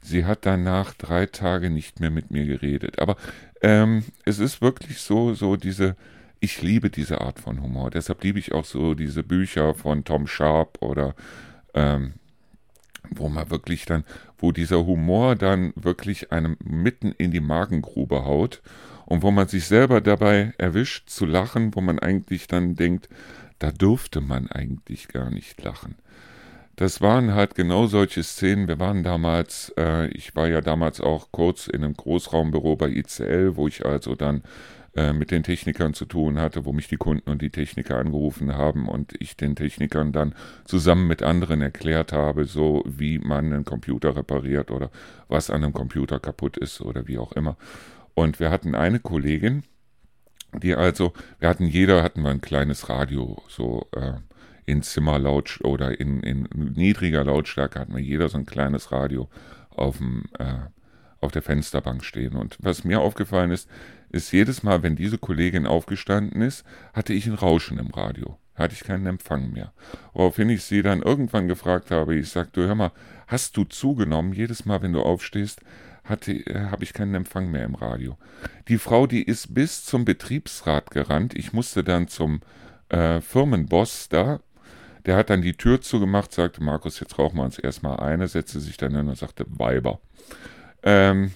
Sie 0.00 0.24
hat 0.24 0.44
danach 0.46 0.92
drei 0.94 1.26
Tage 1.26 1.70
nicht 1.70 2.00
mehr 2.00 2.10
mit 2.10 2.32
mir 2.32 2.46
geredet. 2.46 2.98
Aber 2.98 3.14
ähm, 3.62 4.02
es 4.24 4.40
ist 4.40 4.60
wirklich 4.60 4.98
so, 4.98 5.34
so 5.34 5.54
diese, 5.54 5.94
ich 6.40 6.60
liebe 6.62 6.90
diese 6.90 7.20
Art 7.20 7.38
von 7.38 7.62
Humor. 7.62 7.92
Deshalb 7.92 8.24
liebe 8.24 8.40
ich 8.40 8.50
auch 8.50 8.64
so 8.64 8.94
diese 8.94 9.22
Bücher 9.22 9.72
von 9.74 10.02
Tom 10.02 10.26
Sharp 10.26 10.78
oder 10.82 11.14
ähm, 11.74 12.14
wo 13.08 13.28
man 13.28 13.50
wirklich 13.50 13.84
dann, 13.84 14.02
wo 14.36 14.50
dieser 14.50 14.84
Humor 14.84 15.36
dann 15.36 15.72
wirklich 15.76 16.32
einem 16.32 16.56
mitten 16.64 17.12
in 17.12 17.30
die 17.30 17.38
Magengrube 17.38 18.24
haut 18.24 18.62
und 19.10 19.24
wo 19.24 19.32
man 19.32 19.48
sich 19.48 19.66
selber 19.66 20.00
dabei 20.00 20.54
erwischt 20.56 21.10
zu 21.10 21.26
lachen, 21.26 21.74
wo 21.74 21.80
man 21.80 21.98
eigentlich 21.98 22.46
dann 22.46 22.76
denkt, 22.76 23.08
da 23.58 23.72
dürfte 23.72 24.20
man 24.20 24.46
eigentlich 24.46 25.08
gar 25.08 25.30
nicht 25.30 25.60
lachen. 25.64 25.96
Das 26.76 27.00
waren 27.00 27.34
halt 27.34 27.56
genau 27.56 27.86
solche 27.86 28.22
Szenen. 28.22 28.68
Wir 28.68 28.78
waren 28.78 29.02
damals, 29.02 29.74
äh, 29.76 30.06
ich 30.10 30.36
war 30.36 30.46
ja 30.46 30.60
damals 30.60 31.00
auch 31.00 31.32
kurz 31.32 31.66
in 31.66 31.82
einem 31.82 31.94
Großraumbüro 31.94 32.76
bei 32.76 32.88
ICL, 32.88 33.56
wo 33.56 33.66
ich 33.66 33.84
also 33.84 34.14
dann 34.14 34.44
äh, 34.94 35.12
mit 35.12 35.32
den 35.32 35.42
Technikern 35.42 35.92
zu 35.92 36.04
tun 36.04 36.38
hatte, 36.38 36.64
wo 36.64 36.72
mich 36.72 36.86
die 36.86 36.96
Kunden 36.96 37.30
und 37.30 37.42
die 37.42 37.50
Techniker 37.50 37.98
angerufen 37.98 38.54
haben 38.54 38.88
und 38.88 39.20
ich 39.20 39.36
den 39.36 39.56
Technikern 39.56 40.12
dann 40.12 40.36
zusammen 40.66 41.08
mit 41.08 41.24
anderen 41.24 41.62
erklärt 41.62 42.12
habe, 42.12 42.44
so 42.44 42.84
wie 42.86 43.18
man 43.18 43.46
einen 43.46 43.64
Computer 43.64 44.14
repariert 44.14 44.70
oder 44.70 44.92
was 45.26 45.50
an 45.50 45.64
einem 45.64 45.72
Computer 45.72 46.20
kaputt 46.20 46.56
ist 46.56 46.80
oder 46.80 47.08
wie 47.08 47.18
auch 47.18 47.32
immer. 47.32 47.56
Und 48.20 48.38
wir 48.38 48.50
hatten 48.50 48.74
eine 48.74 49.00
Kollegin, 49.00 49.62
die 50.52 50.74
also, 50.74 51.14
wir 51.38 51.48
hatten 51.48 51.64
jeder 51.64 52.02
hatten 52.02 52.20
wir 52.20 52.28
ein 52.28 52.42
kleines 52.42 52.90
Radio, 52.90 53.42
so 53.48 53.88
äh, 53.96 54.12
in 54.66 54.82
Zimmerlaut 54.82 55.60
oder 55.64 55.98
in, 55.98 56.22
in 56.22 56.46
niedriger 56.52 57.24
Lautstärke 57.24 57.80
hatten 57.80 57.94
wir 57.94 58.02
jeder 58.02 58.28
so 58.28 58.36
ein 58.36 58.44
kleines 58.44 58.92
Radio 58.92 59.30
auf 59.70 59.96
dem 59.96 60.24
äh, 60.38 60.66
auf 61.22 61.32
der 61.32 61.40
Fensterbank 61.40 62.04
stehen. 62.04 62.34
Und 62.34 62.58
was 62.60 62.84
mir 62.84 63.00
aufgefallen 63.00 63.52
ist, 63.52 63.70
ist 64.10 64.32
jedes 64.32 64.62
Mal, 64.62 64.82
wenn 64.82 64.96
diese 64.96 65.16
Kollegin 65.16 65.66
aufgestanden 65.66 66.42
ist, 66.42 66.66
hatte 66.92 67.14
ich 67.14 67.26
ein 67.26 67.34
Rauschen 67.34 67.78
im 67.78 67.88
Radio. 67.88 68.38
Hatte 68.54 68.74
ich 68.74 68.84
keinen 68.84 69.06
Empfang 69.06 69.50
mehr. 69.52 69.72
Woraufhin 70.12 70.50
ich 70.50 70.64
sie 70.64 70.82
dann 70.82 71.00
irgendwann 71.00 71.48
gefragt 71.48 71.90
habe, 71.90 72.16
ich 72.16 72.28
sagte, 72.28 72.66
hör 72.66 72.74
mal, 72.74 72.92
hast 73.26 73.56
du 73.56 73.64
zugenommen? 73.64 74.34
Jedes 74.34 74.66
Mal, 74.66 74.82
wenn 74.82 74.92
du 74.92 75.00
aufstehst, 75.00 75.62
äh, 76.10 76.70
habe 76.70 76.84
ich 76.84 76.92
keinen 76.92 77.14
Empfang 77.14 77.50
mehr 77.50 77.64
im 77.64 77.74
Radio. 77.74 78.16
Die 78.68 78.78
Frau, 78.78 79.06
die 79.06 79.22
ist 79.22 79.54
bis 79.54 79.84
zum 79.84 80.04
Betriebsrat 80.04 80.90
gerannt. 80.90 81.34
Ich 81.36 81.52
musste 81.52 81.84
dann 81.84 82.08
zum 82.08 82.40
äh, 82.88 83.20
Firmenboss 83.20 84.08
da. 84.08 84.40
Der 85.06 85.16
hat 85.16 85.30
dann 85.30 85.42
die 85.42 85.54
Tür 85.54 85.80
zugemacht, 85.80 86.32
sagte, 86.32 86.62
Markus, 86.62 87.00
jetzt 87.00 87.18
rauchen 87.18 87.38
wir 87.38 87.44
uns 87.44 87.58
erstmal 87.58 88.00
eine, 88.00 88.28
setzte 88.28 88.60
sich 88.60 88.76
dann 88.76 88.94
hin 88.94 89.08
und 89.08 89.16
sagte, 89.16 89.46
Weiber. 89.48 90.00
Ähm, 90.82 91.32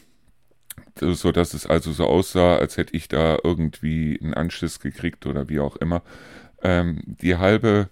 so 1.01 1.33
dass 1.33 1.55
es 1.55 1.67
also 1.67 1.93
so 1.93 2.07
aussah, 2.07 2.57
als 2.57 2.77
hätte 2.77 2.95
ich 2.95 3.09
da 3.09 3.39
irgendwie 3.43 4.19
einen 4.23 4.35
Anschiss 4.35 4.81
gekriegt 4.81 5.27
oder 5.27 5.49
wie 5.49 5.61
auch 5.61 5.77
immer. 5.77 6.03
Ähm, 6.63 7.03
die 7.05 7.37
halbe 7.37 7.89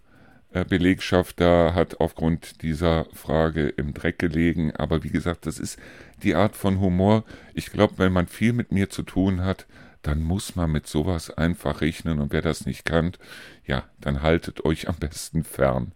Belegschaft 0.52 1.40
da 1.40 1.74
hat 1.74 2.00
aufgrund 2.00 2.62
dieser 2.62 3.06
Frage 3.12 3.68
im 3.68 3.94
Dreck 3.94 4.18
gelegen, 4.18 4.70
aber 4.76 5.02
wie 5.02 5.10
gesagt, 5.10 5.46
das 5.46 5.58
ist 5.58 5.78
die 6.22 6.34
Art 6.34 6.56
von 6.56 6.80
Humor. 6.80 7.24
Ich 7.54 7.72
glaube, 7.72 7.94
wenn 7.96 8.12
man 8.12 8.26
viel 8.26 8.52
mit 8.52 8.70
mir 8.70 8.90
zu 8.90 9.02
tun 9.02 9.42
hat, 9.42 9.66
dann 10.02 10.22
muss 10.22 10.56
man 10.56 10.70
mit 10.70 10.86
sowas 10.86 11.30
einfach 11.30 11.80
rechnen 11.80 12.18
und 12.18 12.32
wer 12.32 12.42
das 12.42 12.66
nicht 12.66 12.84
kann, 12.84 13.12
ja, 13.64 13.84
dann 14.00 14.22
haltet 14.22 14.64
euch 14.64 14.88
am 14.88 14.96
besten 14.96 15.44
fern. 15.44 15.92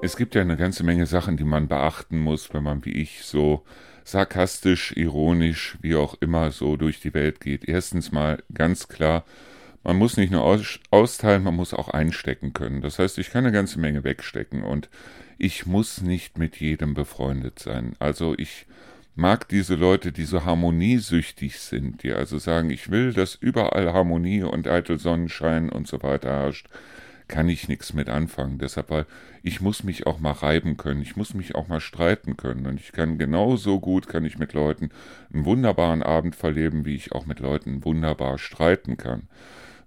Es 0.00 0.16
gibt 0.16 0.36
ja 0.36 0.42
eine 0.42 0.56
ganze 0.56 0.84
Menge 0.84 1.06
Sachen, 1.06 1.36
die 1.36 1.44
man 1.44 1.66
beachten 1.66 2.18
muss, 2.18 2.54
wenn 2.54 2.62
man 2.62 2.84
wie 2.84 2.92
ich 2.92 3.24
so 3.24 3.64
sarkastisch, 4.04 4.92
ironisch, 4.96 5.76
wie 5.82 5.96
auch 5.96 6.14
immer 6.20 6.52
so 6.52 6.76
durch 6.76 7.00
die 7.00 7.14
Welt 7.14 7.40
geht. 7.40 7.68
Erstens 7.68 8.12
mal 8.12 8.42
ganz 8.54 8.86
klar, 8.86 9.24
man 9.82 9.96
muss 9.96 10.16
nicht 10.16 10.30
nur 10.30 10.42
aus, 10.42 10.80
austeilen, 10.90 11.42
man 11.42 11.56
muss 11.56 11.74
auch 11.74 11.88
einstecken 11.88 12.52
können. 12.52 12.80
Das 12.80 12.98
heißt, 12.98 13.18
ich 13.18 13.30
kann 13.30 13.44
eine 13.44 13.52
ganze 13.52 13.78
Menge 13.78 14.04
wegstecken 14.04 14.62
und 14.62 14.88
ich 15.38 15.66
muss 15.66 16.00
nicht 16.00 16.38
mit 16.38 16.56
jedem 16.56 16.94
befreundet 16.94 17.58
sein. 17.58 17.94
Also 17.98 18.34
ich 18.36 18.66
mag 19.14 19.48
diese 19.48 19.74
Leute, 19.74 20.12
die 20.12 20.24
so 20.24 20.44
harmoniesüchtig 20.44 21.58
sind, 21.58 22.02
die 22.02 22.12
also 22.12 22.38
sagen, 22.38 22.70
ich 22.70 22.90
will, 22.90 23.12
dass 23.12 23.34
überall 23.34 23.92
Harmonie 23.92 24.42
und 24.42 24.68
eitel 24.68 24.98
Sonnenschein 24.98 25.70
und 25.70 25.88
so 25.88 26.02
weiter 26.02 26.30
herrscht 26.30 26.68
kann 27.28 27.48
ich 27.48 27.68
nichts 27.68 27.92
mit 27.92 28.08
anfangen. 28.08 28.58
Deshalb, 28.58 28.90
weil 28.90 29.06
ich 29.42 29.60
muss 29.60 29.84
mich 29.84 30.06
auch 30.06 30.18
mal 30.18 30.32
reiben 30.32 30.76
können, 30.76 31.02
ich 31.02 31.14
muss 31.14 31.34
mich 31.34 31.54
auch 31.54 31.68
mal 31.68 31.80
streiten 31.80 32.36
können. 32.36 32.66
Und 32.66 32.80
ich 32.80 32.92
kann 32.92 33.18
genauso 33.18 33.78
gut, 33.78 34.08
kann 34.08 34.24
ich 34.24 34.38
mit 34.38 34.54
Leuten 34.54 34.90
einen 35.32 35.44
wunderbaren 35.44 36.02
Abend 36.02 36.34
verleben, 36.34 36.84
wie 36.84 36.96
ich 36.96 37.12
auch 37.12 37.26
mit 37.26 37.38
Leuten 37.38 37.84
wunderbar 37.84 38.38
streiten 38.38 38.96
kann. 38.96 39.28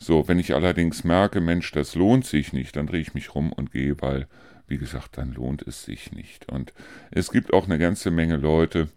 So, 0.01 0.27
wenn 0.27 0.39
ich 0.39 0.55
allerdings 0.55 1.03
merke, 1.03 1.41
Mensch, 1.41 1.71
das 1.73 1.93
lohnt 1.93 2.25
sich 2.25 2.53
nicht, 2.53 2.75
dann 2.75 2.87
drehe 2.87 3.01
ich 3.01 3.13
mich 3.13 3.35
rum 3.35 3.53
und 3.53 3.71
gehe, 3.71 4.01
weil, 4.01 4.25
wie 4.67 4.79
gesagt, 4.79 5.19
dann 5.19 5.31
lohnt 5.31 5.61
es 5.67 5.83
sich 5.83 6.11
nicht. 6.11 6.51
Und 6.51 6.73
es 7.11 7.29
gibt 7.29 7.53
auch 7.53 7.65
eine 7.65 7.77
ganze 7.77 8.09
Menge 8.09 8.37
Leute, 8.37 8.89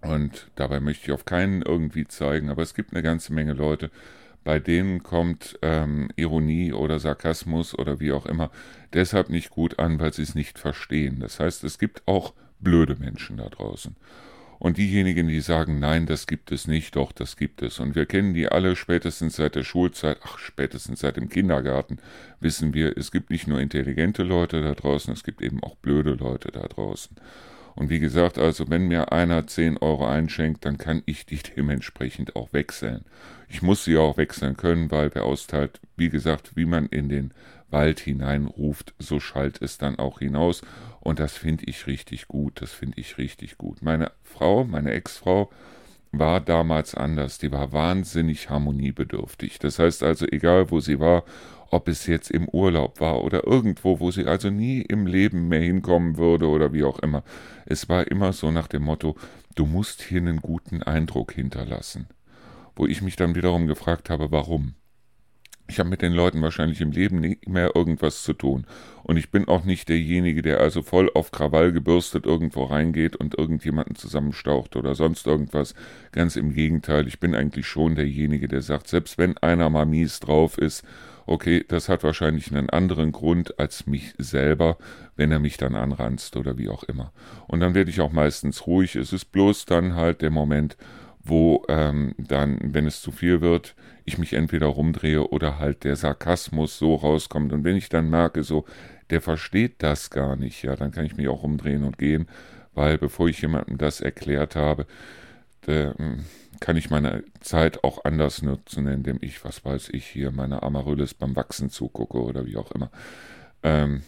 und 0.00 0.50
dabei 0.56 0.80
möchte 0.80 1.04
ich 1.04 1.12
auf 1.12 1.24
keinen 1.24 1.62
irgendwie 1.62 2.08
zeigen, 2.08 2.50
aber 2.50 2.62
es 2.62 2.74
gibt 2.74 2.92
eine 2.92 3.02
ganze 3.04 3.32
Menge 3.32 3.52
Leute, 3.52 3.92
bei 4.42 4.58
denen 4.58 5.04
kommt 5.04 5.56
ähm, 5.62 6.08
Ironie 6.16 6.72
oder 6.72 6.98
Sarkasmus 6.98 7.78
oder 7.78 8.00
wie 8.00 8.10
auch 8.10 8.26
immer 8.26 8.50
deshalb 8.94 9.30
nicht 9.30 9.50
gut 9.50 9.78
an, 9.78 10.00
weil 10.00 10.12
sie 10.12 10.22
es 10.22 10.34
nicht 10.34 10.58
verstehen. 10.58 11.20
Das 11.20 11.38
heißt, 11.38 11.62
es 11.62 11.78
gibt 11.78 12.02
auch 12.06 12.34
blöde 12.58 12.96
Menschen 12.96 13.36
da 13.36 13.48
draußen. 13.48 13.94
Und 14.58 14.76
diejenigen, 14.76 15.28
die 15.28 15.40
sagen, 15.40 15.78
nein, 15.78 16.06
das 16.06 16.26
gibt 16.26 16.50
es 16.50 16.66
nicht, 16.66 16.96
doch, 16.96 17.12
das 17.12 17.36
gibt 17.36 17.62
es. 17.62 17.78
Und 17.78 17.94
wir 17.94 18.06
kennen 18.06 18.34
die 18.34 18.48
alle 18.48 18.74
spätestens 18.74 19.36
seit 19.36 19.54
der 19.54 19.62
Schulzeit, 19.62 20.18
ach, 20.24 20.38
spätestens 20.38 21.00
seit 21.00 21.16
dem 21.16 21.28
Kindergarten, 21.28 21.98
wissen 22.40 22.74
wir, 22.74 22.96
es 22.96 23.12
gibt 23.12 23.30
nicht 23.30 23.46
nur 23.46 23.60
intelligente 23.60 24.24
Leute 24.24 24.62
da 24.62 24.74
draußen, 24.74 25.12
es 25.12 25.22
gibt 25.22 25.42
eben 25.42 25.62
auch 25.62 25.76
blöde 25.76 26.14
Leute 26.14 26.50
da 26.50 26.62
draußen. 26.62 27.16
Und 27.76 27.90
wie 27.90 28.00
gesagt, 28.00 28.38
also 28.38 28.68
wenn 28.68 28.88
mir 28.88 29.12
einer 29.12 29.46
10 29.46 29.76
Euro 29.76 30.08
einschenkt, 30.08 30.64
dann 30.64 30.78
kann 30.78 31.02
ich 31.06 31.26
die 31.26 31.38
dementsprechend 31.56 32.34
auch 32.34 32.52
wechseln. 32.52 33.04
Ich 33.48 33.62
muss 33.62 33.84
sie 33.84 33.96
auch 33.96 34.16
wechseln 34.16 34.56
können, 34.56 34.90
weil 34.90 35.14
wer 35.14 35.24
austeilt, 35.24 35.80
wie 35.96 36.10
gesagt, 36.10 36.56
wie 36.56 36.66
man 36.66 36.86
in 36.86 37.08
den 37.08 37.32
Wald 37.70 38.00
hineinruft, 38.00 38.94
so 38.98 39.20
schallt 39.20 39.60
es 39.62 39.78
dann 39.78 39.98
auch 39.98 40.18
hinaus. 40.20 40.62
Und 41.00 41.18
das 41.18 41.36
finde 41.36 41.64
ich 41.66 41.86
richtig 41.86 42.28
gut, 42.28 42.60
das 42.60 42.72
finde 42.72 43.00
ich 43.00 43.18
richtig 43.18 43.58
gut. 43.58 43.82
Meine 43.82 44.12
Frau, 44.22 44.64
meine 44.64 44.92
Ex-Frau, 44.92 45.50
war 46.12 46.40
damals 46.40 46.94
anders. 46.94 47.38
Die 47.38 47.52
war 47.52 47.72
wahnsinnig 47.72 48.50
harmoniebedürftig. 48.50 49.58
Das 49.58 49.78
heißt 49.78 50.02
also, 50.02 50.26
egal 50.26 50.70
wo 50.70 50.80
sie 50.80 50.98
war, 51.00 51.24
ob 51.70 51.88
es 51.88 52.06
jetzt 52.06 52.30
im 52.30 52.48
Urlaub 52.48 53.00
war 53.00 53.22
oder 53.22 53.46
irgendwo, 53.46 54.00
wo 54.00 54.10
sie 54.10 54.24
also 54.24 54.48
nie 54.48 54.80
im 54.80 55.06
Leben 55.06 55.48
mehr 55.48 55.60
hinkommen 55.60 56.16
würde 56.16 56.46
oder 56.46 56.72
wie 56.72 56.84
auch 56.84 56.98
immer. 57.00 57.22
Es 57.66 57.88
war 57.88 58.06
immer 58.10 58.32
so 58.32 58.50
nach 58.50 58.68
dem 58.68 58.84
Motto, 58.84 59.16
du 59.54 59.66
musst 59.66 60.02
hier 60.02 60.20
einen 60.20 60.40
guten 60.40 60.82
Eindruck 60.82 61.32
hinterlassen. 61.32 62.06
Wo 62.74 62.86
ich 62.86 63.02
mich 63.02 63.16
dann 63.16 63.34
wiederum 63.34 63.66
gefragt 63.66 64.08
habe, 64.08 64.30
warum. 64.30 64.74
Ich 65.68 65.78
habe 65.78 65.90
mit 65.90 66.00
den 66.00 66.14
Leuten 66.14 66.40
wahrscheinlich 66.40 66.80
im 66.80 66.92
Leben 66.92 67.20
nicht 67.20 67.46
mehr 67.46 67.76
irgendwas 67.76 68.22
zu 68.22 68.32
tun. 68.32 68.66
Und 69.02 69.18
ich 69.18 69.30
bin 69.30 69.46
auch 69.48 69.64
nicht 69.64 69.88
derjenige, 69.88 70.40
der 70.40 70.60
also 70.60 70.82
voll 70.82 71.10
auf 71.14 71.30
Krawall 71.30 71.72
gebürstet 71.72 72.24
irgendwo 72.24 72.64
reingeht 72.64 73.16
und 73.16 73.38
irgendjemanden 73.38 73.94
zusammenstaucht 73.94 74.76
oder 74.76 74.94
sonst 74.94 75.26
irgendwas. 75.26 75.74
Ganz 76.12 76.36
im 76.36 76.54
Gegenteil, 76.54 77.06
ich 77.06 77.20
bin 77.20 77.34
eigentlich 77.34 77.66
schon 77.66 77.94
derjenige, 77.94 78.48
der 78.48 78.62
sagt, 78.62 78.88
selbst 78.88 79.18
wenn 79.18 79.36
einer 79.38 79.68
mal 79.68 79.84
mies 79.84 80.20
drauf 80.20 80.56
ist, 80.56 80.84
okay, 81.26 81.62
das 81.68 81.90
hat 81.90 82.02
wahrscheinlich 82.02 82.50
einen 82.50 82.70
anderen 82.70 83.12
Grund 83.12 83.58
als 83.58 83.86
mich 83.86 84.14
selber, 84.16 84.78
wenn 85.16 85.30
er 85.30 85.38
mich 85.38 85.58
dann 85.58 85.74
anranzt 85.74 86.36
oder 86.36 86.56
wie 86.56 86.70
auch 86.70 86.82
immer. 86.84 87.12
Und 87.46 87.60
dann 87.60 87.74
werde 87.74 87.90
ich 87.90 88.00
auch 88.00 88.12
meistens 88.12 88.66
ruhig. 88.66 88.96
Es 88.96 89.12
ist 89.12 89.26
bloß 89.26 89.66
dann 89.66 89.94
halt 89.94 90.22
der 90.22 90.30
Moment, 90.30 90.78
wo 91.22 91.64
ähm, 91.68 92.14
dann, 92.16 92.58
wenn 92.62 92.86
es 92.86 93.02
zu 93.02 93.12
viel 93.12 93.42
wird, 93.42 93.74
ich 94.08 94.18
mich 94.18 94.32
entweder 94.32 94.66
rumdrehe 94.66 95.28
oder 95.28 95.58
halt 95.58 95.84
der 95.84 95.96
Sarkasmus 95.96 96.78
so 96.78 96.94
rauskommt. 96.94 97.52
Und 97.52 97.64
wenn 97.64 97.76
ich 97.76 97.88
dann 97.88 98.10
merke, 98.10 98.42
so, 98.42 98.64
der 99.10 99.20
versteht 99.20 99.82
das 99.82 100.10
gar 100.10 100.36
nicht, 100.36 100.62
ja, 100.62 100.76
dann 100.76 100.90
kann 100.90 101.06
ich 101.06 101.16
mich 101.16 101.28
auch 101.28 101.42
umdrehen 101.42 101.84
und 101.84 101.98
gehen, 101.98 102.28
weil 102.74 102.98
bevor 102.98 103.28
ich 103.28 103.40
jemandem 103.40 103.78
das 103.78 104.00
erklärt 104.00 104.56
habe, 104.56 104.86
der, 105.66 105.94
hm, 105.96 106.24
kann 106.60 106.76
ich 106.76 106.90
meine 106.90 107.24
Zeit 107.40 107.84
auch 107.84 108.04
anders 108.04 108.42
nutzen, 108.42 108.86
indem 108.88 109.18
ich, 109.20 109.44
was 109.44 109.64
weiß 109.64 109.90
ich, 109.92 110.06
hier 110.06 110.32
meine 110.32 110.62
Amaryllis 110.62 111.14
beim 111.14 111.36
Wachsen 111.36 111.70
zugucke 111.70 112.20
oder 112.20 112.46
wie 112.46 112.56
auch 112.56 112.72
immer. 112.72 112.90
Ähm, 113.62 114.02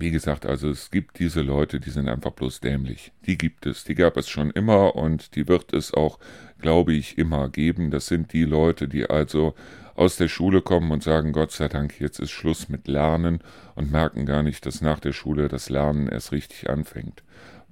wie 0.00 0.10
gesagt, 0.10 0.46
also 0.46 0.68
es 0.70 0.90
gibt 0.90 1.18
diese 1.18 1.42
Leute, 1.42 1.80
die 1.80 1.90
sind 1.90 2.08
einfach 2.08 2.32
bloß 2.32 2.60
dämlich. 2.60 3.12
Die 3.26 3.38
gibt 3.38 3.66
es. 3.66 3.84
Die 3.84 3.94
gab 3.94 4.16
es 4.16 4.28
schon 4.28 4.50
immer 4.50 4.96
und 4.96 5.34
die 5.36 5.48
wird 5.48 5.72
es 5.72 5.92
auch, 5.94 6.18
glaube 6.60 6.92
ich, 6.94 7.18
immer 7.18 7.48
geben. 7.48 7.90
Das 7.90 8.06
sind 8.06 8.32
die 8.32 8.44
Leute, 8.44 8.88
die 8.88 9.08
also 9.08 9.54
aus 9.94 10.16
der 10.16 10.28
Schule 10.28 10.62
kommen 10.62 10.90
und 10.90 11.02
sagen, 11.02 11.32
Gott 11.32 11.52
sei 11.52 11.68
Dank, 11.68 12.00
jetzt 12.00 12.18
ist 12.18 12.30
Schluss 12.30 12.68
mit 12.68 12.86
Lernen 12.86 13.40
und 13.74 13.90
merken 13.90 14.26
gar 14.26 14.42
nicht, 14.42 14.66
dass 14.66 14.82
nach 14.82 15.00
der 15.00 15.12
Schule 15.12 15.48
das 15.48 15.70
Lernen 15.70 16.08
erst 16.08 16.32
richtig 16.32 16.68
anfängt. 16.68 17.22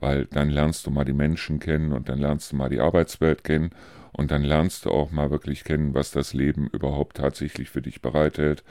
Weil 0.00 0.26
dann 0.26 0.48
lernst 0.48 0.86
du 0.86 0.90
mal 0.90 1.04
die 1.04 1.12
Menschen 1.12 1.60
kennen 1.60 1.92
und 1.92 2.08
dann 2.08 2.18
lernst 2.18 2.52
du 2.52 2.56
mal 2.56 2.68
die 2.68 2.80
Arbeitswelt 2.80 3.44
kennen 3.44 3.70
und 4.12 4.30
dann 4.30 4.42
lernst 4.42 4.84
du 4.84 4.90
auch 4.90 5.10
mal 5.10 5.30
wirklich 5.30 5.64
kennen, 5.64 5.94
was 5.94 6.12
das 6.12 6.32
Leben 6.32 6.68
überhaupt 6.68 7.16
tatsächlich 7.16 7.70
für 7.70 7.82
dich 7.82 8.00
bereithält. 8.00 8.64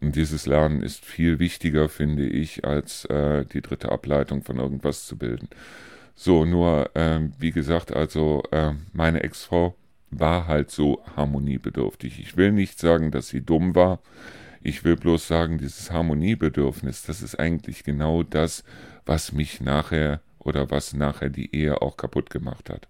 Und 0.00 0.16
dieses 0.16 0.46
Lernen 0.46 0.82
ist 0.82 1.04
viel 1.04 1.38
wichtiger, 1.38 1.88
finde 1.88 2.26
ich, 2.26 2.64
als 2.64 3.04
äh, 3.06 3.44
die 3.44 3.60
dritte 3.60 3.92
Ableitung 3.92 4.42
von 4.42 4.58
irgendwas 4.58 5.06
zu 5.06 5.18
bilden. 5.18 5.48
So, 6.14 6.44
nur, 6.44 6.94
äh, 6.96 7.20
wie 7.38 7.50
gesagt, 7.50 7.92
also 7.92 8.42
äh, 8.50 8.72
meine 8.92 9.22
Ex-Frau 9.22 9.74
war 10.10 10.46
halt 10.46 10.70
so 10.70 11.02
harmoniebedürftig. 11.16 12.18
Ich 12.18 12.36
will 12.36 12.52
nicht 12.52 12.78
sagen, 12.78 13.10
dass 13.10 13.28
sie 13.28 13.42
dumm 13.42 13.74
war. 13.74 14.00
Ich 14.62 14.84
will 14.84 14.96
bloß 14.96 15.26
sagen, 15.26 15.58
dieses 15.58 15.90
Harmoniebedürfnis, 15.90 17.02
das 17.02 17.22
ist 17.22 17.38
eigentlich 17.38 17.84
genau 17.84 18.22
das, 18.22 18.64
was 19.06 19.32
mich 19.32 19.60
nachher 19.60 20.20
oder 20.38 20.70
was 20.70 20.92
nachher 20.92 21.30
die 21.30 21.54
Ehe 21.54 21.80
auch 21.80 21.96
kaputt 21.96 22.30
gemacht 22.30 22.68
hat. 22.70 22.88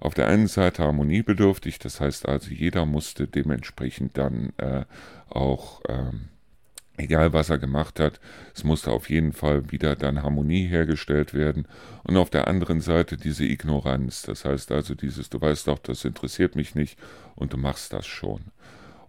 Auf 0.00 0.14
der 0.14 0.26
einen 0.26 0.48
Seite 0.48 0.82
harmoniebedürftig, 0.82 1.78
das 1.78 2.00
heißt 2.00 2.28
also, 2.28 2.50
jeder 2.50 2.86
musste 2.86 3.28
dementsprechend 3.28 4.18
dann 4.18 4.52
äh, 4.56 4.84
auch 5.28 5.82
ähm, 5.88 6.28
egal 6.96 7.32
was 7.32 7.50
er 7.50 7.58
gemacht 7.58 8.00
hat, 8.00 8.20
es 8.54 8.64
musste 8.64 8.90
auf 8.90 9.08
jeden 9.10 9.32
Fall 9.32 9.70
wieder 9.70 9.96
dann 9.96 10.22
Harmonie 10.22 10.66
hergestellt 10.66 11.34
werden. 11.34 11.66
Und 12.04 12.16
auf 12.16 12.30
der 12.30 12.48
anderen 12.48 12.80
Seite 12.80 13.16
diese 13.16 13.44
Ignoranz, 13.44 14.22
das 14.22 14.44
heißt 14.44 14.72
also 14.72 14.94
dieses, 14.94 15.30
du 15.30 15.40
weißt 15.40 15.68
doch, 15.68 15.78
das 15.78 16.04
interessiert 16.04 16.56
mich 16.56 16.74
nicht 16.74 16.98
und 17.34 17.52
du 17.52 17.56
machst 17.56 17.92
das 17.92 18.06
schon. 18.06 18.42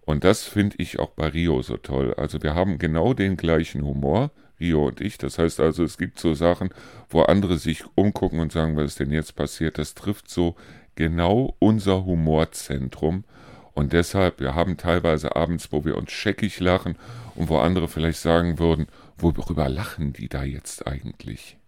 Und 0.02 0.24
das 0.24 0.44
finde 0.44 0.76
ich 0.78 0.98
auch 0.98 1.10
bei 1.10 1.28
Rio 1.28 1.62
so 1.62 1.76
toll. 1.76 2.14
Also 2.14 2.42
wir 2.42 2.54
haben 2.54 2.78
genau 2.78 3.14
den 3.14 3.36
gleichen 3.36 3.82
Humor, 3.82 4.30
Rio 4.60 4.86
und 4.86 5.00
ich. 5.00 5.18
Das 5.18 5.38
heißt 5.38 5.60
also, 5.60 5.82
es 5.82 5.98
gibt 5.98 6.18
so 6.18 6.34
Sachen, 6.34 6.70
wo 7.08 7.22
andere 7.22 7.58
sich 7.58 7.84
umgucken 7.94 8.40
und 8.40 8.52
sagen, 8.52 8.76
was 8.76 8.86
ist 8.86 9.00
denn 9.00 9.10
jetzt 9.10 9.34
passiert. 9.34 9.78
Das 9.78 9.94
trifft 9.94 10.28
so 10.28 10.56
genau 10.94 11.56
unser 11.58 12.04
Humorzentrum. 12.04 13.24
Und 13.74 13.92
deshalb, 13.92 14.40
wir 14.40 14.54
haben 14.54 14.76
teilweise 14.76 15.34
abends, 15.34 15.72
wo 15.72 15.84
wir 15.84 15.98
uns 15.98 16.12
scheckig 16.12 16.60
lachen 16.60 16.96
und 17.34 17.48
wo 17.48 17.58
andere 17.58 17.88
vielleicht 17.88 18.20
sagen 18.20 18.58
würden, 18.58 18.86
worüber 19.18 19.68
lachen 19.68 20.12
die 20.12 20.28
da 20.28 20.44
jetzt 20.44 20.86
eigentlich? 20.86 21.58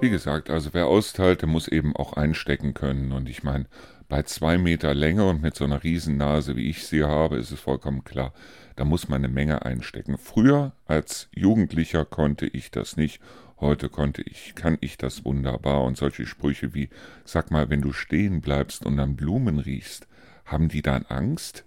Wie 0.00 0.10
gesagt, 0.10 0.50
also 0.50 0.70
wer 0.72 0.86
austeilt, 0.86 1.42
der 1.42 1.48
muss 1.48 1.66
eben 1.66 1.96
auch 1.96 2.12
einstecken 2.12 2.74
können. 2.74 3.12
Und 3.12 3.28
ich 3.28 3.42
meine, 3.42 3.66
bei 4.08 4.22
zwei 4.22 4.58
Meter 4.58 4.94
Länge 4.94 5.26
und 5.28 5.42
mit 5.42 5.56
so 5.56 5.64
einer 5.64 5.82
Riesennase, 5.82 6.56
wie 6.56 6.68
ich 6.68 6.86
sie 6.86 7.04
habe, 7.04 7.36
ist 7.36 7.50
es 7.50 7.60
vollkommen 7.60 8.04
klar, 8.04 8.32
da 8.76 8.84
muss 8.84 9.08
man 9.08 9.24
eine 9.24 9.32
Menge 9.32 9.64
einstecken. 9.64 10.18
Früher 10.18 10.72
als 10.86 11.28
Jugendlicher 11.34 12.04
konnte 12.04 12.46
ich 12.46 12.70
das 12.70 12.96
nicht. 12.96 13.20
Heute 13.64 13.88
konnte 13.88 14.20
ich, 14.20 14.54
kann 14.54 14.76
ich 14.82 14.98
das 14.98 15.24
wunderbar. 15.24 15.84
Und 15.84 15.96
solche 15.96 16.26
Sprüche 16.26 16.74
wie, 16.74 16.90
sag 17.24 17.50
mal, 17.50 17.70
wenn 17.70 17.80
du 17.80 17.94
stehen 17.94 18.42
bleibst 18.42 18.84
und 18.84 19.00
an 19.00 19.16
Blumen 19.16 19.58
riechst, 19.58 20.06
haben 20.44 20.68
die 20.68 20.82
dann 20.82 21.06
Angst? 21.06 21.64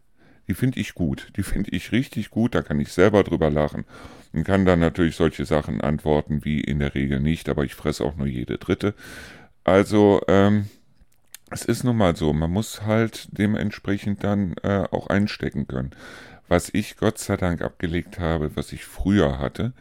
Die 0.48 0.54
finde 0.54 0.80
ich 0.80 0.94
gut. 0.94 1.30
Die 1.38 1.42
finde 1.42 1.72
ich 1.72 1.92
richtig 1.92 2.30
gut. 2.30 2.54
Da 2.54 2.62
kann 2.62 2.80
ich 2.80 2.92
selber 2.92 3.24
drüber 3.24 3.50
lachen 3.50 3.84
und 4.32 4.44
kann 4.44 4.64
dann 4.64 4.80
natürlich 4.80 5.16
solche 5.16 5.44
Sachen 5.46 5.82
antworten 5.82 6.46
wie 6.46 6.62
in 6.62 6.78
der 6.78 6.94
Regel 6.94 7.20
nicht, 7.20 7.50
aber 7.50 7.66
ich 7.66 7.74
fresse 7.74 8.04
auch 8.04 8.16
nur 8.16 8.28
jede 8.28 8.60
dritte. 8.60 8.94
Also, 9.64 10.22
ähm, 10.28 10.68
es 11.50 11.66
ist 11.66 11.84
nun 11.84 11.98
mal 11.98 12.16
so, 12.16 12.32
man 12.32 12.52
muss 12.52 12.84
halt 12.84 13.28
dementsprechend 13.32 14.24
dann 14.24 14.54
äh, 14.62 14.84
auch 14.92 15.08
einstecken 15.08 15.68
können. 15.68 15.94
Was 16.48 16.70
ich 16.72 16.96
Gott 16.96 17.18
sei 17.18 17.38
Dank 17.38 17.64
abgelegt 17.64 18.20
habe, 18.20 18.56
was 18.56 18.72
ich 18.72 18.86
früher 18.86 19.40
hatte 19.40 19.74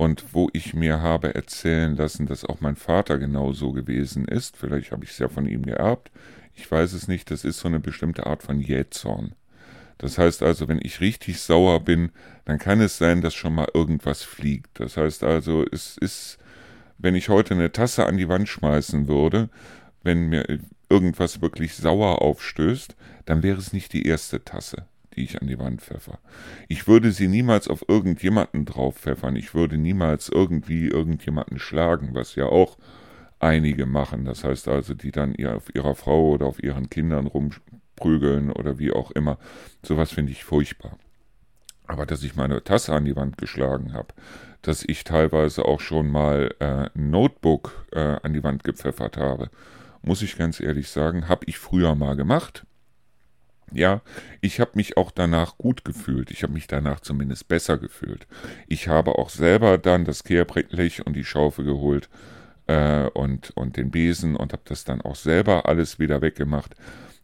und 0.00 0.32
wo 0.32 0.48
ich 0.54 0.72
mir 0.72 1.02
habe 1.02 1.34
erzählen 1.34 1.94
lassen, 1.94 2.24
dass 2.24 2.46
auch 2.46 2.62
mein 2.62 2.76
Vater 2.76 3.18
genau 3.18 3.52
so 3.52 3.72
gewesen 3.72 4.24
ist, 4.24 4.56
vielleicht 4.56 4.92
habe 4.92 5.04
ich 5.04 5.10
es 5.10 5.18
ja 5.18 5.28
von 5.28 5.44
ihm 5.44 5.60
geerbt, 5.60 6.10
ich 6.54 6.70
weiß 6.70 6.94
es 6.94 7.06
nicht, 7.06 7.30
das 7.30 7.44
ist 7.44 7.58
so 7.60 7.68
eine 7.68 7.80
bestimmte 7.80 8.24
Art 8.24 8.42
von 8.42 8.60
Jähzorn. 8.60 9.34
Das 9.98 10.16
heißt 10.16 10.42
also, 10.42 10.68
wenn 10.68 10.80
ich 10.82 11.02
richtig 11.02 11.42
sauer 11.42 11.84
bin, 11.84 12.12
dann 12.46 12.58
kann 12.58 12.80
es 12.80 12.96
sein, 12.96 13.20
dass 13.20 13.34
schon 13.34 13.54
mal 13.54 13.68
irgendwas 13.74 14.22
fliegt. 14.22 14.80
Das 14.80 14.96
heißt 14.96 15.22
also, 15.22 15.66
es 15.70 15.98
ist, 15.98 16.38
wenn 16.96 17.14
ich 17.14 17.28
heute 17.28 17.52
eine 17.52 17.70
Tasse 17.70 18.06
an 18.06 18.16
die 18.16 18.30
Wand 18.30 18.48
schmeißen 18.48 19.06
würde, 19.06 19.50
wenn 20.02 20.30
mir 20.30 20.60
irgendwas 20.88 21.42
wirklich 21.42 21.74
sauer 21.74 22.22
aufstößt, 22.22 22.96
dann 23.26 23.42
wäre 23.42 23.58
es 23.58 23.74
nicht 23.74 23.92
die 23.92 24.06
erste 24.06 24.42
Tasse, 24.42 24.86
die 25.16 25.24
ich 25.24 25.40
an 25.40 25.48
die 25.48 25.58
Wand 25.58 25.82
pfeffer. 25.82 26.18
Ich 26.68 26.86
würde 26.86 27.12
sie 27.12 27.28
niemals 27.28 27.68
auf 27.68 27.84
irgendjemanden 27.88 28.64
drauf 28.64 28.96
pfeffern. 28.96 29.36
Ich 29.36 29.54
würde 29.54 29.78
niemals 29.78 30.28
irgendwie 30.28 30.88
irgendjemanden 30.88 31.58
schlagen, 31.58 32.10
was 32.12 32.34
ja 32.34 32.46
auch 32.46 32.78
einige 33.40 33.86
machen. 33.86 34.24
Das 34.24 34.44
heißt 34.44 34.68
also, 34.68 34.94
die 34.94 35.10
dann 35.10 35.34
ihr 35.34 35.56
auf 35.56 35.74
ihrer 35.74 35.94
Frau 35.94 36.30
oder 36.30 36.46
auf 36.46 36.62
ihren 36.62 36.90
Kindern 36.90 37.26
rumprügeln 37.26 38.50
oder 38.50 38.78
wie 38.78 38.92
auch 38.92 39.10
immer. 39.10 39.38
Sowas 39.82 40.12
finde 40.12 40.32
ich 40.32 40.44
furchtbar. 40.44 40.98
Aber 41.86 42.06
dass 42.06 42.22
ich 42.22 42.36
meine 42.36 42.62
Tasse 42.62 42.92
an 42.92 43.04
die 43.04 43.16
Wand 43.16 43.36
geschlagen 43.36 43.94
habe, 43.94 44.14
dass 44.62 44.84
ich 44.86 45.04
teilweise 45.04 45.64
auch 45.64 45.80
schon 45.80 46.08
mal 46.10 46.54
äh, 46.60 46.88
ein 46.94 47.10
Notebook 47.10 47.86
äh, 47.92 48.16
an 48.22 48.32
die 48.32 48.44
Wand 48.44 48.62
gepfeffert 48.62 49.16
habe, 49.16 49.50
muss 50.02 50.22
ich 50.22 50.38
ganz 50.38 50.60
ehrlich 50.60 50.88
sagen, 50.88 51.28
habe 51.28 51.44
ich 51.46 51.58
früher 51.58 51.94
mal 51.94 52.14
gemacht. 52.14 52.64
Ja, 53.72 54.00
ich 54.40 54.60
habe 54.60 54.72
mich 54.74 54.96
auch 54.96 55.10
danach 55.10 55.56
gut 55.56 55.84
gefühlt. 55.84 56.30
Ich 56.30 56.42
habe 56.42 56.52
mich 56.52 56.66
danach 56.66 57.00
zumindest 57.00 57.48
besser 57.48 57.78
gefühlt. 57.78 58.26
Ich 58.66 58.88
habe 58.88 59.18
auch 59.18 59.30
selber 59.30 59.78
dann 59.78 60.04
das 60.04 60.24
Kehrblech 60.24 61.06
und 61.06 61.14
die 61.14 61.24
Schaufel 61.24 61.64
geholt 61.64 62.08
äh, 62.66 63.06
und, 63.08 63.50
und 63.56 63.76
den 63.76 63.90
Besen 63.90 64.36
und 64.36 64.52
habe 64.52 64.62
das 64.64 64.84
dann 64.84 65.00
auch 65.00 65.16
selber 65.16 65.66
alles 65.66 65.98
wieder 65.98 66.20
weggemacht. 66.20 66.74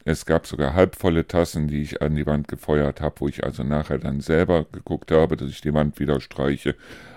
Es 0.04 0.24
gab 0.24 0.46
sogar 0.46 0.74
halbvolle 0.74 1.26
Tassen, 1.26 1.66
die 1.66 1.82
ich 1.82 2.00
an 2.00 2.14
die 2.14 2.26
Wand 2.26 2.46
gefeuert 2.46 3.00
habe, 3.00 3.16
wo 3.18 3.28
ich 3.28 3.42
also 3.42 3.64
nachher 3.64 3.98
dann 3.98 4.20
selber 4.20 4.64
geguckt 4.70 5.10
habe, 5.10 5.36
dass 5.36 5.50
ich 5.50 5.60
die 5.60 5.74
Wand 5.74 5.98
wieder 5.98 6.20
streiche. 6.20 6.76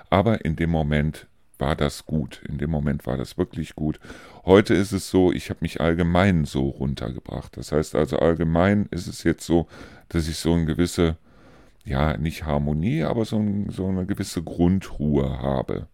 Aber 0.10 0.44
in 0.44 0.56
dem 0.56 0.72
Moment 0.72 1.28
war 1.60 1.76
das 1.76 2.06
gut. 2.06 2.42
In 2.48 2.58
dem 2.58 2.72
Moment 2.72 3.06
war 3.06 3.18
das 3.18 3.38
wirklich 3.38 3.76
gut. 3.76 4.00
Heute 4.46 4.74
ist 4.74 4.92
es 4.92 5.10
so, 5.10 5.32
ich 5.32 5.50
habe 5.50 5.60
mich 5.62 5.82
allgemein 5.82 6.46
so 6.46 6.70
runtergebracht. 6.70 7.58
Das 7.58 7.72
heißt 7.72 7.96
also 7.96 8.18
allgemein 8.20 8.88
ist 8.92 9.08
es 9.08 9.24
jetzt 9.24 9.46
so, 9.46 9.68
dass 10.08 10.28
ich 10.28 10.38
so 10.38 10.54
eine 10.54 10.66
gewisse, 10.66 11.18
ja, 11.84 12.18
nicht 12.18 12.46
Harmonie, 12.46 13.04
aber 13.04 13.26
so, 13.26 13.38
ein, 13.38 13.70
so 13.70 13.88
eine 13.88 14.06
gewisse 14.06 14.42
Grundruhe 14.42 15.42
habe. 15.42 15.88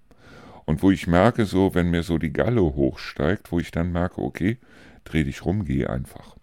Und 0.65 0.81
wo 0.81 0.91
ich 0.91 1.07
merke, 1.07 1.45
so, 1.45 1.75
wenn 1.75 1.91
mir 1.91 2.03
so 2.03 2.17
die 2.17 2.33
Galle 2.33 2.61
hochsteigt, 2.61 3.51
wo 3.51 3.59
ich 3.59 3.71
dann 3.71 3.91
merke, 3.91 4.21
okay, 4.21 4.57
dreh 5.03 5.23
dich 5.23 5.45
rum, 5.45 5.65
geh 5.65 5.85
einfach. 5.85 6.37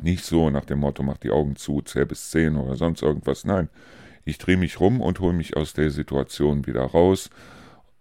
Nicht 0.00 0.24
so 0.24 0.50
nach 0.50 0.64
dem 0.64 0.80
Motto, 0.80 1.02
mach 1.02 1.18
die 1.18 1.30
Augen 1.30 1.56
zu, 1.56 1.80
zähl 1.82 2.06
bis 2.06 2.30
zehn 2.30 2.56
oder 2.56 2.76
sonst 2.76 3.02
irgendwas. 3.02 3.44
Nein, 3.44 3.68
ich 4.24 4.38
drehe 4.38 4.56
mich 4.56 4.80
rum 4.80 5.00
und 5.00 5.20
hole 5.20 5.32
mich 5.32 5.56
aus 5.56 5.72
der 5.72 5.90
Situation 5.90 6.66
wieder 6.66 6.82
raus 6.82 7.30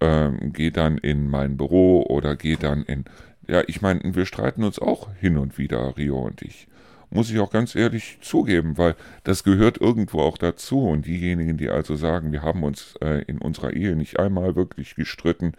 ähm, 0.01 0.53
gehe 0.53 0.71
dann 0.71 0.97
in 0.97 1.29
mein 1.29 1.57
Büro 1.57 2.03
oder 2.03 2.35
gehe 2.35 2.57
dann 2.57 2.83
in. 2.83 3.05
Ja, 3.47 3.63
ich 3.67 3.81
meine, 3.81 4.15
wir 4.15 4.25
streiten 4.25 4.63
uns 4.63 4.79
auch 4.79 5.09
hin 5.15 5.37
und 5.37 5.57
wieder, 5.57 5.97
Rio 5.97 6.19
und 6.19 6.41
ich. 6.41 6.67
muss 7.09 7.29
ich 7.29 7.39
auch 7.39 7.51
ganz 7.51 7.75
ehrlich 7.75 8.17
zugeben, 8.21 8.77
weil 8.77 8.95
das 9.23 9.43
gehört 9.43 9.79
irgendwo 9.79 10.21
auch 10.21 10.37
dazu. 10.37 10.87
Und 10.87 11.05
diejenigen, 11.05 11.57
die 11.57 11.69
also 11.69 11.95
sagen, 11.95 12.31
wir 12.31 12.41
haben 12.41 12.63
uns 12.63 12.95
äh, 13.01 13.23
in 13.27 13.39
unserer 13.39 13.73
Ehe 13.73 13.95
nicht 13.95 14.19
einmal 14.19 14.55
wirklich 14.55 14.95
gestritten, 14.95 15.53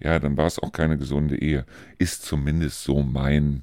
ja, 0.00 0.18
dann 0.18 0.36
war 0.36 0.46
es 0.46 0.58
auch 0.58 0.72
keine 0.72 0.98
gesunde 0.98 1.36
Ehe. 1.40 1.64
Ist 1.98 2.24
zumindest 2.24 2.82
so 2.84 3.02
mein 3.02 3.62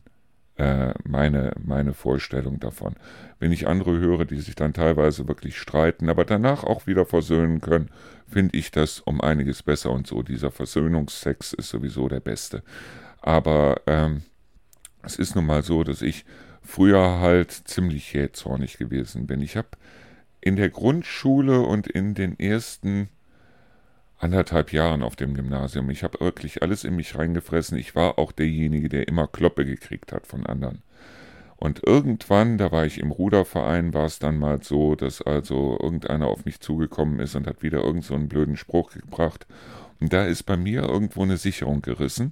äh, 0.60 0.94
meine, 1.08 1.54
meine 1.64 1.94
Vorstellung 1.94 2.60
davon. 2.60 2.96
Wenn 3.40 3.54
ich 3.54 3.68
andere 3.68 3.98
höre, 3.98 4.26
die 4.26 4.42
sich 4.42 4.56
dann 4.56 4.74
teilweise 4.74 5.28
wirklich 5.28 5.58
streiten, 5.58 6.10
aber 6.10 6.26
danach 6.26 6.66
auch 6.66 6.86
wieder 6.86 7.06
versöhnen 7.06 7.62
können, 7.62 7.90
finde 8.28 8.58
ich 8.58 8.70
das 8.70 9.00
um 9.00 9.22
einiges 9.22 9.64
besser 9.64 9.92
und 9.92 10.06
so. 10.06 10.22
Dieser 10.22 10.52
Versöhnungsex 10.52 11.54
ist 11.54 11.70
sowieso 11.70 12.10
der 12.10 12.20
beste. 12.20 12.62
Aber 13.22 13.82
ähm, 13.88 14.24
es 15.02 15.16
ist 15.16 15.36
nun 15.36 15.46
mal 15.46 15.64
so, 15.64 15.86
dass 15.86 16.02
ich 16.02 16.26
früher 16.62 17.20
halt 17.22 17.52
ziemlich 17.52 18.12
jähzornig 18.12 18.78
gewesen 18.78 19.28
bin. 19.28 19.40
Ich 19.40 19.56
habe 19.56 19.70
in 20.42 20.58
der 20.58 20.70
Grundschule 20.70 21.62
und 21.62 21.88
in 21.88 22.16
den 22.16 22.38
ersten 22.38 23.08
anderthalb 24.20 24.74
Jahren 24.74 25.02
auf 25.02 25.16
dem 25.16 25.34
Gymnasium. 25.34 25.90
Ich 25.90 26.04
habe 26.04 26.20
wirklich 26.20 26.62
alles 26.62 26.84
in 26.84 26.96
mich 26.96 27.16
reingefressen. 27.18 27.78
Ich 27.78 27.96
war 27.96 28.20
auch 28.20 28.32
derjenige, 28.32 28.90
der 28.90 29.08
immer 29.08 29.28
Kloppe 29.28 29.66
gekriegt 29.66 30.12
hat 30.12 30.28
von 30.28 30.46
anderen. 30.46 30.82
Und 31.56 31.82
irgendwann, 31.86 32.58
da 32.58 32.72
war 32.72 32.86
ich 32.86 33.00
im 33.00 33.12
Ruderverein, 33.12 33.94
war 33.94 34.06
es 34.06 34.20
dann 34.20 34.38
mal 34.38 34.64
so, 34.64 34.96
dass 34.96 35.22
also 35.22 35.78
irgendeiner 35.82 36.28
auf 36.28 36.46
mich 36.46 36.62
zugekommen 36.62 37.20
ist 37.20 37.36
und 37.36 37.48
hat 37.48 37.64
wieder 37.64 37.84
irgend 37.84 38.06
so 38.06 38.14
einen 38.14 38.30
blöden 38.30 38.56
Spruch 38.56 38.92
gebracht. 38.92 39.46
Und 40.00 40.14
da 40.14 40.24
ist 40.24 40.44
bei 40.44 40.56
mir 40.56 40.84
irgendwo 40.84 41.24
eine 41.24 41.36
Sicherung 41.36 41.82
gerissen. 41.82 42.32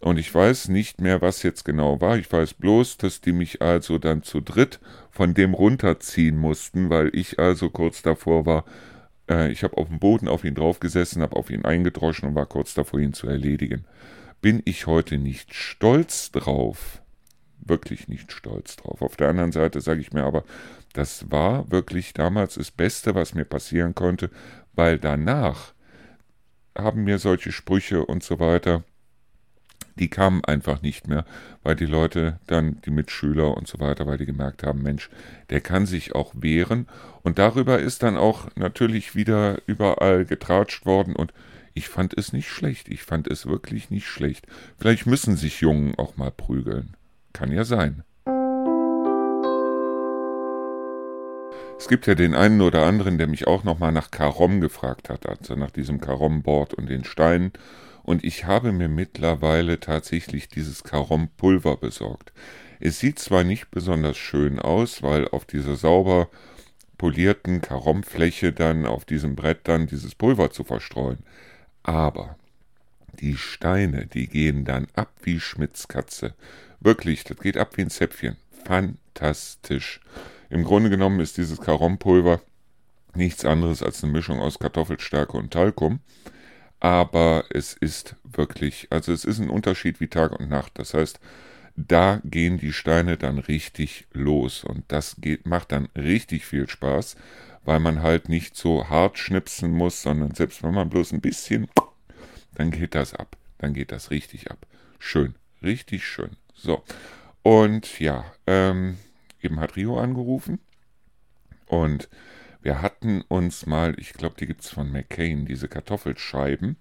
Und 0.00 0.18
ich 0.18 0.34
weiß 0.34 0.68
nicht 0.68 1.00
mehr, 1.00 1.20
was 1.20 1.42
jetzt 1.42 1.64
genau 1.64 2.00
war. 2.00 2.16
Ich 2.16 2.30
weiß 2.30 2.54
bloß, 2.54 2.98
dass 2.98 3.20
die 3.20 3.32
mich 3.32 3.60
also 3.60 3.98
dann 3.98 4.22
zu 4.22 4.40
dritt 4.40 4.80
von 5.10 5.34
dem 5.34 5.54
runterziehen 5.54 6.38
mussten, 6.38 6.90
weil 6.90 7.10
ich 7.14 7.38
also 7.38 7.70
kurz 7.70 8.02
davor 8.02 8.46
war, 8.46 8.64
äh, 9.28 9.50
ich 9.50 9.62
habe 9.64 9.76
auf 9.76 9.88
dem 9.88 9.98
Boden 9.98 10.28
auf 10.28 10.44
ihn 10.44 10.54
draufgesessen, 10.54 11.22
habe 11.22 11.36
auf 11.36 11.50
ihn 11.50 11.64
eingedroschen 11.64 12.28
und 12.28 12.34
war 12.34 12.46
kurz 12.46 12.74
davor, 12.74 13.00
ihn 13.00 13.12
zu 13.12 13.28
erledigen. 13.28 13.84
Bin 14.40 14.62
ich 14.64 14.86
heute 14.86 15.18
nicht 15.18 15.54
stolz 15.54 16.30
drauf? 16.30 17.02
Wirklich 17.60 18.08
nicht 18.08 18.32
stolz 18.32 18.76
drauf. 18.76 19.00
Auf 19.00 19.16
der 19.16 19.28
anderen 19.28 19.52
Seite 19.52 19.80
sage 19.80 20.00
ich 20.00 20.12
mir 20.12 20.24
aber, 20.24 20.44
das 20.92 21.30
war 21.30 21.70
wirklich 21.70 22.12
damals 22.12 22.54
das 22.54 22.70
Beste, 22.70 23.14
was 23.14 23.34
mir 23.34 23.44
passieren 23.44 23.94
konnte, 23.94 24.30
weil 24.74 24.98
danach 24.98 25.72
haben 26.76 27.04
mir 27.04 27.18
solche 27.18 27.52
Sprüche 27.52 28.04
und 28.04 28.22
so 28.22 28.38
weiter 28.38 28.84
die 29.96 30.08
kamen 30.08 30.44
einfach 30.44 30.82
nicht 30.82 31.08
mehr, 31.08 31.24
weil 31.62 31.76
die 31.76 31.86
Leute 31.86 32.38
dann, 32.46 32.80
die 32.84 32.90
Mitschüler 32.90 33.56
und 33.56 33.68
so 33.68 33.80
weiter, 33.80 34.06
weil 34.06 34.18
die 34.18 34.26
gemerkt 34.26 34.62
haben, 34.62 34.82
Mensch, 34.82 35.10
der 35.50 35.60
kann 35.60 35.86
sich 35.86 36.14
auch 36.14 36.32
wehren. 36.36 36.88
Und 37.22 37.38
darüber 37.38 37.78
ist 37.78 38.02
dann 38.02 38.16
auch 38.16 38.48
natürlich 38.56 39.14
wieder 39.14 39.58
überall 39.66 40.24
getratscht 40.24 40.84
worden 40.84 41.14
und 41.16 41.32
ich 41.74 41.88
fand 41.88 42.16
es 42.16 42.32
nicht 42.32 42.48
schlecht. 42.48 42.88
Ich 42.88 43.02
fand 43.02 43.26
es 43.26 43.46
wirklich 43.46 43.90
nicht 43.90 44.06
schlecht. 44.06 44.46
Vielleicht 44.78 45.06
müssen 45.06 45.36
sich 45.36 45.60
Jungen 45.60 45.96
auch 45.96 46.16
mal 46.16 46.30
prügeln. 46.30 46.94
Kann 47.32 47.50
ja 47.50 47.64
sein. 47.64 48.04
Es 51.76 51.88
gibt 51.88 52.06
ja 52.06 52.14
den 52.14 52.34
einen 52.34 52.60
oder 52.60 52.86
anderen, 52.86 53.18
der 53.18 53.26
mich 53.26 53.48
auch 53.48 53.64
nochmal 53.64 53.90
nach 53.90 54.12
Karom 54.12 54.60
gefragt 54.60 55.10
hat, 55.10 55.28
also 55.28 55.56
nach 55.56 55.72
diesem 55.72 56.00
Karom-Board 56.00 56.74
und 56.74 56.88
den 56.88 57.04
Steinen 57.04 57.52
und 58.04 58.22
ich 58.22 58.44
habe 58.44 58.70
mir 58.70 58.88
mittlerweile 58.88 59.80
tatsächlich 59.80 60.48
dieses 60.48 60.84
Karom-Pulver 60.84 61.78
besorgt. 61.78 62.32
Es 62.78 63.00
sieht 63.00 63.18
zwar 63.18 63.44
nicht 63.44 63.70
besonders 63.70 64.16
schön 64.16 64.58
aus, 64.58 65.02
weil 65.02 65.26
auf 65.28 65.46
dieser 65.46 65.76
sauber 65.76 66.28
polierten 66.98 67.60
Karomfläche 67.60 68.52
dann 68.52 68.86
auf 68.86 69.04
diesem 69.04 69.34
Brett 69.34 69.60
dann 69.64 69.86
dieses 69.86 70.14
Pulver 70.14 70.50
zu 70.50 70.64
verstreuen, 70.64 71.18
aber 71.82 72.36
die 73.20 73.36
Steine, 73.36 74.06
die 74.06 74.26
gehen 74.28 74.64
dann 74.64 74.86
ab 74.94 75.10
wie 75.22 75.40
Schmitzkatze. 75.40 76.34
Wirklich, 76.80 77.24
das 77.24 77.38
geht 77.38 77.56
ab 77.56 77.76
wie 77.76 77.82
ein 77.82 77.90
Zäpfchen. 77.90 78.36
Fantastisch. 78.64 80.00
Im 80.50 80.64
Grunde 80.64 80.90
genommen 80.90 81.20
ist 81.20 81.36
dieses 81.36 81.60
Karompulver 81.60 82.40
nichts 83.14 83.44
anderes 83.44 83.82
als 83.82 84.02
eine 84.02 84.12
Mischung 84.12 84.40
aus 84.40 84.58
Kartoffelstärke 84.58 85.36
und 85.36 85.52
Talkum 85.52 86.00
aber 86.84 87.46
es 87.48 87.72
ist 87.72 88.14
wirklich, 88.24 88.88
also 88.90 89.10
es 89.10 89.24
ist 89.24 89.38
ein 89.38 89.48
Unterschied 89.48 90.02
wie 90.02 90.08
Tag 90.08 90.38
und 90.38 90.50
Nacht. 90.50 90.72
Das 90.74 90.92
heißt, 90.92 91.18
da 91.76 92.20
gehen 92.24 92.58
die 92.58 92.74
Steine 92.74 93.16
dann 93.16 93.38
richtig 93.38 94.06
los 94.12 94.64
und 94.64 94.84
das 94.88 95.16
geht, 95.18 95.46
macht 95.46 95.72
dann 95.72 95.88
richtig 95.96 96.44
viel 96.44 96.68
Spaß, 96.68 97.16
weil 97.64 97.80
man 97.80 98.02
halt 98.02 98.28
nicht 98.28 98.54
so 98.54 98.90
hart 98.90 99.16
schnipsen 99.16 99.72
muss, 99.72 100.02
sondern 100.02 100.34
selbst 100.34 100.62
wenn 100.62 100.74
man 100.74 100.90
bloß 100.90 101.12
ein 101.12 101.22
bisschen, 101.22 101.70
dann 102.54 102.70
geht 102.70 102.94
das 102.94 103.14
ab. 103.14 103.38
Dann 103.56 103.72
geht 103.72 103.90
das 103.90 104.10
richtig 104.10 104.50
ab. 104.50 104.66
Schön, 104.98 105.36
richtig 105.62 106.06
schön. 106.06 106.36
So. 106.52 106.84
Und 107.42 107.98
ja, 107.98 108.26
ähm, 108.46 108.98
eben 109.40 109.58
hat 109.58 109.76
Rio 109.76 109.98
angerufen 109.98 110.58
und 111.64 112.10
wir 112.64 112.80
hatten 112.80 113.20
uns 113.28 113.66
mal, 113.66 113.94
ich 113.98 114.14
glaube, 114.14 114.36
die 114.40 114.46
gibt 114.46 114.62
es 114.62 114.70
von 114.70 114.90
McCain, 114.90 115.44
diese 115.44 115.68
Kartoffelscheiben. 115.68 116.76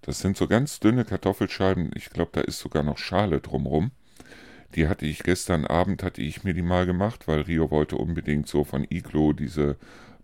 Das 0.00 0.20
sind 0.20 0.36
so 0.36 0.46
ganz 0.46 0.78
dünne 0.78 1.04
Kartoffelscheiben. 1.04 1.90
Ich 1.96 2.10
glaube, 2.10 2.30
da 2.34 2.40
ist 2.42 2.60
sogar 2.60 2.84
noch 2.84 2.98
Schale 2.98 3.40
drumrum. 3.40 3.90
Die 4.76 4.86
hatte 4.86 5.06
ich 5.06 5.24
gestern 5.24 5.64
Abend, 5.64 6.04
hatte 6.04 6.22
ich 6.22 6.44
mir 6.44 6.54
die 6.54 6.62
mal 6.62 6.86
gemacht, 6.86 7.26
weil 7.26 7.40
Rio 7.40 7.72
wollte 7.72 7.96
unbedingt 7.96 8.46
so 8.46 8.62
von 8.62 8.86
Iglo 8.88 9.32
diese 9.32 9.76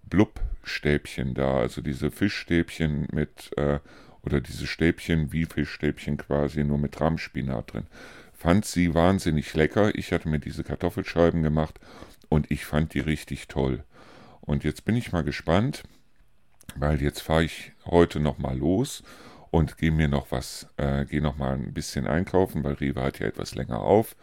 Blubstäbchen 0.08 1.34
da, 1.34 1.56
also 1.56 1.80
diese 1.80 2.12
Fischstäbchen 2.12 3.08
mit, 3.12 3.50
äh, 3.56 3.80
oder 4.22 4.40
diese 4.40 4.68
Stäbchen 4.68 5.32
wie 5.32 5.46
Fischstäbchen 5.46 6.18
quasi, 6.18 6.62
nur 6.62 6.78
mit 6.78 7.00
Rahmspinat 7.00 7.72
drin. 7.72 7.86
Fand 8.32 8.64
sie 8.64 8.94
wahnsinnig 8.94 9.54
lecker. 9.54 9.92
Ich 9.96 10.12
hatte 10.12 10.28
mir 10.28 10.38
diese 10.38 10.62
Kartoffelscheiben 10.62 11.42
gemacht 11.42 11.80
und 12.28 12.48
ich 12.52 12.64
fand 12.64 12.94
die 12.94 13.00
richtig 13.00 13.48
toll. 13.48 13.82
Und 14.46 14.64
jetzt 14.64 14.84
bin 14.84 14.96
ich 14.96 15.12
mal 15.12 15.24
gespannt, 15.24 15.82
weil 16.76 17.00
jetzt 17.00 17.20
fahre 17.20 17.44
ich 17.44 17.72
heute 17.86 18.20
nochmal 18.20 18.58
los 18.58 19.02
und 19.50 19.78
gehe 19.78 19.92
mir 19.92 20.08
noch 20.08 20.30
was, 20.30 20.66
äh, 20.76 21.04
gehe 21.04 21.22
noch 21.22 21.36
mal 21.36 21.54
ein 21.54 21.72
bisschen 21.72 22.06
einkaufen, 22.06 22.64
weil 22.64 22.74
Rewe 22.74 23.02
hat 23.02 23.20
ja 23.20 23.26
etwas 23.26 23.54
länger 23.54 23.80
auf 23.80 24.16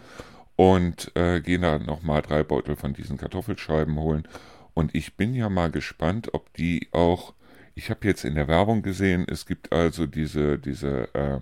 und 0.55 1.12
äh, 1.15 1.41
gehe 1.41 1.60
da 1.60 1.79
nochmal 1.79 2.21
drei 2.21 2.43
Beutel 2.43 2.75
von 2.75 2.93
diesen 2.93 3.17
Kartoffelscheiben 3.17 3.95
holen. 3.95 4.27
Und 4.73 4.93
ich 4.93 5.15
bin 5.17 5.34
ja 5.34 5.49
mal 5.49 5.71
gespannt, 5.71 6.34
ob 6.34 6.53
die 6.53 6.88
auch, 6.91 7.34
ich 7.75 7.89
habe 7.89 8.07
jetzt 8.07 8.25
in 8.25 8.36
der 8.36 8.47
Werbung 8.47 8.84
gesehen, 8.84 9.25
es 9.27 9.45
gibt 9.45 9.73
also 9.73 10.05
diese, 10.05 10.60
diese 10.60 11.13
äh, 11.13 11.39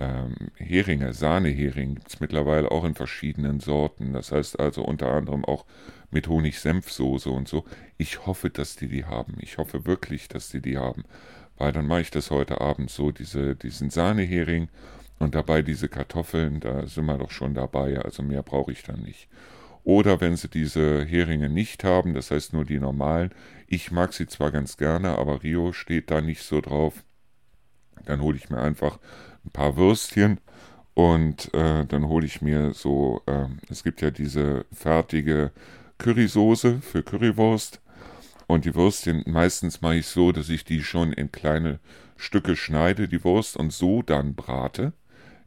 ähm, 0.00 0.34
Heringe, 0.56 1.12
Sahnehering 1.12 1.96
gibt 1.96 2.08
es 2.08 2.20
mittlerweile 2.20 2.70
auch 2.70 2.84
in 2.84 2.94
verschiedenen 2.94 3.60
Sorten. 3.60 4.12
Das 4.12 4.32
heißt 4.32 4.58
also 4.58 4.82
unter 4.82 5.12
anderem 5.12 5.44
auch 5.44 5.64
mit 6.10 6.28
Honig-Senfsoße 6.28 7.30
und 7.30 7.48
so. 7.48 7.64
Ich 7.96 8.26
hoffe, 8.26 8.50
dass 8.50 8.76
die 8.76 8.88
die 8.88 9.04
haben. 9.04 9.36
Ich 9.40 9.58
hoffe 9.58 9.86
wirklich, 9.86 10.28
dass 10.28 10.48
die 10.48 10.60
die 10.60 10.78
haben. 10.78 11.04
Weil 11.56 11.72
dann 11.72 11.86
mache 11.86 12.00
ich 12.00 12.10
das 12.10 12.30
heute 12.30 12.60
Abend 12.60 12.90
so, 12.90 13.12
diese, 13.12 13.54
diesen 13.54 13.90
Sahnehering 13.90 14.68
und 15.18 15.34
dabei 15.34 15.62
diese 15.62 15.88
Kartoffeln, 15.88 16.60
da 16.60 16.86
sind 16.86 17.06
wir 17.06 17.18
doch 17.18 17.30
schon 17.30 17.54
dabei. 17.54 17.98
Also 18.00 18.22
mehr 18.22 18.42
brauche 18.42 18.72
ich 18.72 18.82
dann 18.82 19.02
nicht. 19.02 19.28
Oder 19.84 20.20
wenn 20.20 20.36
sie 20.36 20.48
diese 20.48 21.04
Heringe 21.04 21.48
nicht 21.48 21.84
haben, 21.84 22.14
das 22.14 22.30
heißt 22.30 22.52
nur 22.52 22.64
die 22.64 22.80
normalen. 22.80 23.30
Ich 23.68 23.90
mag 23.90 24.12
sie 24.12 24.26
zwar 24.26 24.50
ganz 24.50 24.76
gerne, 24.76 25.18
aber 25.18 25.42
Rio 25.42 25.72
steht 25.72 26.10
da 26.10 26.20
nicht 26.20 26.42
so 26.42 26.60
drauf. 26.60 27.04
Dann 28.06 28.20
hole 28.20 28.36
ich 28.36 28.50
mir 28.50 28.58
einfach 28.58 28.98
ein 29.44 29.50
paar 29.50 29.76
Würstchen 29.76 30.40
und 30.94 31.52
äh, 31.54 31.84
dann 31.86 32.08
hole 32.08 32.26
ich 32.26 32.40
mir 32.42 32.72
so, 32.72 33.22
äh, 33.26 33.46
es 33.68 33.82
gibt 33.82 34.00
ja 34.00 34.10
diese 34.10 34.64
fertige 34.72 35.52
Currysoße 35.98 36.80
für 36.80 37.02
Currywurst 37.02 37.80
und 38.46 38.64
die 38.64 38.74
Würstchen, 38.74 39.22
meistens 39.26 39.80
mache 39.80 39.96
ich 39.96 40.06
so, 40.06 40.32
dass 40.32 40.48
ich 40.48 40.64
die 40.64 40.82
schon 40.82 41.12
in 41.12 41.32
kleine 41.32 41.80
Stücke 42.16 42.56
schneide, 42.56 43.08
die 43.08 43.24
Wurst, 43.24 43.56
und 43.56 43.72
so 43.72 44.02
dann 44.02 44.34
brate 44.34 44.92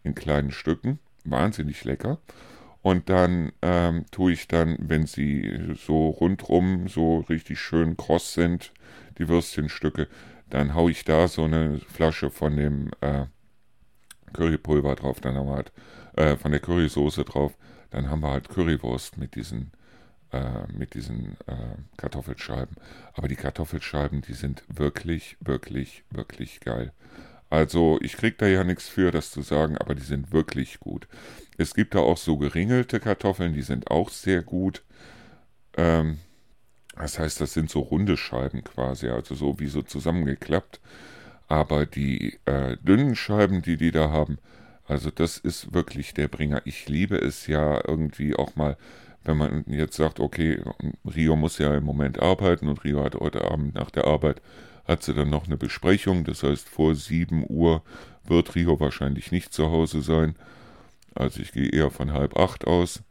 in 0.04 0.16
kleinen 0.16 0.52
Stücken. 0.52 1.00
Wahnsinnig 1.24 1.84
lecker. 1.84 2.20
Und 2.82 3.10
dann 3.10 3.52
ähm, 3.62 4.06
tue 4.12 4.32
ich 4.32 4.48
dann, 4.48 4.78
wenn 4.80 5.06
sie 5.06 5.76
so 5.76 6.10
rundrum 6.10 6.88
so 6.88 7.20
richtig 7.20 7.60
schön 7.60 7.98
kross 7.98 8.34
sind, 8.34 8.72
die 9.18 9.28
Würstchenstücke, 9.28 10.08
dann 10.50 10.74
haue 10.74 10.92
ich 10.92 11.04
da 11.04 11.28
so 11.28 11.44
eine 11.44 11.80
Flasche 11.80 12.30
von 12.30 12.56
dem 12.56 12.92
äh, 13.02 13.26
Currypulver 14.34 14.96
drauf, 14.96 15.20
dann 15.22 15.36
haben 15.36 15.48
wir 15.48 15.56
halt 15.56 15.72
äh, 16.16 16.36
von 16.36 16.52
der 16.52 16.60
Currysoße 16.60 17.24
drauf, 17.26 17.58
dann 17.90 18.10
haben 18.10 18.22
wir 18.22 18.32
halt 18.32 18.50
Currywurst 18.50 19.18
mit 19.18 19.36
diesen, 19.36 19.72
äh, 20.32 20.72
mit 20.72 20.94
diesen 20.94 21.38
äh, 21.48 21.78
Kartoffelscheiben. 21.98 22.76
Aber 23.14 23.28
die 23.28 23.36
Kartoffelscheiben, 23.36 24.22
die 24.22 24.34
sind 24.34 24.64
wirklich, 24.68 25.38
wirklich, 25.40 26.04
wirklich 26.10 26.60
geil. 26.60 26.94
Also 27.50 27.98
ich 28.02 28.18
krieg 28.18 28.38
da 28.38 28.48
ja 28.48 28.64
nichts 28.64 28.90
für, 28.90 29.12
das 29.12 29.32
zu 29.32 29.42
sagen, 29.42 29.78
aber 29.78 29.96
die 29.96 30.02
sind 30.02 30.34
wirklich 30.34 30.80
gut. 30.80 31.08
Es 31.58 31.74
gibt 31.74 31.96
da 31.96 32.00
auch 32.00 32.18
so 32.18 32.38
geringelte 32.38 33.00
Kartoffeln, 33.00 33.54
die 33.54 33.62
sind 33.62 33.90
auch 33.90 34.10
sehr 34.10 34.44
gut. 34.44 34.84
Ähm, 35.78 36.20
das 36.98 37.20
heißt, 37.20 37.40
das 37.40 37.54
sind 37.54 37.70
so 37.70 37.80
runde 37.80 38.18
Scheiben 38.18 38.64
quasi, 38.64 39.08
also 39.10 39.36
so 39.36 39.60
wie 39.60 39.68
so 39.68 39.82
zusammengeklappt. 39.82 40.82
Aber 41.48 41.86
die 41.86 42.40
äh, 42.46 42.78
dünnen 42.78 43.16
Scheiben, 43.16 43.62
die 43.62 43.78
die 43.78 43.92
da 43.92 44.10
haben, 44.10 44.38
also 44.86 45.12
das 45.12 45.38
ist 45.38 45.74
wirklich 45.74 46.14
der 46.14 46.28
Bringer. 46.28 46.62
Ich 46.66 46.88
liebe 46.88 47.18
es 47.18 47.48
ja 47.48 47.82
irgendwie 47.88 48.36
auch 48.36 48.56
mal, 48.56 48.78
wenn 49.24 49.38
man 49.38 49.66
jetzt 49.68 49.98
sagt, 49.98 50.20
okay, 50.20 50.62
Rio 51.06 51.36
muss 51.36 51.58
ja 51.58 51.76
im 51.76 51.84
Moment 51.84 52.22
arbeiten 52.22 52.68
und 52.70 52.84
Rio 52.84 53.04
hat 53.04 53.16
heute 53.16 53.50
Abend 53.50 53.76
nach 53.76 53.92
der 53.92 54.06
Arbeit, 54.06 54.42
hat 54.86 55.04
sie 55.04 55.14
dann 55.14 55.30
noch 55.30 55.48
eine 55.48 55.58
Besprechung. 55.58 56.24
Das 56.24 56.44
heißt, 56.44 56.70
vor 56.70 56.96
7 56.96 57.46
Uhr 57.48 57.84
wird 58.24 58.56
Rio 58.56 58.80
wahrscheinlich 58.80 59.32
nicht 59.32 59.54
zu 59.54 59.70
Hause 59.70 60.02
sein. 60.02 60.36
Also 61.16 61.42
ich 61.42 61.52
gehe 61.52 61.70
eher 61.70 61.92
von 61.92 62.14
halb 62.14 62.38
acht 62.38 62.66
aus. 62.66 63.04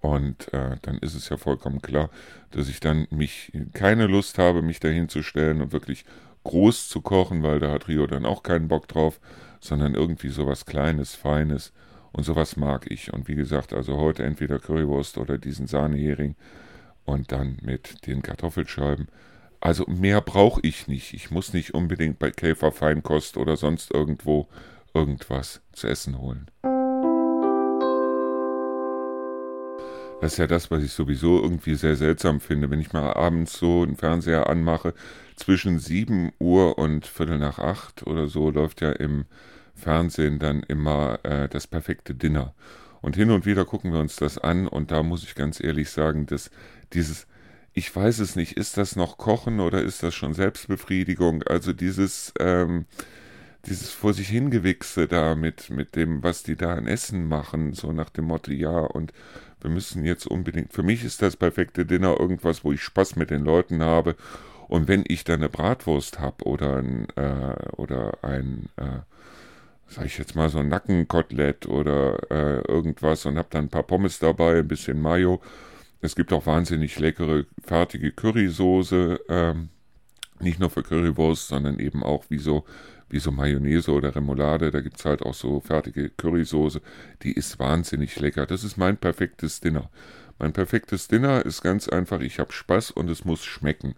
Und 0.00 0.52
äh, 0.52 0.76
dann 0.82 0.98
ist 0.98 1.14
es 1.14 1.28
ja 1.28 1.36
vollkommen 1.36 1.82
klar, 1.82 2.10
dass 2.50 2.68
ich 2.68 2.80
dann 2.80 3.06
mich 3.10 3.52
keine 3.72 4.06
Lust 4.06 4.38
habe, 4.38 4.62
mich 4.62 4.80
dahin 4.80 5.08
zu 5.08 5.22
stellen 5.22 5.60
und 5.60 5.72
wirklich 5.72 6.04
groß 6.46 6.88
zu 6.88 7.00
kochen, 7.00 7.42
weil 7.42 7.58
da 7.58 7.72
hat 7.72 7.88
Rio 7.88 8.06
dann 8.06 8.24
auch 8.24 8.42
keinen 8.42 8.68
Bock 8.68 8.88
drauf, 8.88 9.20
sondern 9.60 9.94
irgendwie 9.94 10.28
sowas 10.28 10.64
Kleines, 10.64 11.14
Feines 11.14 11.72
und 12.12 12.24
sowas 12.24 12.56
mag 12.56 12.90
ich. 12.90 13.12
Und 13.12 13.28
wie 13.28 13.34
gesagt, 13.34 13.72
also 13.72 13.96
heute 13.96 14.22
entweder 14.22 14.58
Currywurst 14.58 15.18
oder 15.18 15.38
diesen 15.38 15.66
Sahnehering 15.66 16.36
und 17.04 17.32
dann 17.32 17.58
mit 17.62 18.06
den 18.06 18.22
Kartoffelscheiben. 18.22 19.08
Also 19.60 19.84
mehr 19.86 20.20
brauche 20.20 20.60
ich 20.62 20.86
nicht. 20.86 21.14
Ich 21.14 21.30
muss 21.30 21.52
nicht 21.52 21.74
unbedingt 21.74 22.18
bei 22.18 22.30
Käfer 22.30 22.72
Feinkost 22.72 23.36
oder 23.36 23.56
sonst 23.56 23.92
irgendwo 23.92 24.48
irgendwas 24.94 25.60
zu 25.72 25.88
essen 25.88 26.18
holen. 26.18 26.46
Das 30.20 30.32
ist 30.32 30.38
ja 30.38 30.46
das, 30.46 30.70
was 30.70 30.82
ich 30.82 30.92
sowieso 30.92 31.42
irgendwie 31.42 31.74
sehr 31.74 31.94
seltsam 31.94 32.40
finde, 32.40 32.70
wenn 32.70 32.80
ich 32.80 32.92
mal 32.92 33.12
abends 33.12 33.58
so 33.58 33.82
einen 33.82 33.96
Fernseher 33.96 34.48
anmache. 34.48 34.94
Zwischen 35.36 35.78
7 35.78 36.32
Uhr 36.38 36.78
und 36.78 37.06
Viertel 37.06 37.38
nach 37.38 37.58
8 37.58 38.06
oder 38.06 38.26
so 38.26 38.50
läuft 38.50 38.80
ja 38.80 38.92
im 38.92 39.26
Fernsehen 39.74 40.38
dann 40.38 40.62
immer 40.62 41.18
äh, 41.22 41.48
das 41.48 41.66
perfekte 41.66 42.14
Dinner. 42.14 42.54
Und 43.02 43.14
hin 43.14 43.30
und 43.30 43.44
wieder 43.44 43.66
gucken 43.66 43.92
wir 43.92 44.00
uns 44.00 44.16
das 44.16 44.38
an 44.38 44.66
und 44.66 44.90
da 44.90 45.02
muss 45.02 45.22
ich 45.22 45.34
ganz 45.34 45.62
ehrlich 45.62 45.90
sagen, 45.90 46.24
dass 46.24 46.50
dieses, 46.94 47.26
ich 47.74 47.94
weiß 47.94 48.20
es 48.20 48.36
nicht, 48.36 48.56
ist 48.56 48.78
das 48.78 48.96
noch 48.96 49.18
Kochen 49.18 49.60
oder 49.60 49.82
ist 49.82 50.02
das 50.02 50.14
schon 50.14 50.32
Selbstbefriedigung? 50.32 51.42
Also 51.42 51.74
dieses, 51.74 52.32
ähm, 52.40 52.86
dieses 53.66 53.90
vor 53.90 54.14
sich 54.14 54.28
hingewichse 54.28 55.08
da 55.08 55.34
mit, 55.34 55.70
mit 55.70 55.94
dem, 55.94 56.22
was 56.22 56.42
die 56.42 56.56
da 56.56 56.74
an 56.74 56.86
Essen 56.86 57.28
machen, 57.28 57.74
so 57.74 57.92
nach 57.92 58.10
dem 58.10 58.24
Motto, 58.24 58.50
ja, 58.50 58.78
und 58.78 59.12
wir 59.66 59.72
müssen 59.72 60.04
jetzt 60.04 60.28
unbedingt, 60.28 60.72
für 60.72 60.84
mich 60.84 61.02
ist 61.02 61.22
das 61.22 61.36
perfekte 61.36 61.84
Dinner 61.84 62.20
irgendwas, 62.20 62.62
wo 62.62 62.70
ich 62.70 62.82
Spaß 62.82 63.16
mit 63.16 63.30
den 63.30 63.44
Leuten 63.44 63.82
habe. 63.82 64.14
Und 64.68 64.86
wenn 64.86 65.02
ich 65.08 65.24
dann 65.24 65.40
eine 65.40 65.48
Bratwurst 65.48 66.20
habe 66.20 66.44
oder 66.44 66.76
ein, 66.76 67.08
äh, 67.16 67.56
oder 67.76 68.18
ein, 68.22 68.68
äh, 68.76 69.00
sag 69.88 70.06
ich 70.06 70.18
jetzt 70.18 70.36
mal, 70.36 70.48
so 70.50 70.58
ein 70.58 70.68
Nackenkotelett 70.68 71.66
oder 71.66 72.30
äh, 72.30 72.60
irgendwas 72.68 73.26
und 73.26 73.38
habe 73.38 73.48
dann 73.50 73.64
ein 73.64 73.68
paar 73.70 73.82
Pommes 73.82 74.20
dabei, 74.20 74.60
ein 74.60 74.68
bisschen 74.68 75.02
Mayo. 75.02 75.40
Es 76.00 76.14
gibt 76.14 76.32
auch 76.32 76.46
wahnsinnig 76.46 76.96
leckere, 77.00 77.44
fertige 77.64 78.12
Currysoße, 78.12 79.18
ähm, 79.28 79.70
nicht 80.38 80.60
nur 80.60 80.70
für 80.70 80.84
Currywurst, 80.84 81.48
sondern 81.48 81.80
eben 81.80 82.04
auch 82.04 82.24
wie 82.28 82.38
so 82.38 82.64
wie 83.08 83.18
so 83.18 83.30
Mayonnaise 83.30 83.90
oder 83.90 84.14
Remoulade. 84.14 84.70
Da 84.70 84.80
gibt 84.80 84.98
es 84.98 85.04
halt 85.04 85.22
auch 85.22 85.34
so 85.34 85.60
fertige 85.60 86.10
Currysoße. 86.10 86.80
Die 87.22 87.32
ist 87.32 87.58
wahnsinnig 87.58 88.18
lecker. 88.18 88.46
Das 88.46 88.64
ist 88.64 88.76
mein 88.76 88.96
perfektes 88.96 89.60
Dinner. 89.60 89.90
Mein 90.38 90.52
perfektes 90.52 91.08
Dinner 91.08 91.44
ist 91.44 91.62
ganz 91.62 91.88
einfach, 91.88 92.20
ich 92.20 92.38
habe 92.38 92.52
Spaß 92.52 92.90
und 92.90 93.08
es 93.08 93.24
muss 93.24 93.44
schmecken. 93.44 93.94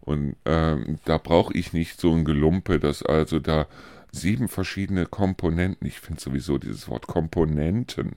Und 0.00 0.36
ähm, 0.44 0.98
da 1.04 1.18
brauche 1.18 1.54
ich 1.54 1.72
nicht 1.72 2.00
so 2.00 2.12
ein 2.12 2.24
Gelumpe, 2.24 2.78
dass 2.78 3.02
also 3.02 3.38
da 3.38 3.66
sieben 4.12 4.48
verschiedene 4.48 5.06
Komponenten, 5.06 5.86
ich 5.86 6.00
finde 6.00 6.20
sowieso 6.20 6.58
dieses 6.58 6.88
Wort 6.88 7.06
Komponenten, 7.06 8.16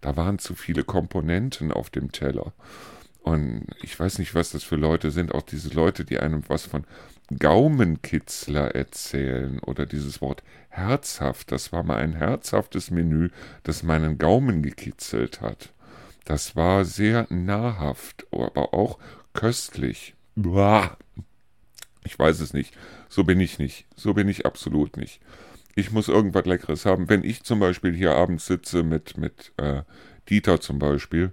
da 0.00 0.16
waren 0.16 0.38
zu 0.38 0.54
viele 0.54 0.84
Komponenten 0.84 1.72
auf 1.72 1.90
dem 1.90 2.12
Teller. 2.12 2.52
Und 3.22 3.66
ich 3.82 3.98
weiß 3.98 4.18
nicht, 4.18 4.34
was 4.34 4.50
das 4.50 4.62
für 4.62 4.76
Leute 4.76 5.10
sind, 5.10 5.34
auch 5.34 5.42
diese 5.42 5.70
Leute, 5.70 6.04
die 6.04 6.20
einem 6.20 6.42
was 6.48 6.64
von 6.66 6.84
Gaumenkitzler 7.38 8.74
erzählen 8.74 9.58
oder 9.60 9.86
dieses 9.86 10.20
Wort 10.20 10.42
herzhaft. 10.68 11.50
Das 11.52 11.72
war 11.72 11.82
mal 11.82 11.96
ein 11.96 12.14
herzhaftes 12.14 12.90
Menü, 12.90 13.30
das 13.62 13.82
meinen 13.82 14.18
Gaumen 14.18 14.62
gekitzelt 14.62 15.40
hat. 15.40 15.72
Das 16.24 16.56
war 16.56 16.84
sehr 16.84 17.26
nahrhaft, 17.30 18.26
aber 18.32 18.74
auch 18.74 18.98
köstlich. 19.32 20.14
Boah. 20.34 20.96
Ich 22.04 22.18
weiß 22.18 22.40
es 22.40 22.52
nicht. 22.52 22.76
So 23.08 23.24
bin 23.24 23.40
ich 23.40 23.58
nicht. 23.58 23.86
So 23.96 24.14
bin 24.14 24.28
ich 24.28 24.46
absolut 24.46 24.96
nicht. 24.96 25.20
Ich 25.74 25.90
muss 25.90 26.08
irgendwas 26.08 26.46
Leckeres 26.46 26.86
haben. 26.86 27.08
Wenn 27.08 27.24
ich 27.24 27.42
zum 27.42 27.60
Beispiel 27.60 27.94
hier 27.94 28.14
abends 28.14 28.46
sitze 28.46 28.82
mit, 28.82 29.18
mit 29.18 29.52
äh, 29.56 29.82
Dieter 30.28 30.60
zum 30.60 30.78
Beispiel, 30.78 31.32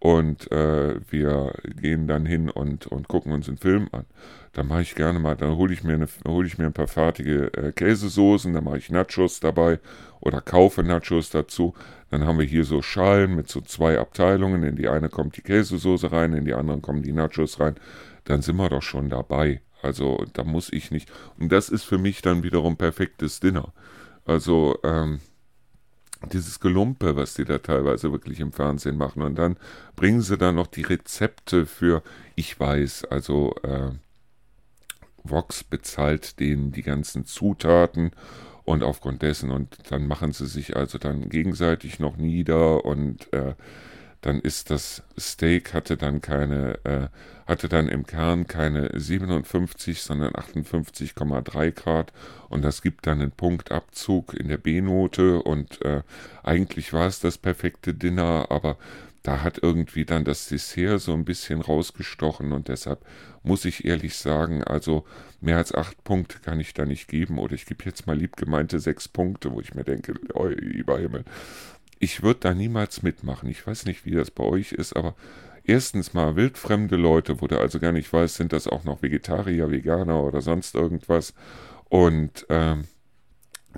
und 0.00 0.50
äh, 0.50 0.98
wir 1.10 1.52
gehen 1.80 2.08
dann 2.08 2.24
hin 2.26 2.48
und, 2.48 2.86
und 2.86 3.06
gucken 3.06 3.32
uns 3.32 3.48
einen 3.48 3.58
Film 3.58 3.88
an. 3.92 4.06
Da 4.52 4.62
mache 4.62 4.82
ich 4.82 4.94
gerne 4.94 5.18
mal, 5.18 5.36
dann 5.36 5.56
hole 5.56 5.72
ich 5.72 5.84
mir 5.84 6.08
hole 6.26 6.46
ich 6.46 6.58
mir 6.58 6.66
ein 6.66 6.72
paar 6.72 6.88
fertige 6.88 7.52
äh, 7.52 7.72
Käsesoßen, 7.72 8.52
dann 8.52 8.64
mache 8.64 8.78
ich 8.78 8.90
Nachos 8.90 9.40
dabei 9.40 9.78
oder 10.20 10.40
kaufe 10.40 10.82
Nachos 10.82 11.28
dazu. 11.30 11.74
Dann 12.10 12.24
haben 12.24 12.38
wir 12.38 12.46
hier 12.46 12.64
so 12.64 12.80
Schalen 12.82 13.36
mit 13.36 13.48
so 13.48 13.60
zwei 13.60 13.98
Abteilungen. 13.98 14.62
In 14.64 14.74
die 14.74 14.88
eine 14.88 15.10
kommt 15.10 15.36
die 15.36 15.42
Käsesoße 15.42 16.10
rein, 16.10 16.32
in 16.32 16.46
die 16.46 16.54
anderen 16.54 16.82
kommen 16.82 17.02
die 17.02 17.12
Nachos 17.12 17.60
rein. 17.60 17.76
Dann 18.24 18.42
sind 18.42 18.56
wir 18.56 18.70
doch 18.70 18.82
schon 18.82 19.10
dabei. 19.10 19.60
Also 19.82 20.24
da 20.32 20.44
muss 20.44 20.72
ich 20.72 20.90
nicht. 20.90 21.10
Und 21.38 21.52
das 21.52 21.68
ist 21.68 21.84
für 21.84 21.98
mich 21.98 22.22
dann 22.22 22.42
wiederum 22.42 22.76
perfektes 22.76 23.38
Dinner. 23.38 23.72
Also 24.24 24.78
ähm, 24.82 25.20
dieses 26.32 26.60
Gelumpe, 26.60 27.16
was 27.16 27.34
die 27.34 27.44
da 27.44 27.58
teilweise 27.58 28.12
wirklich 28.12 28.40
im 28.40 28.52
Fernsehen 28.52 28.96
machen. 28.96 29.22
Und 29.22 29.36
dann 29.36 29.56
bringen 29.96 30.20
sie 30.20 30.36
da 30.36 30.52
noch 30.52 30.66
die 30.66 30.82
Rezepte 30.82 31.66
für, 31.66 32.02
ich 32.36 32.58
weiß, 32.58 33.06
also 33.06 33.54
äh, 33.62 33.90
Vox 35.22 35.64
bezahlt 35.64 36.40
denen 36.40 36.72
die 36.72 36.82
ganzen 36.82 37.24
Zutaten 37.24 38.12
und 38.64 38.82
aufgrund 38.82 39.22
dessen 39.22 39.50
und 39.50 39.76
dann 39.90 40.06
machen 40.06 40.32
sie 40.32 40.46
sich 40.46 40.76
also 40.76 40.98
dann 40.98 41.28
gegenseitig 41.28 41.98
noch 41.98 42.16
nieder 42.16 42.84
und 42.84 43.32
äh, 43.32 43.54
dann 44.20 44.40
ist 44.40 44.70
das 44.70 45.02
Steak 45.18 45.72
hatte 45.72 45.96
dann 45.96 46.20
keine, 46.20 46.78
äh, 46.84 47.08
hatte 47.46 47.68
dann 47.68 47.88
im 47.88 48.06
Kern 48.06 48.46
keine 48.46 48.90
57, 48.98 50.02
sondern 50.02 50.34
58,3 50.34 51.70
Grad. 51.72 52.12
Und 52.48 52.62
das 52.62 52.82
gibt 52.82 53.06
dann 53.06 53.20
einen 53.20 53.30
Punktabzug 53.30 54.34
in 54.34 54.48
der 54.48 54.58
B-Note. 54.58 55.42
Und 55.42 55.82
äh, 55.82 56.02
eigentlich 56.42 56.92
war 56.92 57.06
es 57.06 57.20
das 57.20 57.38
perfekte 57.38 57.94
Dinner, 57.94 58.46
aber 58.50 58.76
da 59.22 59.42
hat 59.42 59.58
irgendwie 59.62 60.04
dann 60.04 60.24
das 60.24 60.48
Dessert 60.48 61.00
so 61.00 61.12
ein 61.12 61.24
bisschen 61.24 61.60
rausgestochen. 61.60 62.52
Und 62.52 62.68
deshalb 62.68 63.04
muss 63.42 63.64
ich 63.64 63.84
ehrlich 63.84 64.16
sagen, 64.16 64.64
also 64.64 65.04
mehr 65.40 65.56
als 65.56 65.74
acht 65.74 66.04
Punkte 66.04 66.38
kann 66.40 66.60
ich 66.60 66.74
da 66.74 66.84
nicht 66.84 67.08
geben. 67.08 67.38
Oder 67.38 67.54
ich 67.54 67.66
gebe 67.66 67.84
jetzt 67.84 68.06
mal 68.06 68.16
lieb 68.16 68.36
gemeinte 68.36 68.80
sechs 68.80 69.08
Punkte, 69.08 69.50
wo 69.52 69.60
ich 69.60 69.74
mir 69.74 69.84
denke, 69.84 70.14
lieber 70.58 70.98
Himmel, 70.98 71.24
ich 72.00 72.22
würde 72.22 72.40
da 72.40 72.54
niemals 72.54 73.02
mitmachen. 73.02 73.48
Ich 73.48 73.64
weiß 73.64 73.84
nicht, 73.84 74.04
wie 74.04 74.12
das 74.12 74.30
bei 74.30 74.42
euch 74.42 74.72
ist, 74.72 74.96
aber 74.96 75.14
erstens 75.64 76.14
mal 76.14 76.34
wildfremde 76.34 76.96
Leute, 76.96 77.40
wo 77.40 77.46
du 77.46 77.60
also 77.60 77.78
gar 77.78 77.92
nicht 77.92 78.12
weißt, 78.12 78.36
sind 78.36 78.52
das 78.52 78.66
auch 78.66 78.84
noch 78.84 79.02
Vegetarier, 79.02 79.70
Veganer 79.70 80.24
oder 80.24 80.40
sonst 80.40 80.74
irgendwas. 80.74 81.34
Und 81.90 82.46
ähm, 82.48 82.84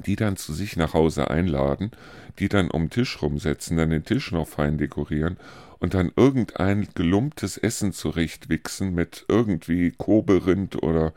die 0.07 0.17
dann 0.17 0.37
zu 0.37 0.53
sich 0.53 0.77
nach 0.77 0.95
Hause 0.95 1.31
einladen, 1.31 1.91
die 2.39 2.49
dann 2.49 2.71
um 2.71 2.85
den 2.85 2.91
Tisch 2.91 3.21
rumsetzen, 3.21 3.77
dann 3.77 3.91
den 3.91 4.05
Tisch 4.05 4.31
noch 4.31 4.47
fein 4.47 4.79
dekorieren 4.79 5.37
und 5.81 5.95
dann 5.95 6.13
irgendein 6.15 6.89
gelumptes 6.95 7.59
Essen 7.59 7.93
zurechtwichsen 7.93 8.95
mit 8.95 9.25
irgendwie 9.29 9.91
Koberind 9.91 10.83
oder 10.83 11.13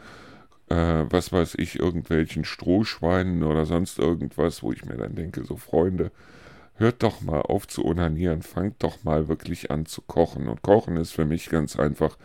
äh, 0.70 1.06
was 1.10 1.32
weiß 1.32 1.56
ich, 1.60 1.80
irgendwelchen 1.80 2.44
Strohschweinen 2.46 3.44
oder 3.44 3.68
sonst 3.68 4.00
irgendwas, 4.00 4.64
wo 4.64 4.72
ich 4.74 4.84
mir 4.86 4.98
dann 4.98 5.16
denke, 5.16 5.44
so 5.44 5.56
Freunde, 5.56 6.12
hört 6.76 7.04
doch 7.04 7.22
mal 7.22 7.42
auf 7.42 7.68
zu 7.68 7.86
onanieren, 7.86 8.42
fangt 8.42 8.84
doch 8.84 9.04
mal 9.04 9.28
wirklich 9.28 9.72
an 9.72 9.86
zu 9.86 10.02
kochen. 10.02 10.48
Und 10.48 10.62
kochen 10.62 10.98
ist 10.98 11.12
für 11.12 11.26
mich 11.26 11.50
ganz 11.50 11.78
einfach, 11.78 12.18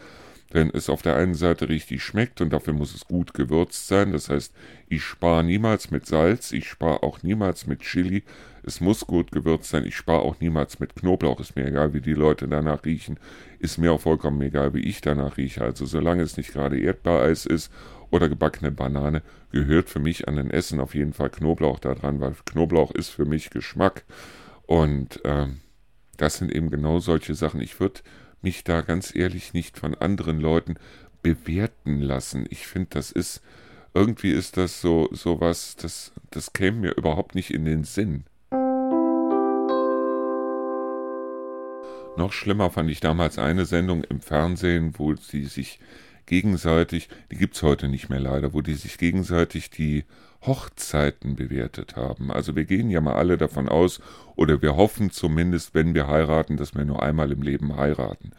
wenn 0.52 0.70
es 0.70 0.90
auf 0.90 1.02
der 1.02 1.16
einen 1.16 1.34
Seite 1.34 1.68
richtig 1.68 2.02
schmeckt 2.02 2.40
und 2.40 2.52
dafür 2.52 2.72
muss 2.72 2.94
es 2.94 3.06
gut 3.06 3.34
gewürzt 3.34 3.86
sein. 3.86 4.12
Das 4.12 4.28
heißt, 4.28 4.52
ich 4.88 5.02
spare 5.04 5.44
niemals 5.44 5.90
mit 5.90 6.06
Salz, 6.06 6.50
ich 6.52 6.68
spare 6.68 7.02
auch 7.04 7.22
niemals 7.22 7.66
mit 7.66 7.80
Chili. 7.80 8.24
Es 8.62 8.80
muss 8.80 9.06
gut 9.06 9.32
gewürzt 9.32 9.70
sein. 9.70 9.86
Ich 9.86 9.96
spare 9.96 10.20
auch 10.20 10.38
niemals 10.40 10.80
mit 10.80 10.94
Knoblauch. 10.94 11.40
Ist 11.40 11.56
mir 11.56 11.66
egal, 11.66 11.94
wie 11.94 12.00
die 12.00 12.12
Leute 12.12 12.46
danach 12.46 12.84
riechen. 12.84 13.18
Ist 13.58 13.78
mir 13.78 13.92
auch 13.92 14.00
vollkommen 14.00 14.40
egal, 14.42 14.74
wie 14.74 14.80
ich 14.80 15.00
danach 15.00 15.38
rieche. 15.38 15.62
Also 15.62 15.86
solange 15.86 16.22
es 16.22 16.36
nicht 16.36 16.52
gerade 16.52 16.78
Erdbeereis 16.78 17.46
ist 17.46 17.72
oder 18.10 18.28
gebackene 18.28 18.70
Banane 18.70 19.22
gehört 19.52 19.88
für 19.88 20.00
mich 20.00 20.28
an 20.28 20.36
den 20.36 20.50
Essen 20.50 20.80
auf 20.80 20.94
jeden 20.94 21.12
Fall 21.12 21.30
Knoblauch 21.30 21.78
da 21.78 21.94
dran, 21.94 22.20
weil 22.20 22.34
Knoblauch 22.44 22.90
ist 22.90 23.10
für 23.10 23.24
mich 23.24 23.50
Geschmack. 23.50 24.04
Und 24.66 25.20
ähm, 25.24 25.60
das 26.16 26.36
sind 26.38 26.52
eben 26.52 26.70
genau 26.70 26.98
solche 26.98 27.34
Sachen. 27.34 27.60
Ich 27.60 27.80
würde 27.80 28.00
mich 28.42 28.64
da 28.64 28.80
ganz 28.80 29.14
ehrlich 29.14 29.52
nicht 29.52 29.78
von 29.78 29.94
anderen 29.94 30.40
Leuten 30.40 30.76
bewerten 31.22 32.00
lassen. 32.00 32.46
Ich 32.50 32.66
finde, 32.66 32.88
das 32.90 33.10
ist, 33.10 33.42
irgendwie 33.94 34.30
ist 34.30 34.56
das 34.56 34.80
so, 34.80 35.08
so 35.12 35.40
was, 35.40 35.76
das, 35.76 36.12
das 36.30 36.52
käme 36.52 36.78
mir 36.78 36.96
überhaupt 36.96 37.34
nicht 37.34 37.52
in 37.52 37.64
den 37.64 37.84
Sinn. 37.84 38.24
Noch 42.16 42.32
schlimmer 42.32 42.70
fand 42.70 42.90
ich 42.90 43.00
damals 43.00 43.38
eine 43.38 43.64
Sendung 43.64 44.04
im 44.04 44.20
Fernsehen, 44.20 44.94
wo 44.98 45.14
sie 45.14 45.44
sich 45.44 45.78
gegenseitig, 46.26 47.08
die 47.30 47.36
gibt 47.36 47.56
es 47.56 47.62
heute 47.62 47.88
nicht 47.88 48.08
mehr 48.08 48.20
leider, 48.20 48.52
wo 48.52 48.60
die 48.60 48.74
sich 48.74 48.98
gegenseitig 48.98 49.70
die 49.70 50.04
Hochzeiten 50.42 51.36
bewertet 51.36 51.96
haben. 51.96 52.30
Also 52.30 52.56
wir 52.56 52.64
gehen 52.64 52.90
ja 52.90 53.00
mal 53.00 53.14
alle 53.14 53.36
davon 53.36 53.68
aus, 53.68 54.00
oder 54.36 54.62
wir 54.62 54.76
hoffen 54.76 55.10
zumindest, 55.10 55.74
wenn 55.74 55.94
wir 55.94 56.06
heiraten, 56.06 56.56
dass 56.56 56.74
wir 56.74 56.84
nur 56.84 57.02
einmal 57.02 57.30
im 57.30 57.42
Leben 57.42 57.76
heiraten. 57.76 58.32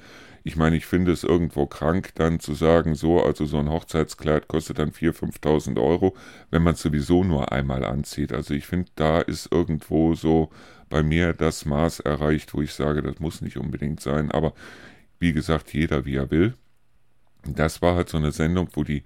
Ich 0.44 0.56
meine, 0.56 0.76
ich 0.76 0.88
finde 0.88 1.12
es 1.12 1.24
irgendwo 1.24 1.68
krank, 1.68 2.16
dann 2.16 2.40
zu 2.40 2.56
sagen, 2.56 2.96
so, 2.96 3.24
also 3.24 3.46
so 3.46 3.60
ein 3.60 3.70
Hochzeitskleid 3.70 4.48
kostet 4.48 4.80
dann 4.80 4.92
4.000, 4.92 5.40
5.000 5.40 5.80
Euro, 5.82 6.16
wenn 6.50 6.64
man 6.64 6.74
es 6.74 6.82
sowieso 6.82 7.24
nur 7.24 7.52
einmal 7.52 7.86
anzieht. 7.86 8.34
Also 8.34 8.56
ich 8.56 8.66
finde, 8.66 8.90
da 8.96 9.22
ist 9.22 9.52
irgendwo 9.52 10.16
so 10.16 10.50
bei 10.90 11.04
mir 11.04 11.34
das 11.34 11.66
Maß 11.66 12.00
erreicht, 12.00 12.56
wo 12.56 12.62
ich 12.62 12.74
sage, 12.74 13.04
das 13.04 13.20
muss 13.20 13.42
nicht 13.42 13.58
unbedingt 13.58 14.02
sein. 14.02 14.32
Aber 14.32 14.54
wie 15.20 15.34
gesagt, 15.34 15.74
jeder 15.74 16.06
wie 16.06 16.16
er 16.16 16.32
will. 16.32 16.56
Das 17.46 17.82
war 17.82 17.96
halt 17.96 18.10
so 18.10 18.18
eine 18.18 18.32
Sendung, 18.32 18.70
wo 18.74 18.84
die, 18.84 19.04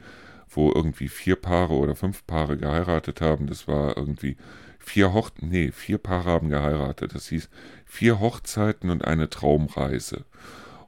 wo 0.50 0.72
irgendwie 0.72 1.08
vier 1.08 1.36
Paare 1.36 1.74
oder 1.74 1.96
fünf 1.96 2.26
Paare 2.28 2.58
geheiratet 2.58 3.22
haben. 3.22 3.48
Das 3.48 3.68
war 3.68 3.98
irgendwie 3.98 4.36
vier 4.80 5.14
Hoch, 5.14 5.32
nee, 5.40 5.72
vier 5.72 5.98
Paare 5.98 6.32
haben 6.32 6.50
geheiratet. 6.50 7.16
Das 7.16 7.28
hieß 7.28 7.50
vier 7.86 8.20
Hochzeiten 8.20 8.90
und 8.90 9.06
eine 9.06 9.30
Traumreise. 9.30 10.26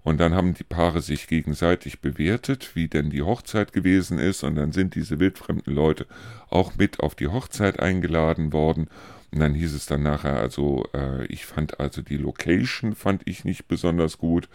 Und 0.03 0.19
dann 0.19 0.33
haben 0.33 0.53
die 0.53 0.63
Paare 0.63 1.01
sich 1.01 1.27
gegenseitig 1.27 1.99
bewertet, 1.99 2.75
wie 2.75 2.87
denn 2.87 3.09
die 3.09 3.23
Hochzeit 3.23 3.73
gewesen 3.73 4.19
ist. 4.19 4.43
Und 4.43 4.55
dann 4.55 4.71
sind 4.71 4.95
diese 4.95 5.19
wildfremden 5.19 5.73
Leute 5.73 6.05
auch 6.49 6.75
mit 6.77 7.01
auf 7.01 7.13
die 7.13 7.27
Hochzeit 7.27 7.81
eingeladen 7.81 8.53
worden. 8.53 8.87
Und 9.33 9.39
dann 9.39 9.53
hieß 9.53 9.73
es 9.73 9.85
dann 9.85 10.03
nachher, 10.03 10.37
also 10.37 10.85
äh, 10.93 11.25
ich 11.25 11.45
fand 11.45 11.81
also 11.81 12.01
die 12.01 12.15
Location 12.15 12.95
fand 12.95 13.23
ich 13.25 13.43
nicht 13.43 13.67
besonders 13.67 14.17
gut 14.17 14.47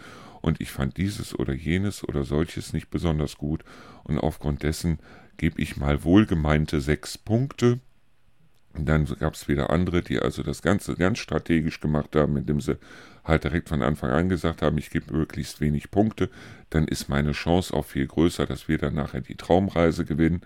und 0.43 0.59
ich 0.59 0.71
fand 0.71 0.97
dieses 0.97 1.33
oder 1.39 1.53
jenes 1.53 2.05
oder 2.05 2.25
solches 2.25 2.73
nicht 2.73 2.89
besonders 2.89 3.37
gut. 3.37 3.63
Und 4.03 4.19
aufgrund 4.19 4.61
dessen 4.63 4.99
gebe 5.37 5.61
ich 5.61 5.77
mal 5.77 6.03
wohlgemeinte 6.03 6.81
sechs 6.81 7.17
Punkte. 7.17 7.79
Und 8.73 8.89
dann 8.89 9.05
gab 9.05 9.35
es 9.35 9.47
wieder 9.47 9.69
andere, 9.69 10.01
die 10.01 10.19
also 10.19 10.43
das 10.43 10.61
Ganze 10.61 10.95
ganz 10.95 11.19
strategisch 11.19 11.79
gemacht 11.79 12.17
haben, 12.17 12.35
indem 12.35 12.59
sie 12.59 12.77
halt 13.23 13.45
direkt 13.45 13.69
von 13.69 13.81
Anfang 13.81 14.11
an 14.11 14.27
gesagt 14.27 14.61
haben, 14.61 14.77
ich 14.77 14.89
gebe 14.89 15.15
möglichst 15.15 15.61
wenig 15.61 15.91
Punkte, 15.91 16.29
dann 16.69 16.89
ist 16.89 17.07
meine 17.07 17.31
Chance 17.31 17.73
auch 17.73 17.85
viel 17.85 18.05
größer, 18.05 18.45
dass 18.45 18.67
wir 18.67 18.77
dann 18.77 18.95
nachher 18.95 19.21
die 19.21 19.35
Traumreise 19.35 20.03
gewinnen. 20.03 20.41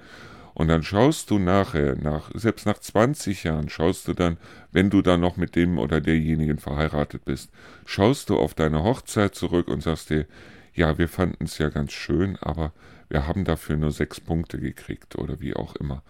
Und 0.58 0.70
dann 0.70 0.82
schaust 0.82 1.30
du 1.30 1.38
nachher, 1.38 1.95
nach, 2.01 2.32
selbst 2.34 2.66
nach 2.66 2.80
20 2.80 3.43
Jahren, 3.43 3.70
schaust 3.70 4.08
du 4.08 4.14
dann, 4.14 4.38
wenn 4.72 4.89
du 4.89 5.03
dann 5.03 5.20
noch 5.20 5.38
mit 5.38 5.55
dem 5.55 5.78
oder 5.78 6.01
derjenigen 6.01 6.58
verheiratet 6.58 7.26
bist, 7.26 7.51
schaust 7.86 8.32
du 8.32 8.39
auf 8.39 8.55
deine 8.55 8.82
Hochzeit 8.82 9.36
zurück 9.36 9.68
und 9.68 9.84
sagst 9.84 10.10
dir, 10.10 10.26
ja, 10.74 10.97
wir 10.97 11.10
fanden 11.10 11.43
es 11.43 11.60
ja 11.60 11.70
ganz 11.70 11.91
schön, 11.91 12.38
aber 12.41 12.74
wir 13.08 13.28
haben 13.28 13.43
dafür 13.43 13.78
nur 13.78 13.91
sechs 13.91 14.20
Punkte 14.20 14.58
gekriegt 14.60 15.16
oder 15.16 15.39
wie 15.41 15.55
auch 15.55 15.76
immer. 15.76 16.01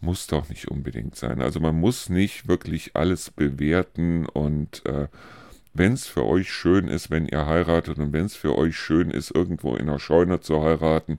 Muss 0.00 0.28
doch 0.28 0.48
nicht 0.48 0.68
unbedingt 0.68 1.16
sein. 1.16 1.42
Also 1.42 1.58
man 1.58 1.74
muss 1.74 2.08
nicht 2.08 2.46
wirklich 2.46 2.94
alles 2.94 3.32
bewerten 3.32 4.26
und 4.26 4.86
äh, 4.86 5.08
wenn 5.74 5.94
es 5.94 6.06
für 6.06 6.24
euch 6.24 6.52
schön 6.52 6.86
ist, 6.86 7.10
wenn 7.10 7.26
ihr 7.26 7.46
heiratet 7.46 7.98
und 7.98 8.12
wenn 8.12 8.26
es 8.26 8.36
für 8.36 8.56
euch 8.56 8.76
schön 8.76 9.10
ist, 9.10 9.34
irgendwo 9.34 9.74
in 9.74 9.86
der 9.86 9.98
Scheune 9.98 10.38
zu 10.38 10.62
heiraten 10.62 11.18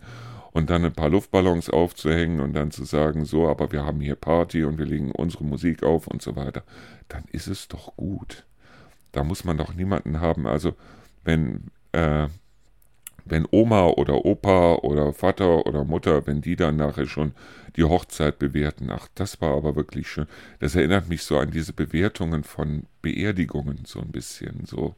und 0.52 0.70
dann 0.70 0.86
ein 0.86 0.94
paar 0.94 1.10
Luftballons 1.10 1.70
aufzuhängen 1.70 2.40
und 2.40 2.54
dann 2.54 2.72
zu 2.72 2.84
sagen, 2.84 3.26
so, 3.26 3.48
aber 3.48 3.72
wir 3.72 3.86
haben 3.86 4.02
hier 4.02 4.16
Party 4.16 4.64
und 4.64 4.78
wir 4.78 4.86
legen 4.86 5.12
unsere 5.12 5.44
Musik 5.44 5.84
auf 5.84 6.08
und 6.08 6.22
so 6.22 6.36
weiter, 6.36 6.64
dann 7.08 7.24
ist 7.32 7.48
es 7.48 7.68
doch 7.68 7.96
gut. 7.96 8.46
Da 9.12 9.24
muss 9.24 9.44
man 9.44 9.58
doch 9.58 9.74
niemanden 9.74 10.20
haben. 10.20 10.48
Also 10.48 10.74
wenn, 11.24 11.72
äh, 11.92 12.28
wenn 13.26 13.48
Oma 13.52 13.88
oder 13.88 14.26
Opa 14.26 14.76
oder 14.76 15.14
Vater 15.14 15.66
oder 15.66 15.84
Mutter, 15.84 16.26
wenn 16.26 16.42
die 16.42 16.56
dann 16.56 16.78
nachher 16.78 17.06
schon 17.06 17.34
die 17.76 17.84
Hochzeit 17.84 18.40
bewerten, 18.40 18.90
ach, 18.90 19.08
das 19.16 19.42
war 19.42 19.56
aber 19.56 19.76
wirklich 19.76 20.08
schön. 20.08 20.28
Das 20.60 20.76
erinnert 20.76 21.10
mich 21.10 21.24
so 21.24 21.38
an 21.38 21.52
diese 21.52 21.74
Bewertungen 21.74 22.44
von 22.44 22.84
Beerdigungen 23.02 23.82
so 23.86 24.00
ein 24.00 24.12
bisschen. 24.12 24.66
So, 24.66 24.96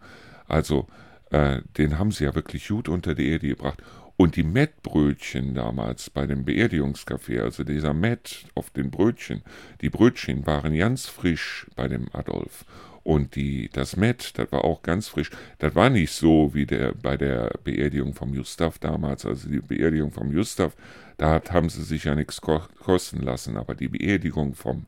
also 0.48 0.88
äh, 1.32 1.62
den 1.78 1.98
haben 2.00 2.12
sie 2.12 2.26
ja 2.26 2.36
wirklich 2.36 2.68
gut 2.68 2.90
unter 2.90 3.16
die 3.16 3.30
Erde 3.30 3.48
gebracht. 3.48 3.82
Und 4.22 4.36
die 4.36 4.44
Mettbrötchen 4.44 5.56
damals 5.56 6.12
bei 6.12 6.28
dem 6.28 6.46
Beerdigungscafé, 6.46 7.42
also 7.42 7.64
dieser 7.64 7.96
Mett 7.96 8.46
auf 8.54 8.70
den 8.70 8.92
Brötchen, 8.92 9.42
die 9.82 9.90
Brötchen 9.90 10.46
waren 10.46 10.78
ganz 10.78 11.08
frisch 11.08 11.66
bei 11.76 11.88
dem 11.88 12.08
Adolf. 12.14 12.64
Und 13.02 13.36
die, 13.36 13.68
das 13.74 13.98
Met, 13.98 14.38
das 14.38 14.52
war 14.52 14.64
auch 14.64 14.84
ganz 14.84 15.08
frisch. 15.08 15.32
Das 15.58 15.74
war 15.74 15.90
nicht 15.90 16.12
so 16.12 16.54
wie 16.54 16.68
der, 16.68 16.94
bei 16.94 17.18
der 17.18 17.50
Beerdigung 17.64 18.14
vom 18.14 18.36
Gustav 18.36 18.78
damals. 18.78 19.26
Also 19.26 19.50
die 19.50 19.60
Beerdigung 19.60 20.12
vom 20.12 20.32
Gustav, 20.32 20.76
da 21.18 21.42
haben 21.50 21.70
sie 21.70 21.82
sich 21.82 22.04
ja 22.04 22.14
nichts 22.14 22.42
ko 22.42 22.62
kosten 22.78 23.22
lassen. 23.22 23.58
Aber 23.58 23.74
die 23.74 23.88
Beerdigung 23.88 24.54
vom 24.54 24.86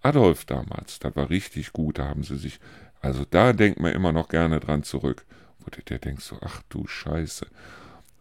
Adolf 0.00 0.44
damals, 0.44 0.98
das 0.98 1.14
war 1.14 1.30
richtig 1.30 1.72
gut. 1.72 2.00
Da 2.00 2.08
haben 2.08 2.24
sie 2.24 2.36
sich, 2.36 2.58
also 3.00 3.24
da 3.30 3.52
denkt 3.52 3.78
man 3.78 3.92
immer 3.92 4.10
noch 4.10 4.28
gerne 4.28 4.58
dran 4.58 4.82
zurück. 4.82 5.24
Wo 5.60 5.70
du 5.70 5.80
dir 5.82 6.00
denkst 6.00 6.24
so, 6.24 6.38
ach 6.40 6.62
du 6.68 6.88
Scheiße. 6.88 7.46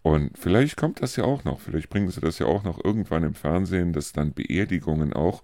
Und 0.04 0.38
vielleicht 0.38 0.78
kommt 0.78 1.02
das 1.02 1.16
ja 1.16 1.26
auch 1.26 1.44
noch. 1.44 1.60
Vielleicht 1.60 1.90
bringen 1.90 2.10
sie 2.10 2.22
das 2.22 2.40
ja 2.40 2.48
auch 2.48 2.64
noch 2.64 2.84
irgendwann 2.84 3.24
im 3.24 3.36
Fernsehen, 3.36 3.94
dass 3.94 4.14
dann 4.14 4.34
Beerdigungen 4.34 5.14
auch 5.14 5.44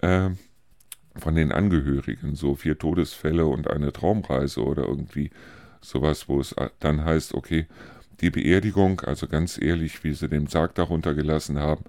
äh, 0.00 0.30
von 1.14 1.34
den 1.34 1.52
Angehörigen, 1.52 2.34
so 2.34 2.56
vier 2.56 2.78
Todesfälle 2.78 3.46
und 3.46 3.70
eine 3.70 3.92
Traumreise 3.92 4.62
oder 4.62 4.86
irgendwie 4.86 5.30
sowas, 5.80 6.28
wo 6.28 6.40
es 6.40 6.54
dann 6.80 7.04
heißt, 7.04 7.34
okay, 7.34 7.66
die 8.20 8.30
Beerdigung, 8.30 9.00
also 9.02 9.28
ganz 9.28 9.60
ehrlich, 9.60 10.02
wie 10.02 10.14
sie 10.14 10.28
den 10.28 10.46
Sarg 10.46 10.74
darunter 10.74 11.14
gelassen 11.14 11.58
haben, 11.58 11.84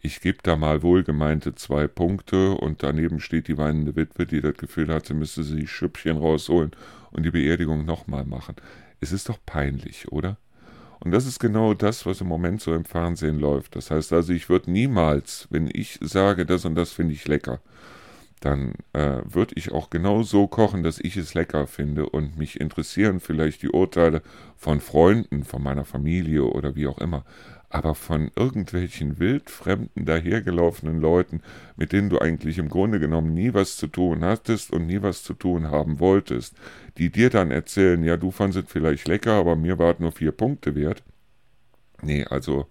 ich 0.00 0.20
gebe 0.20 0.38
da 0.42 0.56
mal 0.56 0.82
wohlgemeinte 0.82 1.54
zwei 1.54 1.86
Punkte 1.86 2.52
und 2.52 2.82
daneben 2.82 3.20
steht 3.20 3.46
die 3.46 3.58
weinende 3.58 3.94
Witwe, 3.94 4.26
die 4.26 4.40
das 4.40 4.56
Gefühl 4.56 4.92
hat, 4.92 5.06
sie 5.06 5.14
müsste 5.14 5.44
sich 5.44 5.70
Schüppchen 5.70 6.16
rausholen 6.16 6.72
und 7.12 7.24
die 7.24 7.30
Beerdigung 7.30 7.84
nochmal 7.84 8.24
machen. 8.24 8.56
Es 9.00 9.12
ist 9.12 9.28
doch 9.28 9.38
peinlich, 9.44 10.10
oder? 10.10 10.38
Und 11.04 11.10
das 11.10 11.26
ist 11.26 11.40
genau 11.40 11.74
das, 11.74 12.06
was 12.06 12.20
im 12.20 12.28
Moment 12.28 12.60
so 12.60 12.72
im 12.72 12.84
Fernsehen 12.84 13.40
läuft. 13.40 13.74
Das 13.74 13.90
heißt 13.90 14.12
also, 14.12 14.32
ich 14.32 14.48
würde 14.48 14.70
niemals, 14.70 15.48
wenn 15.50 15.68
ich 15.72 15.98
sage, 16.00 16.46
das 16.46 16.64
und 16.64 16.76
das 16.76 16.92
finde 16.92 17.14
ich 17.14 17.26
lecker, 17.26 17.60
dann 18.38 18.74
äh, 18.92 19.20
würde 19.24 19.54
ich 19.56 19.72
auch 19.72 19.90
genau 19.90 20.22
so 20.22 20.46
kochen, 20.46 20.84
dass 20.84 21.00
ich 21.00 21.16
es 21.16 21.34
lecker 21.34 21.66
finde 21.66 22.08
und 22.08 22.38
mich 22.38 22.60
interessieren 22.60 23.18
vielleicht 23.18 23.62
die 23.62 23.70
Urteile 23.70 24.22
von 24.56 24.80
Freunden, 24.80 25.42
von 25.42 25.62
meiner 25.62 25.84
Familie 25.84 26.44
oder 26.44 26.76
wie 26.76 26.86
auch 26.86 26.98
immer. 26.98 27.24
Aber 27.74 27.94
von 27.94 28.30
irgendwelchen 28.36 29.18
wildfremden, 29.18 30.04
dahergelaufenen 30.04 31.00
Leuten, 31.00 31.40
mit 31.76 31.92
denen 31.92 32.10
du 32.10 32.18
eigentlich 32.18 32.58
im 32.58 32.68
Grunde 32.68 33.00
genommen 33.00 33.32
nie 33.32 33.54
was 33.54 33.76
zu 33.76 33.86
tun 33.86 34.22
hattest 34.24 34.72
und 34.72 34.86
nie 34.86 35.00
was 35.00 35.22
zu 35.22 35.32
tun 35.32 35.70
haben 35.70 35.98
wolltest, 35.98 36.54
die 36.98 37.10
dir 37.10 37.30
dann 37.30 37.50
erzählen, 37.50 38.04
ja, 38.04 38.18
du 38.18 38.30
fandest 38.30 38.68
vielleicht 38.68 39.08
lecker, 39.08 39.32
aber 39.32 39.56
mir 39.56 39.78
war 39.78 39.94
es 39.94 40.00
nur 40.00 40.12
vier 40.12 40.32
Punkte 40.32 40.74
wert. 40.74 41.02
Nee, 42.02 42.24
also 42.24 42.66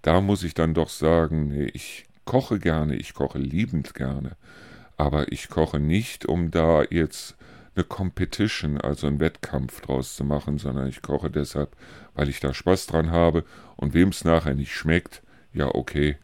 da 0.00 0.22
muss 0.22 0.42
ich 0.44 0.54
dann 0.54 0.72
doch 0.72 0.88
sagen, 0.88 1.48
nee, 1.48 1.70
ich 1.74 2.06
koche 2.24 2.58
gerne, 2.58 2.96
ich 2.96 3.12
koche 3.12 3.38
liebend 3.38 3.92
gerne 3.92 4.36
aber 4.98 5.32
ich 5.32 5.48
koche 5.48 5.78
nicht, 5.78 6.26
um 6.26 6.50
da 6.50 6.82
jetzt 6.82 7.36
eine 7.78 7.84
Competition, 7.84 8.80
also 8.80 9.06
einen 9.06 9.20
Wettkampf 9.20 9.80
draus 9.80 10.16
zu 10.16 10.24
machen, 10.24 10.58
sondern 10.58 10.88
ich 10.88 11.00
koche 11.00 11.30
deshalb, 11.30 11.76
weil 12.14 12.28
ich 12.28 12.40
da 12.40 12.52
Spaß 12.52 12.86
dran 12.86 13.12
habe 13.12 13.44
und 13.76 13.94
wem 13.94 14.08
es 14.08 14.24
nachher 14.24 14.54
nicht 14.54 14.74
schmeckt, 14.74 15.22
ja 15.52 15.72
okay. 15.72 16.16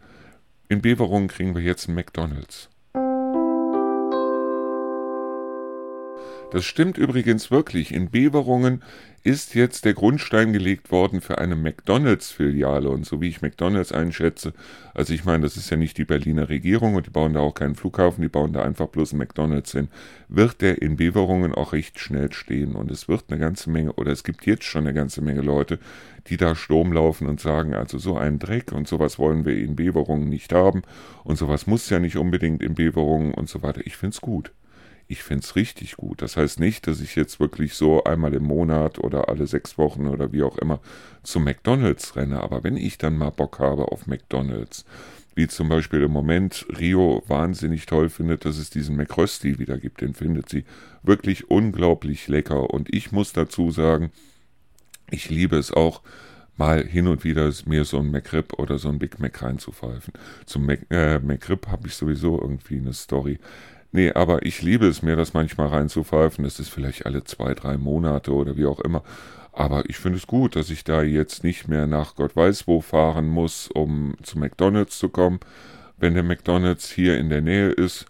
In 0.69 0.83
Beverungen 0.83 1.29
kriegen 1.29 1.55
wir 1.55 1.63
jetzt 1.63 1.87
einen 1.87 1.95
McDonald's. 1.95 2.69
Das 6.55 6.65
stimmt 6.65 6.99
übrigens 6.99 7.51
wirklich. 7.51 7.93
In 7.93 8.11
Beverungen 8.11 8.85
ist 9.25 9.57
jetzt 9.57 9.85
der 9.85 9.93
Grundstein 9.93 10.53
gelegt 10.53 10.93
worden 10.93 11.21
für 11.21 11.39
eine 11.39 11.57
McDonalds-Filiale. 11.57 12.91
Und 12.91 13.05
so 13.05 13.21
wie 13.21 13.27
ich 13.27 13.43
McDonalds 13.43 13.91
einschätze, 13.91 14.53
also 14.95 15.15
ich 15.15 15.25
meine, 15.25 15.43
das 15.43 15.57
ist 15.57 15.71
ja 15.71 15.77
nicht 15.77 15.99
die 15.99 16.05
Berliner 16.05 16.49
Regierung 16.49 16.95
und 16.95 17.07
die 17.07 17.11
bauen 17.11 17.33
da 17.33 17.41
auch 17.41 17.55
keinen 17.55 17.75
Flughafen, 17.75 18.23
die 18.23 18.29
bauen 18.29 18.53
da 18.53 18.63
einfach 18.63 18.87
bloß 18.87 19.15
einen 19.15 19.19
McDonalds 19.19 19.73
hin, 19.73 19.89
wird 20.29 20.61
der 20.61 20.81
in 20.81 20.95
Beverungen 20.95 21.53
auch 21.53 21.73
recht 21.73 21.99
schnell 21.99 22.33
stehen. 22.33 22.77
Und 22.77 22.93
es 22.93 23.09
wird 23.09 23.25
eine 23.31 23.41
ganze 23.41 23.69
Menge, 23.69 23.95
oder 23.95 24.13
es 24.13 24.23
gibt 24.23 24.47
jetzt 24.47 24.63
schon 24.63 24.85
eine 24.85 24.95
ganze 24.95 25.23
Menge 25.23 25.41
Leute, 25.41 25.81
die 26.29 26.37
da 26.37 26.55
Sturm 26.55 26.93
laufen 26.93 27.27
und 27.27 27.41
sagen, 27.41 27.75
also 27.75 27.99
so 27.99 28.17
ein 28.17 28.39
Dreck 28.39 28.71
und 28.71 28.87
sowas 28.87 29.19
wollen 29.19 29.45
wir 29.45 29.59
in 29.59 29.75
Beverungen 29.75 30.29
nicht 30.29 30.53
haben 30.53 30.83
und 31.25 31.35
sowas 31.35 31.67
muss 31.67 31.91
ja 31.91 31.99
nicht 31.99 32.17
unbedingt 32.17 32.63
in 32.63 32.75
Beverungen 32.75 33.35
und 33.35 33.49
so 33.49 33.65
weiter. 33.65 33.81
Ich 33.85 33.97
find's 33.97 34.21
gut 34.21 34.53
ich 35.07 35.23
finde 35.23 35.45
es 35.45 35.57
richtig 35.57 35.97
gut. 35.97 36.23
Das 36.23 36.37
heißt 36.37 36.61
nicht, 36.61 36.87
dass 36.87 37.01
ich 37.01 37.15
jetzt 37.15 37.41
wirklich 37.41 37.75
so 37.75 38.05
einmal 38.05 38.35
im 38.35 38.45
Monat 38.45 38.99
oder 38.99 39.29
alle 39.29 39.47
sechs 39.47 39.77
Wochen 39.79 40.07
oder 40.07 40.33
wie 40.33 40.43
auch 40.43 40.59
immer 40.59 40.81
zu 41.23 41.41
McDonalds 41.41 42.17
renne, 42.17 42.43
aber 42.43 42.65
wenn 42.65 42.77
ich 42.77 42.99
dann 42.99 43.17
mal 43.17 43.31
Bock 43.31 43.59
habe 43.59 43.93
auf 43.93 44.07
McDonalds, 44.07 44.85
wie 45.35 45.49
zum 45.49 45.69
Beispiel 45.69 46.03
im 46.03 46.13
Moment 46.13 46.67
Rio 46.79 47.23
wahnsinnig 47.27 47.87
toll 47.87 48.09
findet, 48.09 48.45
dass 48.45 48.57
es 48.57 48.71
diesen 48.71 48.97
McRösti 48.97 49.59
wieder 49.59 49.79
gibt, 49.79 50.01
den 50.01 50.15
findet 50.15 50.49
sie 50.49 50.65
wirklich 51.03 51.51
unglaublich 51.51 52.29
lecker 52.29 52.71
und 52.71 52.95
ich 52.95 53.13
muss 53.13 53.33
dazu 53.33 53.71
sagen, 53.71 54.11
ich 55.11 55.31
liebe 55.31 55.57
es 55.57 55.73
auch, 55.73 56.03
mal 56.57 56.85
hin 56.87 57.09
und 57.09 57.25
wieder 57.25 57.51
mir 57.67 57.85
so 57.85 57.99
ein 57.99 58.11
McRib 58.11 58.59
oder 58.59 58.79
so 58.79 58.89
ein 58.89 58.99
Big 58.99 59.19
Mac 59.19 59.43
reinzupfeifen. 59.43 60.15
Zum 60.47 60.67
Mac, 60.67 60.87
äh, 60.91 61.19
McRib 61.19 61.67
habe 61.69 61.89
ich 61.89 61.95
sowieso 61.95 62.41
irgendwie 62.41 62.79
eine 62.79 62.93
Story. 62.93 63.39
Nee, 63.95 64.11
aber 64.11 64.45
ich 64.45 64.61
liebe 64.61 64.89
es 64.89 65.03
mir, 65.03 65.15
das 65.15 65.35
manchmal 65.35 65.69
reinzupfeifen. 65.69 66.43
Das 66.43 66.59
ist 66.59 66.69
vielleicht 66.69 67.07
alle 67.07 67.23
zwei, 67.23 67.55
drei 67.55 67.79
Monate 67.79 68.33
oder 68.33 68.57
wie 68.57 68.67
auch 68.67 68.81
immer. 68.81 69.05
Aber 69.53 69.89
ich 69.89 69.99
finde 69.99 70.19
es 70.19 70.27
gut, 70.27 70.57
dass 70.57 70.69
ich 70.71 70.83
da 70.83 71.05
jetzt 71.05 71.45
nicht 71.45 71.69
mehr 71.69 71.87
nach 71.87 72.17
Gott 72.17 72.35
weiß 72.35 72.67
wo 72.67 72.81
fahren 72.81 73.29
muss, 73.29 73.69
um 73.69 74.17
zu 74.21 74.37
McDonalds 74.37 74.99
zu 74.99 75.11
kommen. 75.11 75.39
Wenn 75.97 76.15
der 76.15 76.25
McDonalds 76.25 76.91
hier 76.91 77.17
in 77.19 77.29
der 77.31 77.41
Nähe 77.41 77.69
ist, 77.69 78.07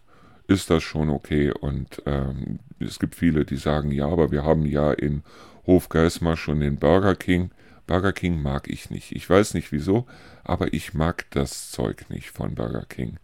ist 0.49 0.71
das 0.71 0.83
schon 0.83 1.11
okay. 1.11 1.53
Und 1.53 2.01
ähm, 2.07 2.61
es 2.79 2.99
gibt 2.99 3.15
viele, 3.15 3.45
die 3.45 3.59
sagen, 3.59 3.93
ja, 3.93 4.07
aber 4.09 4.31
wir 4.33 4.43
haben 4.43 4.65
ja 4.65 4.91
in 4.91 5.23
Hofgeismar 5.67 6.39
schon 6.39 6.61
den 6.61 6.77
Burger 6.77 7.15
King. 7.15 7.51
Burger 7.87 8.15
King 8.15 8.41
mag 8.41 8.69
ich 8.71 8.89
nicht. 8.89 9.13
Ich 9.13 9.29
weiß 9.29 9.53
nicht 9.53 9.71
wieso, 9.71 10.07
aber 10.45 10.73
ich 10.73 10.95
mag 10.95 11.27
das 11.33 11.71
Zeug 11.71 12.07
nicht 12.09 12.31
von 12.31 12.55
Burger 12.55 12.87
King. 12.89 13.19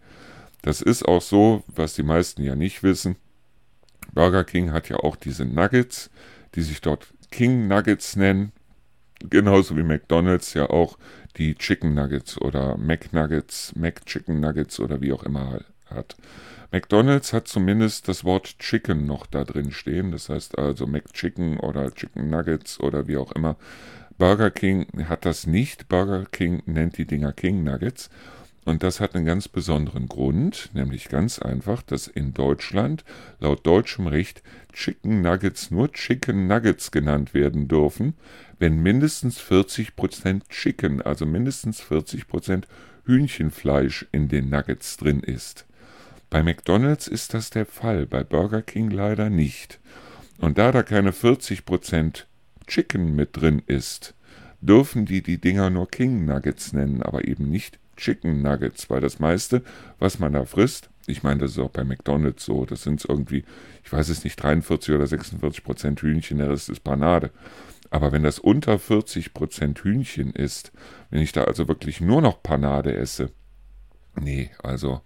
Das 0.63 0.83
ist 0.83 1.07
auch 1.07 1.23
so, 1.23 1.63
was 1.69 1.95
die 1.95 2.03
meisten 2.03 2.43
ja 2.43 2.55
nicht 2.55 2.83
wissen. 2.83 3.17
Burger 4.13 4.45
King 4.45 4.73
hat 4.73 4.89
ja 4.89 4.97
auch 4.97 5.17
diese 5.17 5.45
Nuggets, 5.45 6.11
die 6.55 6.63
sich 6.63 6.81
dort 6.81 7.13
King 7.31 7.69
Nuggets 7.69 8.17
nennen. 8.17 8.53
Genauso 9.29 9.77
wie 9.77 9.83
McDonald's 9.83 10.55
ja 10.55 10.69
auch 10.69 10.99
die 11.37 11.55
Chicken 11.55 11.95
Nuggets 11.95 12.41
oder 12.41 12.77
Mac 12.77 13.13
Nuggets, 13.13 13.75
Mac 13.77 14.05
Chicken 14.07 14.41
Nuggets 14.41 14.81
oder 14.81 15.01
wie 15.01 15.13
auch 15.13 15.23
immer 15.23 15.61
hat. 15.87 16.17
McDonald's 16.73 17.33
hat 17.33 17.49
zumindest 17.49 18.07
das 18.07 18.25
Wort 18.25 18.59
Chicken 18.61 19.05
noch 19.05 19.27
da 19.27 19.45
drin 19.45 19.73
stehen. 19.73 20.13
Das 20.13 20.29
heißt 20.29 20.59
also 20.59 20.87
McChicken 20.87 21.59
oder 21.59 21.93
Chicken 21.93 22.31
Nuggets 22.31 22.79
oder 22.79 23.09
wie 23.09 23.17
auch 23.17 23.33
immer. 23.33 23.57
Burger 24.19 24.51
King 24.51 24.87
hat 25.09 25.25
das 25.25 25.47
nicht. 25.47 25.89
Burger 25.89 26.27
King 26.31 26.63
nennt 26.67 26.99
die 26.99 27.07
Dinger 27.07 27.33
King 27.33 27.65
Nuggets. 27.65 28.09
Und 28.71 28.85
das 28.85 29.01
hat 29.01 29.17
einen 29.17 29.25
ganz 29.25 29.49
besonderen 29.49 30.07
Grund, 30.07 30.71
nämlich 30.75 31.09
ganz 31.09 31.41
einfach, 31.41 31.83
dass 31.83 32.07
in 32.07 32.35
Deutschland 32.35 33.05
laut 33.41 33.67
deutschem 33.67 34.07
Recht 34.07 34.45
Chicken 34.73 35.23
Nuggets 35.23 35.73
nur 35.73 35.93
Chicken 35.93 36.47
Nuggets 36.47 36.93
genannt 36.93 37.35
werden 37.35 37.67
dürfen, 37.67 38.15
wenn 38.61 38.81
mindestens 38.81 39.41
40% 39.41 40.43
Chicken, 40.51 41.03
also 41.03 41.27
mindestens 41.27 41.83
40% 41.83 42.63
Hühnchenfleisch 43.07 44.07
in 44.13 44.29
den 44.29 44.51
Nuggets 44.51 44.97
drin 44.99 45.19
ist. 45.19 45.67
Bei 46.31 46.45
McDonald's 46.45 47.09
ist 47.09 47.35
das 47.35 47.51
der 47.51 47.67
Fall, 47.67 48.07
bei 48.07 48.23
Burger 48.23 48.63
King 48.63 48.89
leider 48.93 49.31
nicht. 49.31 49.81
Und 50.39 50.59
da 50.59 50.71
da 50.71 50.85
keine 50.85 51.11
40% 51.11 52.23
Chicken 52.69 53.17
mit 53.17 53.37
drin 53.37 53.63
ist, 53.67 54.15
dürfen 54.61 55.07
die 55.07 55.25
die 55.25 55.41
Dinger 55.41 55.71
nur 55.71 55.91
King 55.91 56.25
Nuggets 56.25 56.73
nennen, 56.73 57.03
aber 57.03 57.27
eben 57.27 57.51
nicht 57.51 57.81
Chicken 58.01 58.43
Nuggets, 58.43 58.91
weil 58.91 59.01
das 59.01 59.19
meiste, 59.19 59.63
was 59.99 60.19
man 60.19 60.33
da 60.33 60.45
frisst, 60.45 60.91
ich 61.07 61.23
meine, 61.23 61.41
das 61.41 61.53
ist 61.53 61.59
auch 61.59 61.71
bei 61.71 61.85
McDonalds 61.85 62.45
so, 62.45 62.65
das 62.65 62.83
sind 62.83 63.05
irgendwie, 63.09 63.45
ich 63.85 63.93
weiß 63.93 64.09
es 64.09 64.25
nicht, 64.25 64.37
43 64.37 64.95
oder 64.95 65.07
46 65.07 65.65
Prozent 65.65 66.01
Hühnchen, 66.01 66.39
der 66.39 66.51
Rest 66.51 66.69
ist 66.69 66.81
Panade. 66.81 67.31
Aber 67.91 68.13
wenn 68.13 68.23
das 68.23 68.39
unter 68.39 68.79
40 68.79 69.35
Prozent 69.35 69.81
Hühnchen 69.81 70.33
ist, 70.33 70.73
wenn 71.11 71.21
ich 71.21 71.33
da 71.33 71.45
also 71.45 71.69
wirklich 71.69 72.01
nur 72.01 72.23
noch 72.23 72.43
Panade 72.43 72.95
esse, 72.95 73.31
nee, 74.15 74.51
also 74.63 75.01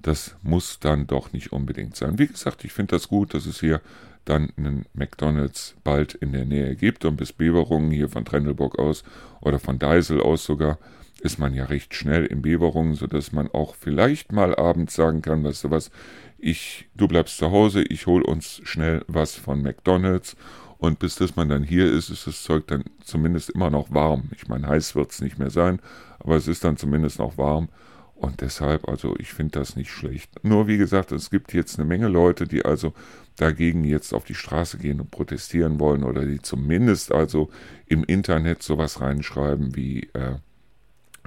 das 0.00 0.36
muss 0.42 0.80
dann 0.80 1.06
doch 1.06 1.32
nicht 1.32 1.52
unbedingt 1.52 1.96
sein. 1.96 2.18
Wie 2.18 2.26
gesagt, 2.26 2.64
ich 2.64 2.72
finde 2.72 2.96
das 2.96 3.08
gut, 3.08 3.34
dass 3.34 3.46
es 3.46 3.60
hier 3.60 3.80
dann 4.24 4.50
einen 4.56 4.86
McDonalds 4.94 5.74
bald 5.82 6.14
in 6.14 6.32
der 6.32 6.44
Nähe 6.44 6.76
gibt 6.76 7.04
und 7.04 7.16
bis 7.16 7.32
Beverungen 7.32 7.90
hier 7.90 8.08
von 8.08 8.24
Trendelburg 8.24 8.78
aus 8.78 9.02
oder 9.40 9.58
von 9.58 9.78
Deisel 9.78 10.20
aus 10.20 10.44
sogar 10.44 10.78
ist 11.22 11.38
man 11.38 11.54
ja 11.54 11.66
recht 11.66 11.94
schnell 11.94 12.26
in 12.26 12.42
Beverungen, 12.42 12.94
sodass 12.94 13.32
man 13.32 13.48
auch 13.48 13.74
vielleicht 13.74 14.32
mal 14.32 14.54
abends 14.56 14.94
sagen 14.94 15.22
kann, 15.22 15.44
weißt 15.44 15.64
du 15.64 15.70
was, 15.70 15.90
ich, 16.38 16.88
du 16.94 17.06
bleibst 17.06 17.38
zu 17.38 17.52
Hause, 17.52 17.82
ich 17.82 18.06
hol 18.06 18.22
uns 18.22 18.60
schnell 18.64 19.04
was 19.06 19.36
von 19.36 19.62
McDonalds 19.62 20.36
und 20.78 20.98
bis 20.98 21.14
das 21.14 21.36
man 21.36 21.48
dann 21.48 21.62
hier 21.62 21.90
ist, 21.90 22.10
ist 22.10 22.26
das 22.26 22.42
Zeug 22.42 22.66
dann 22.66 22.82
zumindest 23.04 23.50
immer 23.50 23.70
noch 23.70 23.94
warm. 23.94 24.30
Ich 24.34 24.48
meine, 24.48 24.66
heiß 24.66 24.96
wird 24.96 25.12
es 25.12 25.20
nicht 25.20 25.38
mehr 25.38 25.50
sein, 25.50 25.78
aber 26.18 26.34
es 26.34 26.48
ist 26.48 26.64
dann 26.64 26.76
zumindest 26.76 27.20
noch 27.20 27.38
warm. 27.38 27.68
Und 28.16 28.40
deshalb, 28.40 28.88
also 28.88 29.14
ich 29.18 29.32
finde 29.32 29.58
das 29.58 29.76
nicht 29.76 29.90
schlecht. 29.90 30.44
Nur 30.44 30.66
wie 30.66 30.78
gesagt, 30.78 31.12
es 31.12 31.30
gibt 31.30 31.52
jetzt 31.54 31.78
eine 31.78 31.88
Menge 31.88 32.08
Leute, 32.08 32.48
die 32.48 32.64
also 32.64 32.94
dagegen 33.36 33.84
jetzt 33.84 34.12
auf 34.12 34.24
die 34.24 34.34
Straße 34.34 34.78
gehen 34.78 35.00
und 35.00 35.10
protestieren 35.10 35.78
wollen 35.78 36.02
oder 36.02 36.24
die 36.24 36.40
zumindest 36.40 37.12
also 37.12 37.50
im 37.86 38.02
Internet 38.04 38.62
sowas 38.62 39.00
reinschreiben 39.00 39.76
wie, 39.76 40.10
äh, 40.14 40.36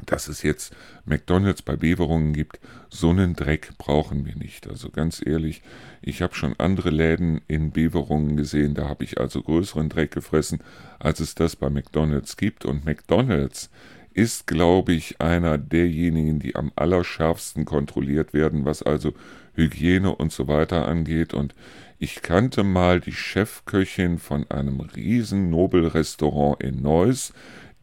dass 0.06 0.28
es 0.28 0.42
jetzt 0.44 0.76
McDonalds 1.06 1.62
bei 1.62 1.76
Beverungen 1.76 2.34
gibt, 2.34 2.60
so 2.90 3.10
einen 3.10 3.36
Dreck 3.36 3.72
brauchen 3.78 4.26
wir 4.26 4.36
nicht. 4.36 4.68
Also 4.68 4.90
ganz 4.90 5.22
ehrlich, 5.26 5.62
ich 6.02 6.22
habe 6.22 6.36
schon 6.36 6.54
andere 6.60 6.90
Läden 6.90 7.42
in 7.48 7.72
Beverungen 7.72 8.38
gesehen, 8.38 8.74
da 8.74 8.88
habe 8.90 9.04
ich 9.04 9.20
also 9.20 9.42
größeren 9.42 9.90
Dreck 9.90 10.12
gefressen, 10.12 10.60
als 11.00 11.20
es 11.20 11.36
das 11.36 11.56
bei 11.56 11.70
McDonalds 11.70 12.38
gibt. 12.38 12.66
Und 12.66 12.86
McDonalds 12.86 13.70
ist, 14.14 14.48
glaube 14.48 14.94
ich, 14.94 15.20
einer 15.20 15.58
derjenigen, 15.58 16.40
die 16.40 16.56
am 16.56 16.72
allerschärfsten 16.76 17.66
kontrolliert 17.66 18.34
werden, 18.34 18.66
was 18.66 18.82
also 18.82 19.14
Hygiene 19.56 20.16
und 20.16 20.32
so 20.32 20.48
weiter 20.48 20.88
angeht. 20.88 21.34
Und 21.34 21.54
ich 22.00 22.22
kannte 22.22 22.64
mal 22.64 23.02
die 23.02 23.14
Chefköchin 23.14 24.20
von 24.20 24.50
einem 24.50 24.80
riesen 24.80 25.50
Nobelrestaurant 25.50 26.62
in 26.62 26.82
Neuss, 26.82 27.34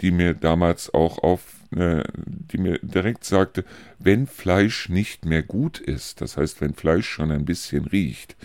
die 0.01 0.11
mir 0.11 0.35
damals 0.35 0.93
auch 0.93 1.19
auf, 1.19 1.43
äh, 1.77 2.05
die 2.15 2.59
mir 2.59 2.79
direkt 2.83 3.25
sagte, 3.25 3.65
wenn 3.99 4.27
Fleisch 4.27 4.89
nicht 4.89 5.25
mehr 5.25 5.43
gut 5.43 5.79
ist, 5.79 6.21
das 6.21 6.37
heißt, 6.37 6.61
wenn 6.61 6.75
Fleisch 6.75 7.09
schon 7.09 7.31
ein 7.31 7.45
bisschen 7.45 7.87
riecht, 7.87 8.37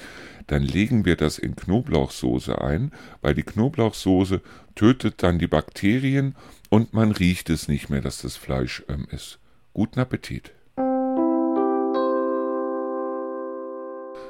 dann 0.48 0.64
legen 0.64 1.06
wir 1.06 1.16
das 1.16 1.38
in 1.38 1.56
Knoblauchsoße 1.56 2.62
ein, 2.62 2.92
weil 3.22 3.34
die 3.36 3.44
Knoblauchsoße 3.44 4.42
tötet 4.76 5.22
dann 5.24 5.40
die 5.40 5.48
Bakterien 5.48 6.36
und 6.70 6.94
man 6.94 7.12
riecht 7.12 7.50
es 7.50 7.68
nicht 7.68 7.90
mehr, 7.90 8.02
dass 8.02 8.22
das 8.22 8.38
Fleisch 8.38 8.84
ähm, 8.88 9.08
ist. 9.12 9.40
Guten 9.74 10.00
Appetit. 10.00 10.52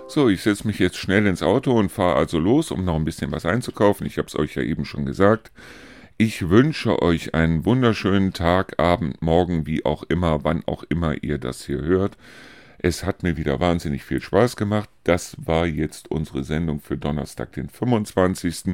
So, 0.09 0.29
ich 0.29 0.41
setze 0.41 0.65
mich 0.65 0.79
jetzt 0.79 0.95
schnell 0.95 1.25
ins 1.25 1.43
Auto 1.43 1.77
und 1.77 1.91
fahre 1.91 2.15
also 2.15 2.39
los, 2.39 2.71
um 2.71 2.85
noch 2.85 2.95
ein 2.95 3.03
bisschen 3.03 3.31
was 3.31 3.45
einzukaufen. 3.45 4.07
Ich 4.07 4.17
habe 4.17 4.27
es 4.27 4.37
euch 4.37 4.55
ja 4.55 4.61
eben 4.61 4.85
schon 4.85 5.05
gesagt. 5.05 5.51
Ich 6.19 6.49
wünsche 6.49 7.03
euch 7.03 7.35
einen 7.35 7.63
wunderschönen 7.63 8.33
Tag, 8.33 8.79
Abend, 8.79 9.21
Morgen, 9.21 9.67
wie 9.67 9.85
auch 9.85 10.01
immer, 10.01 10.43
wann 10.43 10.63
auch 10.65 10.81
immer 10.89 11.23
ihr 11.23 11.37
das 11.37 11.67
hier 11.67 11.81
hört. 11.81 12.17
Es 12.79 13.03
hat 13.03 13.21
mir 13.21 13.37
wieder 13.37 13.59
wahnsinnig 13.59 14.03
viel 14.03 14.19
Spaß 14.19 14.55
gemacht. 14.55 14.89
Das 15.03 15.37
war 15.37 15.67
jetzt 15.67 16.09
unsere 16.09 16.43
Sendung 16.43 16.79
für 16.79 16.97
Donnerstag, 16.97 17.51
den 17.51 17.69
25. 17.69 18.73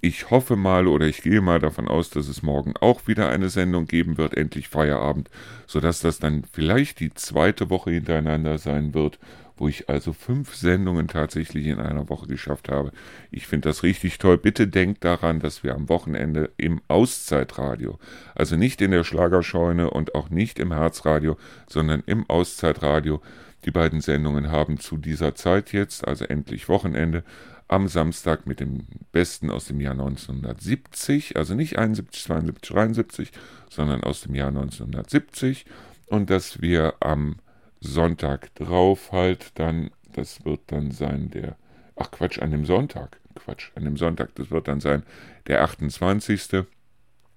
Ich 0.00 0.30
hoffe 0.30 0.56
mal 0.56 0.86
oder 0.86 1.06
ich 1.06 1.20
gehe 1.20 1.42
mal 1.42 1.58
davon 1.58 1.88
aus, 1.88 2.08
dass 2.08 2.26
es 2.26 2.42
morgen 2.42 2.74
auch 2.80 3.06
wieder 3.06 3.28
eine 3.28 3.50
Sendung 3.50 3.84
geben 3.84 4.16
wird, 4.16 4.34
endlich 4.34 4.70
Feierabend, 4.70 5.28
sodass 5.66 6.00
das 6.00 6.20
dann 6.20 6.44
vielleicht 6.50 7.00
die 7.00 7.12
zweite 7.12 7.68
Woche 7.68 7.90
hintereinander 7.90 8.56
sein 8.56 8.94
wird 8.94 9.18
wo 9.58 9.68
ich 9.68 9.88
also 9.88 10.12
fünf 10.12 10.54
Sendungen 10.54 11.08
tatsächlich 11.08 11.66
in 11.66 11.78
einer 11.80 12.08
Woche 12.08 12.26
geschafft 12.26 12.68
habe. 12.68 12.92
Ich 13.30 13.46
finde 13.46 13.68
das 13.68 13.82
richtig 13.82 14.18
toll. 14.18 14.38
Bitte 14.38 14.68
denkt 14.68 15.04
daran, 15.04 15.40
dass 15.40 15.62
wir 15.62 15.74
am 15.74 15.88
Wochenende 15.88 16.50
im 16.56 16.80
Auszeitradio, 16.88 17.98
also 18.34 18.56
nicht 18.56 18.80
in 18.80 18.90
der 18.90 19.04
Schlagerscheune 19.04 19.90
und 19.90 20.14
auch 20.14 20.30
nicht 20.30 20.58
im 20.58 20.72
Herzradio, 20.72 21.36
sondern 21.68 22.02
im 22.06 22.28
Auszeitradio, 22.28 23.20
die 23.64 23.70
beiden 23.70 24.00
Sendungen 24.00 24.50
haben 24.50 24.78
zu 24.78 24.96
dieser 24.96 25.34
Zeit 25.34 25.72
jetzt, 25.72 26.06
also 26.06 26.24
endlich 26.24 26.68
Wochenende, 26.68 27.24
am 27.68 27.86
Samstag 27.86 28.46
mit 28.46 28.60
dem 28.60 28.86
Besten 29.12 29.50
aus 29.50 29.66
dem 29.66 29.80
Jahr 29.80 29.92
1970, 29.92 31.36
also 31.36 31.54
nicht 31.54 31.78
71, 31.78 32.24
72, 32.24 32.70
73, 32.70 33.32
sondern 33.68 34.02
aus 34.02 34.22
dem 34.22 34.34
Jahr 34.34 34.48
1970 34.48 35.66
und 36.06 36.30
dass 36.30 36.62
wir 36.62 36.94
am 37.00 37.36
Sonntag 37.80 38.54
drauf 38.54 39.12
halt 39.12 39.52
dann, 39.58 39.90
das 40.12 40.44
wird 40.44 40.60
dann 40.66 40.90
sein 40.90 41.30
der, 41.30 41.56
ach 41.96 42.10
Quatsch, 42.10 42.38
an 42.38 42.50
dem 42.50 42.64
Sonntag, 42.64 43.20
Quatsch, 43.34 43.70
an 43.74 43.84
dem 43.84 43.96
Sonntag, 43.96 44.34
das 44.34 44.50
wird 44.50 44.68
dann 44.68 44.80
sein 44.80 45.02
der 45.46 45.62
28., 45.62 46.64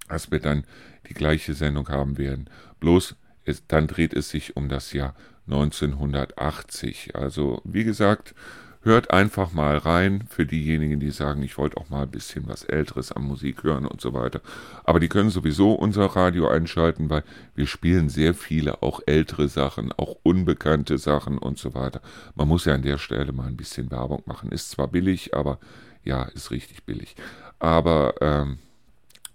dass 0.07 0.31
wir 0.31 0.39
dann 0.39 0.65
die 1.07 1.13
gleiche 1.13 1.53
Sendung 1.53 1.87
haben 1.89 2.17
werden. 2.17 2.49
Bloß, 2.79 3.15
es, 3.45 3.65
dann 3.67 3.87
dreht 3.87 4.13
es 4.13 4.29
sich 4.29 4.55
um 4.55 4.69
das 4.69 4.93
Jahr 4.93 5.15
1980. 5.47 7.15
Also, 7.15 7.61
wie 7.63 7.83
gesagt, 7.83 8.35
hört 8.83 9.11
einfach 9.11 9.51
mal 9.51 9.77
rein 9.77 10.23
für 10.27 10.45
diejenigen, 10.45 10.99
die 10.99 11.11
sagen, 11.11 11.43
ich 11.43 11.57
wollte 11.57 11.77
auch 11.77 11.89
mal 11.89 12.03
ein 12.03 12.11
bisschen 12.11 12.47
was 12.47 12.63
Älteres 12.63 13.11
an 13.11 13.23
Musik 13.23 13.63
hören 13.63 13.85
und 13.85 14.01
so 14.01 14.13
weiter. 14.13 14.41
Aber 14.83 14.99
die 14.99 15.07
können 15.07 15.29
sowieso 15.29 15.73
unser 15.73 16.05
Radio 16.05 16.47
einschalten, 16.47 17.09
weil 17.09 17.23
wir 17.55 17.67
spielen 17.67 18.09
sehr 18.09 18.33
viele 18.33 18.81
auch 18.81 19.01
ältere 19.05 19.47
Sachen, 19.47 19.91
auch 19.93 20.15
unbekannte 20.23 20.97
Sachen 20.97 21.37
und 21.37 21.59
so 21.59 21.75
weiter. 21.75 22.01
Man 22.35 22.47
muss 22.47 22.65
ja 22.65 22.73
an 22.73 22.81
der 22.81 22.97
Stelle 22.97 23.31
mal 23.33 23.47
ein 23.47 23.57
bisschen 23.57 23.91
Werbung 23.91 24.23
machen. 24.25 24.51
Ist 24.51 24.71
zwar 24.71 24.87
billig, 24.87 25.35
aber 25.35 25.59
ja, 26.03 26.23
ist 26.23 26.49
richtig 26.49 26.83
billig. 26.83 27.15
Aber 27.59 28.15
ähm, 28.21 28.57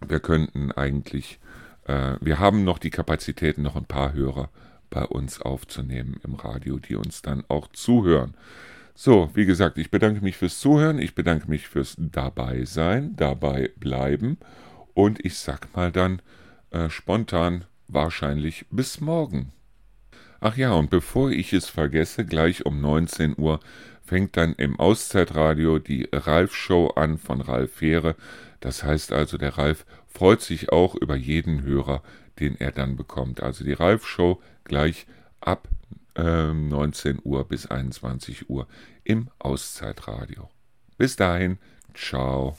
wir 0.04 0.18
könnten 0.18 0.72
eigentlich, 0.72 1.38
äh, 1.84 2.14
wir 2.20 2.40
haben 2.40 2.64
noch 2.64 2.78
die 2.78 2.90
Kapazitäten, 2.90 3.62
noch 3.62 3.76
ein 3.76 3.84
paar 3.84 4.12
Hörer 4.12 4.50
bei 4.90 5.04
uns 5.04 5.40
aufzunehmen 5.40 6.20
im 6.24 6.34
Radio, 6.34 6.78
die 6.78 6.96
uns 6.96 7.22
dann 7.22 7.44
auch 7.48 7.68
zuhören. 7.68 8.34
So, 8.98 9.28
wie 9.34 9.44
gesagt, 9.44 9.76
ich 9.76 9.90
bedanke 9.90 10.24
mich 10.24 10.38
fürs 10.38 10.58
Zuhören, 10.58 10.98
ich 10.98 11.14
bedanke 11.14 11.50
mich 11.50 11.68
fürs 11.68 11.96
Dabeisein, 11.98 13.14
dabei 13.14 13.70
bleiben 13.76 14.38
und 14.94 15.22
ich 15.22 15.36
sag 15.36 15.76
mal 15.76 15.92
dann 15.92 16.22
äh, 16.70 16.88
spontan 16.88 17.66
wahrscheinlich 17.88 18.64
bis 18.70 19.02
morgen. 19.02 19.52
Ach 20.40 20.56
ja, 20.56 20.72
und 20.72 20.88
bevor 20.88 21.30
ich 21.30 21.52
es 21.52 21.68
vergesse, 21.68 22.24
gleich 22.24 22.64
um 22.64 22.80
19 22.80 23.34
Uhr 23.36 23.60
fängt 24.02 24.38
dann 24.38 24.54
im 24.54 24.80
Auszeitradio 24.80 25.78
die 25.78 26.08
Ralf-Show 26.10 26.88
an 26.96 27.18
von 27.18 27.42
Ralf 27.42 27.74
Fähre. 27.74 28.16
Das 28.60 28.82
heißt 28.82 29.12
also, 29.12 29.36
der 29.36 29.58
Ralf 29.58 29.84
freut 30.06 30.40
sich 30.40 30.72
auch 30.72 30.94
über 30.94 31.16
jeden 31.16 31.64
Hörer, 31.64 32.02
den 32.40 32.58
er 32.58 32.72
dann 32.72 32.96
bekommt. 32.96 33.42
Also 33.42 33.62
die 33.62 33.74
Ralf-Show 33.74 34.40
gleich 34.64 35.06
ab 35.40 35.68
19 36.16 37.16
ähm, 37.16 37.20
Uhr 37.24 37.46
bis 37.48 37.66
21 37.66 38.48
Uhr 38.48 38.66
im 39.04 39.28
Auszeitradio. 39.38 40.48
Bis 40.96 41.16
dahin, 41.16 41.58
ciao. 41.94 42.56